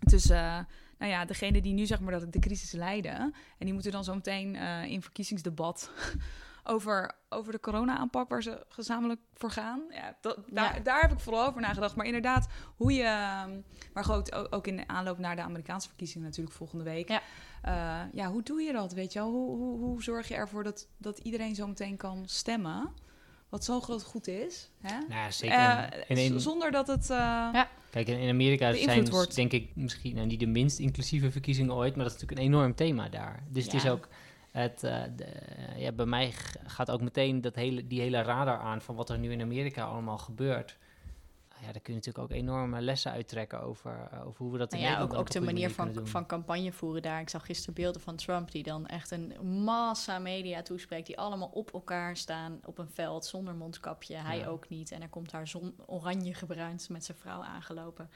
[0.09, 0.69] tussen
[1.01, 3.17] nou ja, degene die nu zeg maar dat de crisis leiden.
[3.59, 5.91] En die moeten dan zo meteen uh, in verkiezingsdebat
[6.65, 9.83] over, over de corona-aanpak waar ze gezamenlijk voor gaan.
[9.91, 11.97] Ja, dat, daar, daar heb ik vooral over nagedacht.
[11.97, 13.03] Maar inderdaad, hoe je.
[13.03, 13.61] Ehm,
[13.93, 17.09] maar goed, ook in de aanloop naar de Amerikaanse verkiezingen natuurlijk volgende week.
[17.09, 17.23] Ja,
[17.65, 18.93] uh, ja hoe doe je dat?
[18.93, 19.31] Weet je wel?
[19.31, 22.93] Hoe, hoe, hoe zorg je ervoor dat, dat iedereen zo meteen kan stemmen?
[23.49, 24.71] Wat zo groot goed is.
[24.81, 24.99] Hè?
[25.09, 26.09] Nou, zeker.
[26.09, 27.11] Uh, Zonder dat het.
[27.11, 27.17] Uh,
[27.53, 27.69] ja.
[27.91, 29.35] Kijk, in, Amerika zijn wordt.
[29.35, 32.55] denk ik misschien nou, niet de minst inclusieve verkiezingen ooit, maar dat is natuurlijk een
[32.55, 33.43] enorm thema daar.
[33.49, 34.09] Dus het is ook.
[34.51, 35.27] Het, uh, de,
[35.77, 36.33] ja, bij mij
[36.67, 39.85] gaat ook meteen dat hele, die hele radar aan van wat er nu in Amerika
[39.85, 40.77] allemaal gebeurt
[41.61, 44.73] ja, daar kun je natuurlijk ook enorme lessen uittrekken over, uh, over hoe we dat
[44.73, 47.21] in nou ja, ook, ook de manier van, van campagne voeren daar.
[47.21, 49.35] Ik zag gisteren beelden van Trump die dan echt een
[49.65, 54.17] massa media toespreekt, die allemaal op elkaar staan op een veld zonder mondkapje.
[54.17, 54.91] Hij ook niet.
[54.91, 58.11] En er komt daar zon oranje gebruind met zijn vrouw aangelopen.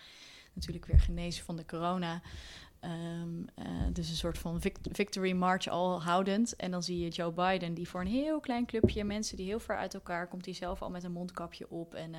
[0.52, 2.22] Natuurlijk weer genezen van de corona.
[2.84, 4.60] Um, uh, dus een soort van
[4.92, 6.56] victory march al houdend.
[6.56, 9.60] En dan zie je Joe Biden, die voor een heel klein clubje mensen die heel
[9.60, 11.94] ver uit elkaar komt, die zelf al met een mondkapje op.
[11.94, 12.18] En uh,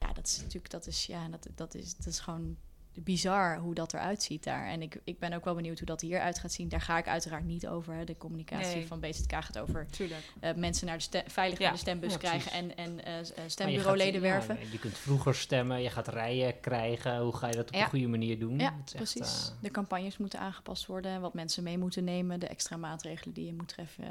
[0.00, 2.56] ja, dat is natuurlijk, dat is, ja, dat, dat, is, dat is gewoon
[2.94, 4.66] bizar hoe dat eruit ziet daar.
[4.66, 6.68] En ik, ik ben ook wel benieuwd hoe dat hieruit gaat zien.
[6.68, 7.94] Daar ga ik uiteraard niet over.
[7.94, 8.04] Hè.
[8.04, 12.52] De communicatie van BZK gaat over uh, mensen naar de veilig naar de stembus krijgen
[12.52, 13.14] en, en uh,
[13.46, 14.58] stembureauleden werven.
[14.70, 17.18] je kunt vroeger stemmen, je gaat rijen krijgen.
[17.18, 18.58] Hoe ga je dat op een goede manier doen?
[18.58, 19.50] Ja, precies.
[19.50, 19.62] Uh...
[19.62, 23.54] De campagnes moeten aangepast worden, wat mensen mee moeten nemen, de extra maatregelen die je
[23.54, 24.04] moet treffen,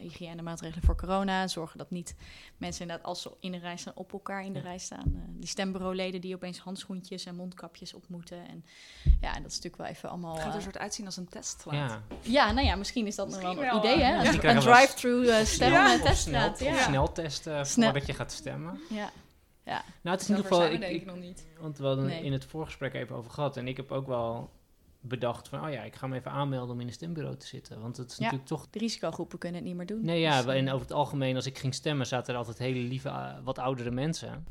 [0.00, 2.14] hygiëne maatregelen voor corona, zorgen dat niet
[2.56, 5.24] mensen inderdaad als ze in de rij staan op elkaar in de rij staan.
[5.28, 8.48] die stembureauleden die opeens handschoentjes en mond mondkapjes op moeten.
[8.48, 8.64] En
[9.20, 10.34] ja, dat is natuurlijk wel even allemaal...
[10.34, 11.64] Het gaat er uh, soort uitzien als een test.
[11.70, 12.02] Ja.
[12.20, 14.28] ja, nou ja, misschien is dat nog wel een idee, hè?
[14.28, 16.56] Een drive-thru uh, stemmen en teststraat.
[16.58, 16.82] Snel, ja.
[16.82, 18.80] snel testen voordat je gaat stemmen.
[18.90, 19.10] Ja.
[19.64, 19.84] Ja.
[20.02, 20.70] Nou, het is in ieder geval...
[20.70, 21.46] Ik, ik, nog niet.
[21.60, 22.22] Want we hadden nee.
[22.22, 23.56] in het voorgesprek even over gehad.
[23.56, 24.50] En ik heb ook wel
[25.00, 27.80] bedacht van, oh ja, ik ga me even aanmelden om in een stembureau te zitten.
[27.80, 28.66] Want het is natuurlijk toch...
[28.70, 30.04] De risicogroepen kunnen het niet meer doen.
[30.04, 32.80] Nee, ja, dus, en over het algemeen, als ik ging stemmen, zaten er altijd hele
[32.80, 34.46] lieve, uh, wat oudere mensen.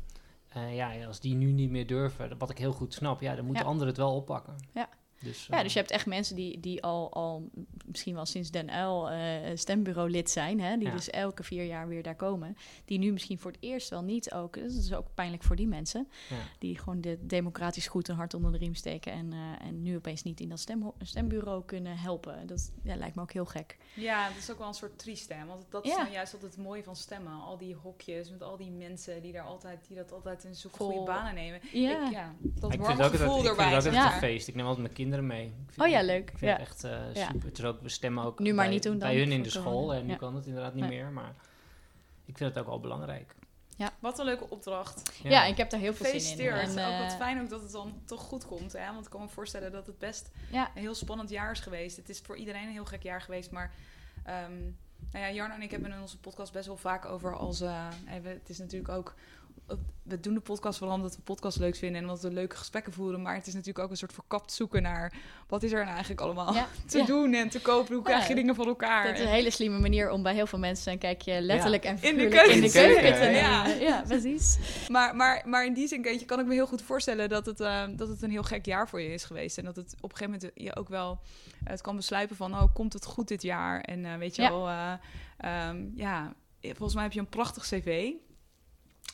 [0.56, 3.44] Uh, ja, als die nu niet meer durven, wat ik heel goed snap, ja, dan
[3.44, 4.54] moeten anderen het wel oppakken.
[4.74, 4.88] Ja.
[5.22, 7.50] Dus, ja, dus je hebt echt mensen die, die al, al
[7.86, 9.18] misschien wel sinds Den Uil uh,
[9.54, 13.38] stembureau lid zijn, hè, die dus elke vier jaar weer daar komen, die nu misschien
[13.38, 16.36] voor het eerst wel niet ook, dat is ook pijnlijk voor die mensen, ja.
[16.58, 19.96] die gewoon de democratisch goed een hart onder de riem steken en, uh, en nu
[19.96, 22.46] opeens niet in dat stem, stembureau kunnen helpen.
[22.46, 23.76] Dat ja, lijkt me ook heel gek.
[23.94, 26.54] Ja, dat is ook wel een soort triest, hè, want dat is nou juist altijd
[26.54, 27.32] het mooie van stemmen.
[27.32, 30.70] Al die hokjes met al die mensen die daar altijd, die dat altijd in zo'n
[30.70, 31.60] goede banen nemen.
[31.72, 33.74] Ja, ik, ja dat ik warme gevoel dat, erbij.
[33.74, 34.48] Ik vind het ook een feest.
[34.48, 35.54] Ik neem altijd mijn kinderen mee.
[35.76, 36.30] Oh ja, leuk.
[36.30, 36.58] Ik vind ja.
[36.58, 37.48] het echt uh, super.
[37.48, 39.50] Het is ook, we stemmen ook nu maar bij, niet doen bij hun in de
[39.50, 39.94] school.
[39.94, 41.10] En nu kan het inderdaad niet meer.
[41.10, 41.34] Maar
[42.24, 43.34] ik vind het ook wel belangrijk.
[43.76, 43.92] Ja.
[43.98, 45.20] Wat een leuke opdracht.
[45.22, 46.48] Ja, ik heb daar heel veel zin in.
[46.48, 48.72] En uh, ook wat fijn ook dat het dan toch goed komt.
[48.72, 48.92] Hè?
[48.92, 51.96] Want ik kan me voorstellen dat het best een heel spannend jaar is geweest.
[51.96, 53.50] Het is voor iedereen een heel gek jaar geweest.
[53.50, 53.74] Maar
[54.48, 54.76] um,
[55.12, 57.60] nou ja, Jarno en ik hebben in onze podcast best wel vaak over als...
[57.62, 57.88] Uh,
[58.22, 59.14] het is natuurlijk ook
[60.02, 62.92] we doen de podcast vooral omdat we podcast leuk vinden en omdat we leuke gesprekken
[62.92, 63.22] voeren.
[63.22, 65.12] Maar het is natuurlijk ook een soort verkapt zoeken naar
[65.48, 66.54] wat is er nou eigenlijk allemaal
[66.86, 67.94] te doen en te kopen.
[67.94, 69.06] Hoe krijg je dingen van elkaar?
[69.06, 71.98] Dat is een hele slimme manier om bij heel veel mensen een kijkje letterlijk en
[72.00, 73.80] in de keuken, in de keuken te nemen.
[73.80, 74.58] Ja, precies.
[74.88, 77.84] Maar, maar, maar in die zin kan ik me heel goed voorstellen dat het, uh,
[77.90, 79.58] dat het een heel gek jaar voor je is geweest.
[79.58, 81.20] En dat het op een gegeven moment je ook wel
[81.64, 83.80] het kan besluipen van, oh, komt het goed dit jaar?
[83.80, 84.92] En uh, weet je wel, uh,
[85.68, 88.12] um, ja, volgens mij heb je een prachtig cv.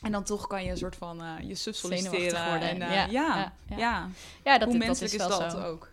[0.03, 2.49] En dan toch kan je een soort van uh, je sub solliciteren.
[2.49, 2.69] Worden.
[2.69, 4.09] En, uh, ja, ja, ja, ja.
[4.43, 4.57] ja.
[4.57, 5.63] dat, Hoe dat menselijk is, is, dat zo.
[5.63, 5.89] ook?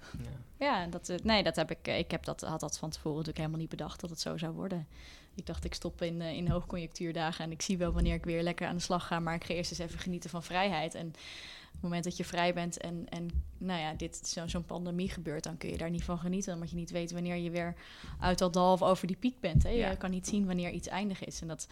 [0.56, 1.88] Ja, dat, nee, dat heb ik.
[1.88, 4.52] Ik heb dat, had dat van tevoren natuurlijk helemaal niet bedacht dat het zo zou
[4.52, 4.86] worden.
[5.34, 8.42] Ik dacht, ik stop in, uh, in hoogconjunctuurdagen en ik zie wel wanneer ik weer
[8.42, 9.20] lekker aan de slag ga.
[9.20, 10.94] Maar ik ga eerst eens even genieten van vrijheid.
[10.94, 11.14] En
[11.72, 15.44] het moment dat je vrij bent en, en nou ja, dit zo'n zo pandemie gebeurt,
[15.44, 16.54] dan kun je daar niet van genieten.
[16.54, 17.74] Omdat je niet weet wanneer je weer
[18.20, 19.62] uit dat dal of over die piek bent.
[19.62, 19.68] Hè.
[19.68, 19.94] Je ja.
[19.94, 21.40] kan niet zien wanneer iets eindig is.
[21.40, 21.68] En dat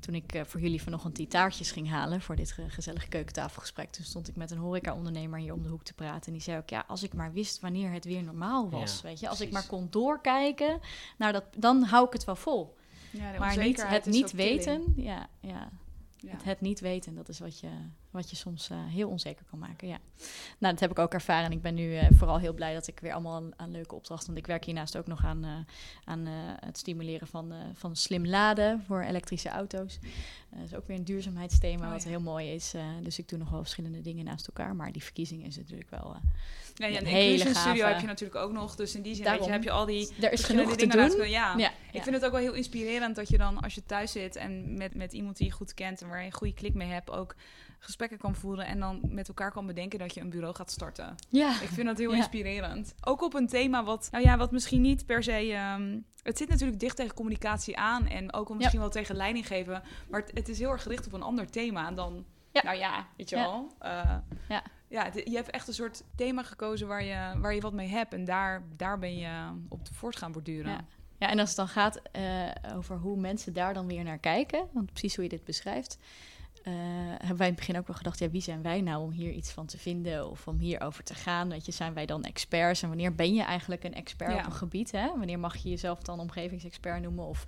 [0.00, 4.04] toen ik uh, voor jullie vanochtend die taartjes ging halen voor dit gezellige keukentafelgesprek, toen
[4.04, 6.26] stond ik met een horeca-ondernemer hier om de hoek te praten.
[6.26, 9.08] En die zei ook, ja, als ik maar wist wanneer het weer normaal was, ja,
[9.08, 9.28] weet je.
[9.28, 9.54] Als precies.
[9.54, 10.80] ik maar kon doorkijken,
[11.18, 12.76] nou dat, dan hou ik het wel vol.
[13.10, 15.70] Ja, maar niet, het niet weten, ja, ja.
[16.24, 16.30] Ja.
[16.30, 17.68] Het, het niet weten, dat is wat je,
[18.10, 19.88] wat je soms eh, heel onzeker kan maken.
[19.88, 19.98] Ja.
[20.58, 21.44] Nou, dat heb ik ook ervaren.
[21.44, 23.94] En ik ben nu eh, vooral heel blij dat ik weer allemaal aan, aan leuke
[23.94, 24.26] opdrachten.
[24.26, 25.50] Want ik werk hiernaast ook nog aan, eh,
[26.04, 26.26] aan
[26.64, 29.98] het stimuleren van, van slim laden voor elektrische auto's.
[30.50, 32.74] Dat is ook weer een duurzaamheidsthema, Oh, wat heel mooi is.
[33.02, 34.76] Dus ik doe nog wel verschillende dingen naast elkaar.
[34.76, 36.16] Maar die verkiezing is natuurlijk wel.
[36.76, 38.74] Eh, Ja, Een hele Studio heb je natuurlijk ook nog.
[38.74, 39.52] Dus in die zin weet je, Daarom.
[39.52, 41.28] heb je al die er is verschillende genoeg te doen.
[41.28, 41.54] Ja.
[41.56, 44.36] Ja, Ik vind het ook wel heel inspirerend dat je dan, als je thuis zit
[44.36, 46.88] en met, met iemand die je goed kent en waar je een goede klik mee
[46.88, 47.34] hebt, ook
[47.78, 51.14] gesprekken kan voeren en dan met elkaar kan bedenken dat je een bureau gaat starten.
[51.28, 51.60] ja.
[51.60, 52.16] Ik vind dat heel Ja.
[52.16, 52.94] inspirerend.
[53.00, 55.52] Ook op een thema wat, nou ja, wat misschien niet per se.
[55.52, 59.46] ehm, het zit natuurlijk dicht tegen communicatie aan en ook wel misschien wel tegen leiding
[59.46, 59.82] geven.
[60.08, 62.24] Maar het, het is heel erg gericht op een ander thema dan.
[62.52, 62.62] Ja.
[62.62, 63.74] Nou ja, weet je wel.
[63.78, 64.14] Eh,
[64.48, 64.62] Ja.
[64.94, 68.12] Ja, je hebt echt een soort thema gekozen waar je, waar je wat mee hebt.
[68.12, 70.70] En daar, daar ben je op voort gaan borduren.
[70.70, 70.84] Ja.
[71.18, 72.22] Ja, en als het dan gaat eh,
[72.76, 75.98] over hoe mensen daar dan weer naar kijken, want precies hoe je dit beschrijft,
[76.62, 76.72] eh,
[77.08, 79.32] hebben wij in het begin ook wel gedacht, ja, wie zijn wij nou om hier
[79.32, 81.48] iets van te vinden of om hierover te gaan?
[81.48, 82.82] Weet je, zijn wij dan experts?
[82.82, 84.38] En wanneer ben je eigenlijk een expert Ja.
[84.38, 84.90] op een gebied?
[84.90, 85.06] Hè?
[85.06, 87.24] Wanneer mag je jezelf dan omgevingsexpert noemen?
[87.24, 87.46] Of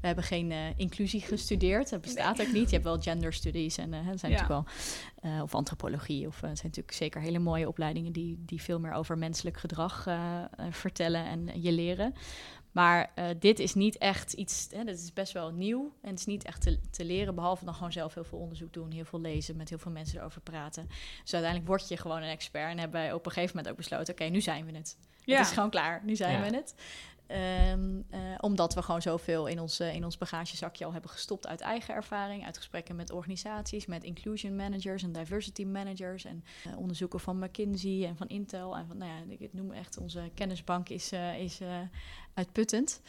[0.00, 2.66] we hebben geen eh, inclusie gestudeerd, dat bestaat ook niet.
[2.68, 4.38] Je hebt wel gender studies en eh, dat zijn Ja.
[4.40, 4.72] natuurlijk
[5.22, 8.92] wel, eh, of antropologie, of zijn natuurlijk zeker hele mooie opleidingen die, die veel meer
[8.92, 10.06] over menselijk gedrag
[10.70, 12.14] vertellen en je leren.
[12.72, 16.18] Maar eh, dit is niet echt iets, hè, dit is best wel nieuw en het
[16.18, 19.04] is niet echt te, te leren, behalve dan gewoon zelf heel veel onderzoek doen, heel
[19.04, 20.86] veel lezen, met heel veel mensen erover praten.
[21.22, 23.78] Dus uiteindelijk word je gewoon een expert en hebben wij op een gegeven moment ook
[23.78, 24.96] besloten, oké, nu zijn we het.
[25.24, 25.36] Ja.
[25.36, 26.50] Het is gewoon klaar, nu zijn Ja.
[26.50, 26.74] we het.
[27.30, 31.46] Ehm, eh, omdat we gewoon zoveel in ons, eh, in ons bagagezakje al hebben gestopt
[31.46, 36.78] uit eigen ervaring, uit gesprekken met organisaties, met inclusion managers en diversity managers en eh,
[36.78, 38.76] onderzoeken van McKinsey en van Intel.
[38.76, 41.60] En van, nou ja, ik noem echt onze kennisbank is, is
[42.34, 43.00] uitputtend.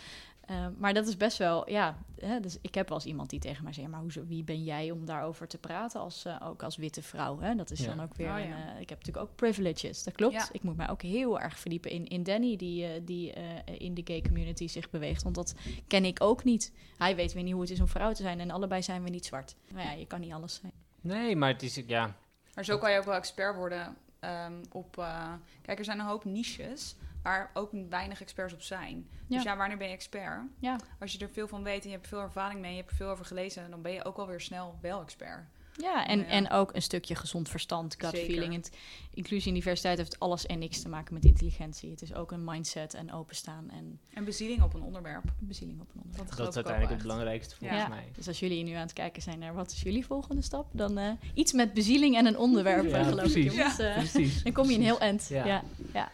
[0.52, 1.98] Eh, maar dat is best wel, ja.
[2.20, 4.64] Hè, dus ik heb wel eens iemand die tegen mij zegt: Maar hoezo, wie ben
[4.64, 6.00] jij om daarover te praten?
[6.00, 7.40] Als, eh, ook als witte vrouw.
[7.40, 7.56] Hè?
[7.56, 7.86] Dat is Ja.
[7.96, 8.30] dan ook weer.
[8.30, 10.04] Oh, een, eh, ik heb natuurlijk ook privileges.
[10.04, 10.34] Dat klopt.
[10.34, 10.48] Ja.
[10.52, 13.44] Ik moet mij ook heel erg verdiepen in, in Danny, die, eh, die eh,
[13.78, 15.24] in de gay community zich beweegt.
[15.24, 15.56] Want dat
[15.88, 16.74] ken ik ook niet.
[16.98, 18.40] Hij weet weer niet hoe het is om vrouw te zijn.
[18.40, 19.56] En allebei zijn we niet zwart.
[19.74, 20.72] Maar ja, je kan niet alles zijn.
[21.02, 22.16] Nee, maar het is, ja,
[22.54, 24.98] Maar zo kan je ook wel expert worden ehm, op...
[24.98, 29.08] eh, kijk, er zijn een hoop niches waar ook weinig experts op zijn.
[29.28, 29.58] Dus Ja.
[29.58, 30.42] wanneer ben je expert?
[30.60, 32.70] Ja, Als je er veel van weet en je hebt veel ervaring mee...
[32.70, 33.70] en je hebt er veel over gelezen...
[33.70, 35.44] dan ben je ook alweer snel wel expert.
[35.78, 36.26] Ja, en, Ja.
[36.26, 38.30] en ook een stukje gezond verstand, gut Zeker.
[38.34, 38.54] feeling.
[38.54, 38.72] Het,
[39.14, 41.90] inclusie en diversiteit heeft alles en niks te maken met intelligentie.
[41.92, 45.24] Het is ook een mindset en openstaan en En bezieling op een onderwerp.
[45.40, 46.30] bezieling op een onderwerp.
[46.38, 47.88] Dat, is uiteindelijk het belangrijkste volgens Ja.
[47.88, 48.10] mij.
[48.16, 50.98] Dus als jullie nu aan het kijken zijn naar wat is jullie volgende stap, dan
[50.98, 53.46] eh, iets met bezieling en een onderwerp, Ja, eh, geloof precies.
[53.46, 53.52] ik.
[53.52, 53.80] jongens.
[53.80, 54.44] Eh, Precies.
[54.44, 54.98] dan kom je een precies.
[54.98, 55.28] heel eind.
[55.28, 55.64] Ja.
[55.94, 56.10] Ja.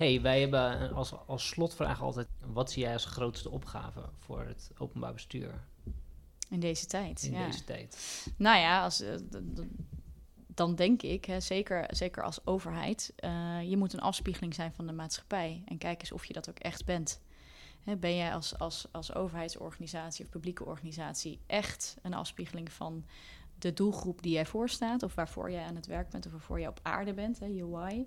[0.00, 2.28] Hey, wij hebben als, als slotvraag altijd...
[2.46, 5.64] Wat zie jij als grootste opgave voor het openbaar bestuur
[6.50, 7.22] in deze tijd.
[7.22, 7.46] in ja.
[7.46, 8.26] deze tijd?
[8.36, 9.14] Nou ja, als, eh,
[10.46, 14.86] dan denk ik, hè, zeker, zeker als overheid, eh, je moet een afspiegeling zijn van
[14.86, 15.62] de maatschappij.
[15.66, 17.20] En kijk eens of je dat ook echt bent.
[17.80, 23.04] Hè, ben jij als, als, als overheidsorganisatie of publieke organisatie echt een afspiegeling van
[23.58, 26.68] de doelgroep die jij voorstaat, of waarvoor jij aan het werk bent, of waarvoor je
[26.68, 28.04] op aarde bent, hè, je why?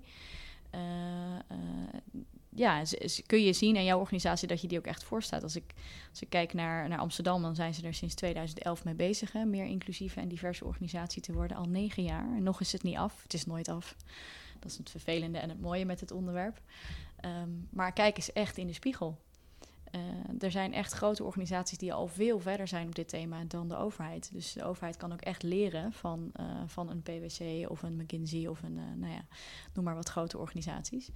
[0.74, 2.00] Eh, eh,
[2.48, 2.82] ja,
[3.26, 5.42] kun je zien aan jouw organisatie dat je die ook echt voorstaat.
[5.42, 5.74] Als ik,
[6.10, 9.32] als ik kijk naar, naar Amsterdam, dan zijn ze er sinds 2011 mee bezig.
[9.32, 9.44] Hè?
[9.44, 12.36] Meer inclusieve en diverse organisatie te worden, al negen jaar.
[12.36, 13.22] En nog is het niet af.
[13.22, 13.96] Het is nooit af.
[14.58, 16.60] Dat is het vervelende en het mooie met het onderwerp.
[17.16, 19.18] Ehm, maar kijk eens echt in de spiegel.
[19.94, 20.00] Eh,
[20.38, 23.76] er zijn echt grote organisaties die al veel verder zijn op dit thema dan de
[23.76, 24.32] overheid.
[24.32, 28.46] Dus de overheid kan ook echt leren van, eh, van een PwC of een McKinsey
[28.46, 29.24] of een, eh, nou ja,
[29.74, 31.10] noem maar wat grote organisaties.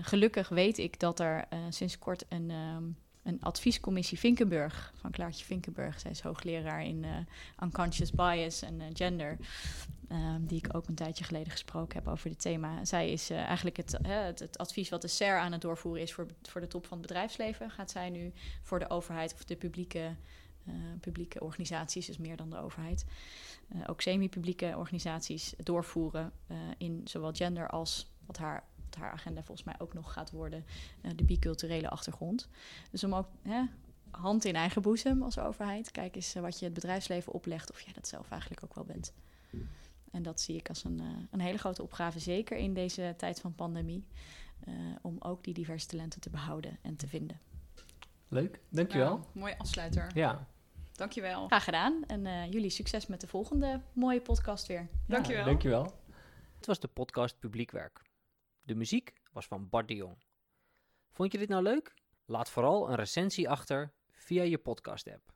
[0.00, 2.84] Gelukkig weet ik dat er sinds kort een, ehm,
[3.22, 7.04] een adviescommissie Vinkenburg van Klaartje Vinkenburg, zij is hoogleraar in
[7.62, 9.36] unconscious bias en gender,
[10.08, 12.84] ehm, die ik ook een tijdje geleden gesproken heb over dit thema.
[12.84, 13.98] Zij is eh, eigenlijk het,
[14.38, 17.06] het, advies wat de SER aan het doorvoeren is voor, voor de top van het
[17.06, 18.32] bedrijfsleven, gaat zij nu
[18.62, 20.14] voor de overheid of de publieke,
[20.64, 23.04] eh, publieke organisaties, dus meer dan de overheid,
[23.68, 26.32] eh, ook semi-publieke organisaties doorvoeren
[26.78, 30.64] in zowel gender als wat haar, wat haar agenda volgens mij ook nog gaat worden,
[31.16, 32.48] de biculturele achtergrond.
[32.90, 33.28] Dus om ook
[34.10, 37.92] hand in eigen boezem als overheid, kijk eens wat je het bedrijfsleven oplegt, of jij
[37.92, 39.12] dat zelf eigenlijk ook wel bent.
[40.16, 43.40] En dat zie ik als een, eh, een hele grote opgave, zeker in deze tijd
[43.40, 44.06] van pandemie,
[44.60, 47.40] eh, om ook die diverse talenten te behouden en te vinden.
[48.28, 49.16] Leuk, dankjewel.
[49.16, 50.10] Nou, mooi afsluiter.
[50.14, 50.46] Ja,
[50.92, 51.46] Dankjewel.
[51.46, 54.88] Graag gedaan en eh, jullie succes met de volgende mooie podcast weer.
[55.06, 55.40] Dankjewel.
[55.40, 56.00] Ja, dankjewel.
[56.56, 58.02] Het was de podcast Publiekwerk.
[58.62, 60.16] De muziek was van Bart de Jong.
[61.10, 61.94] Vond je dit nou leuk?
[62.24, 65.34] Laat vooral een recensie achter via je podcast-app.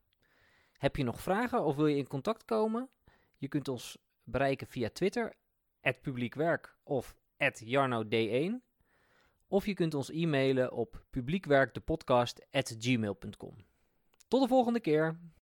[0.73, 2.89] Heb je nog vragen of wil je in contact komen?
[3.37, 3.99] Je kunt ons
[4.31, 5.35] bereiken via Twitter,
[6.03, 7.17] publiekwerk of
[7.65, 8.53] jarno1.
[9.49, 13.55] Of je kunt ons e-mailen op publiekwerkdepodcast.gmail.com.
[14.29, 15.19] Tot de volgende keer!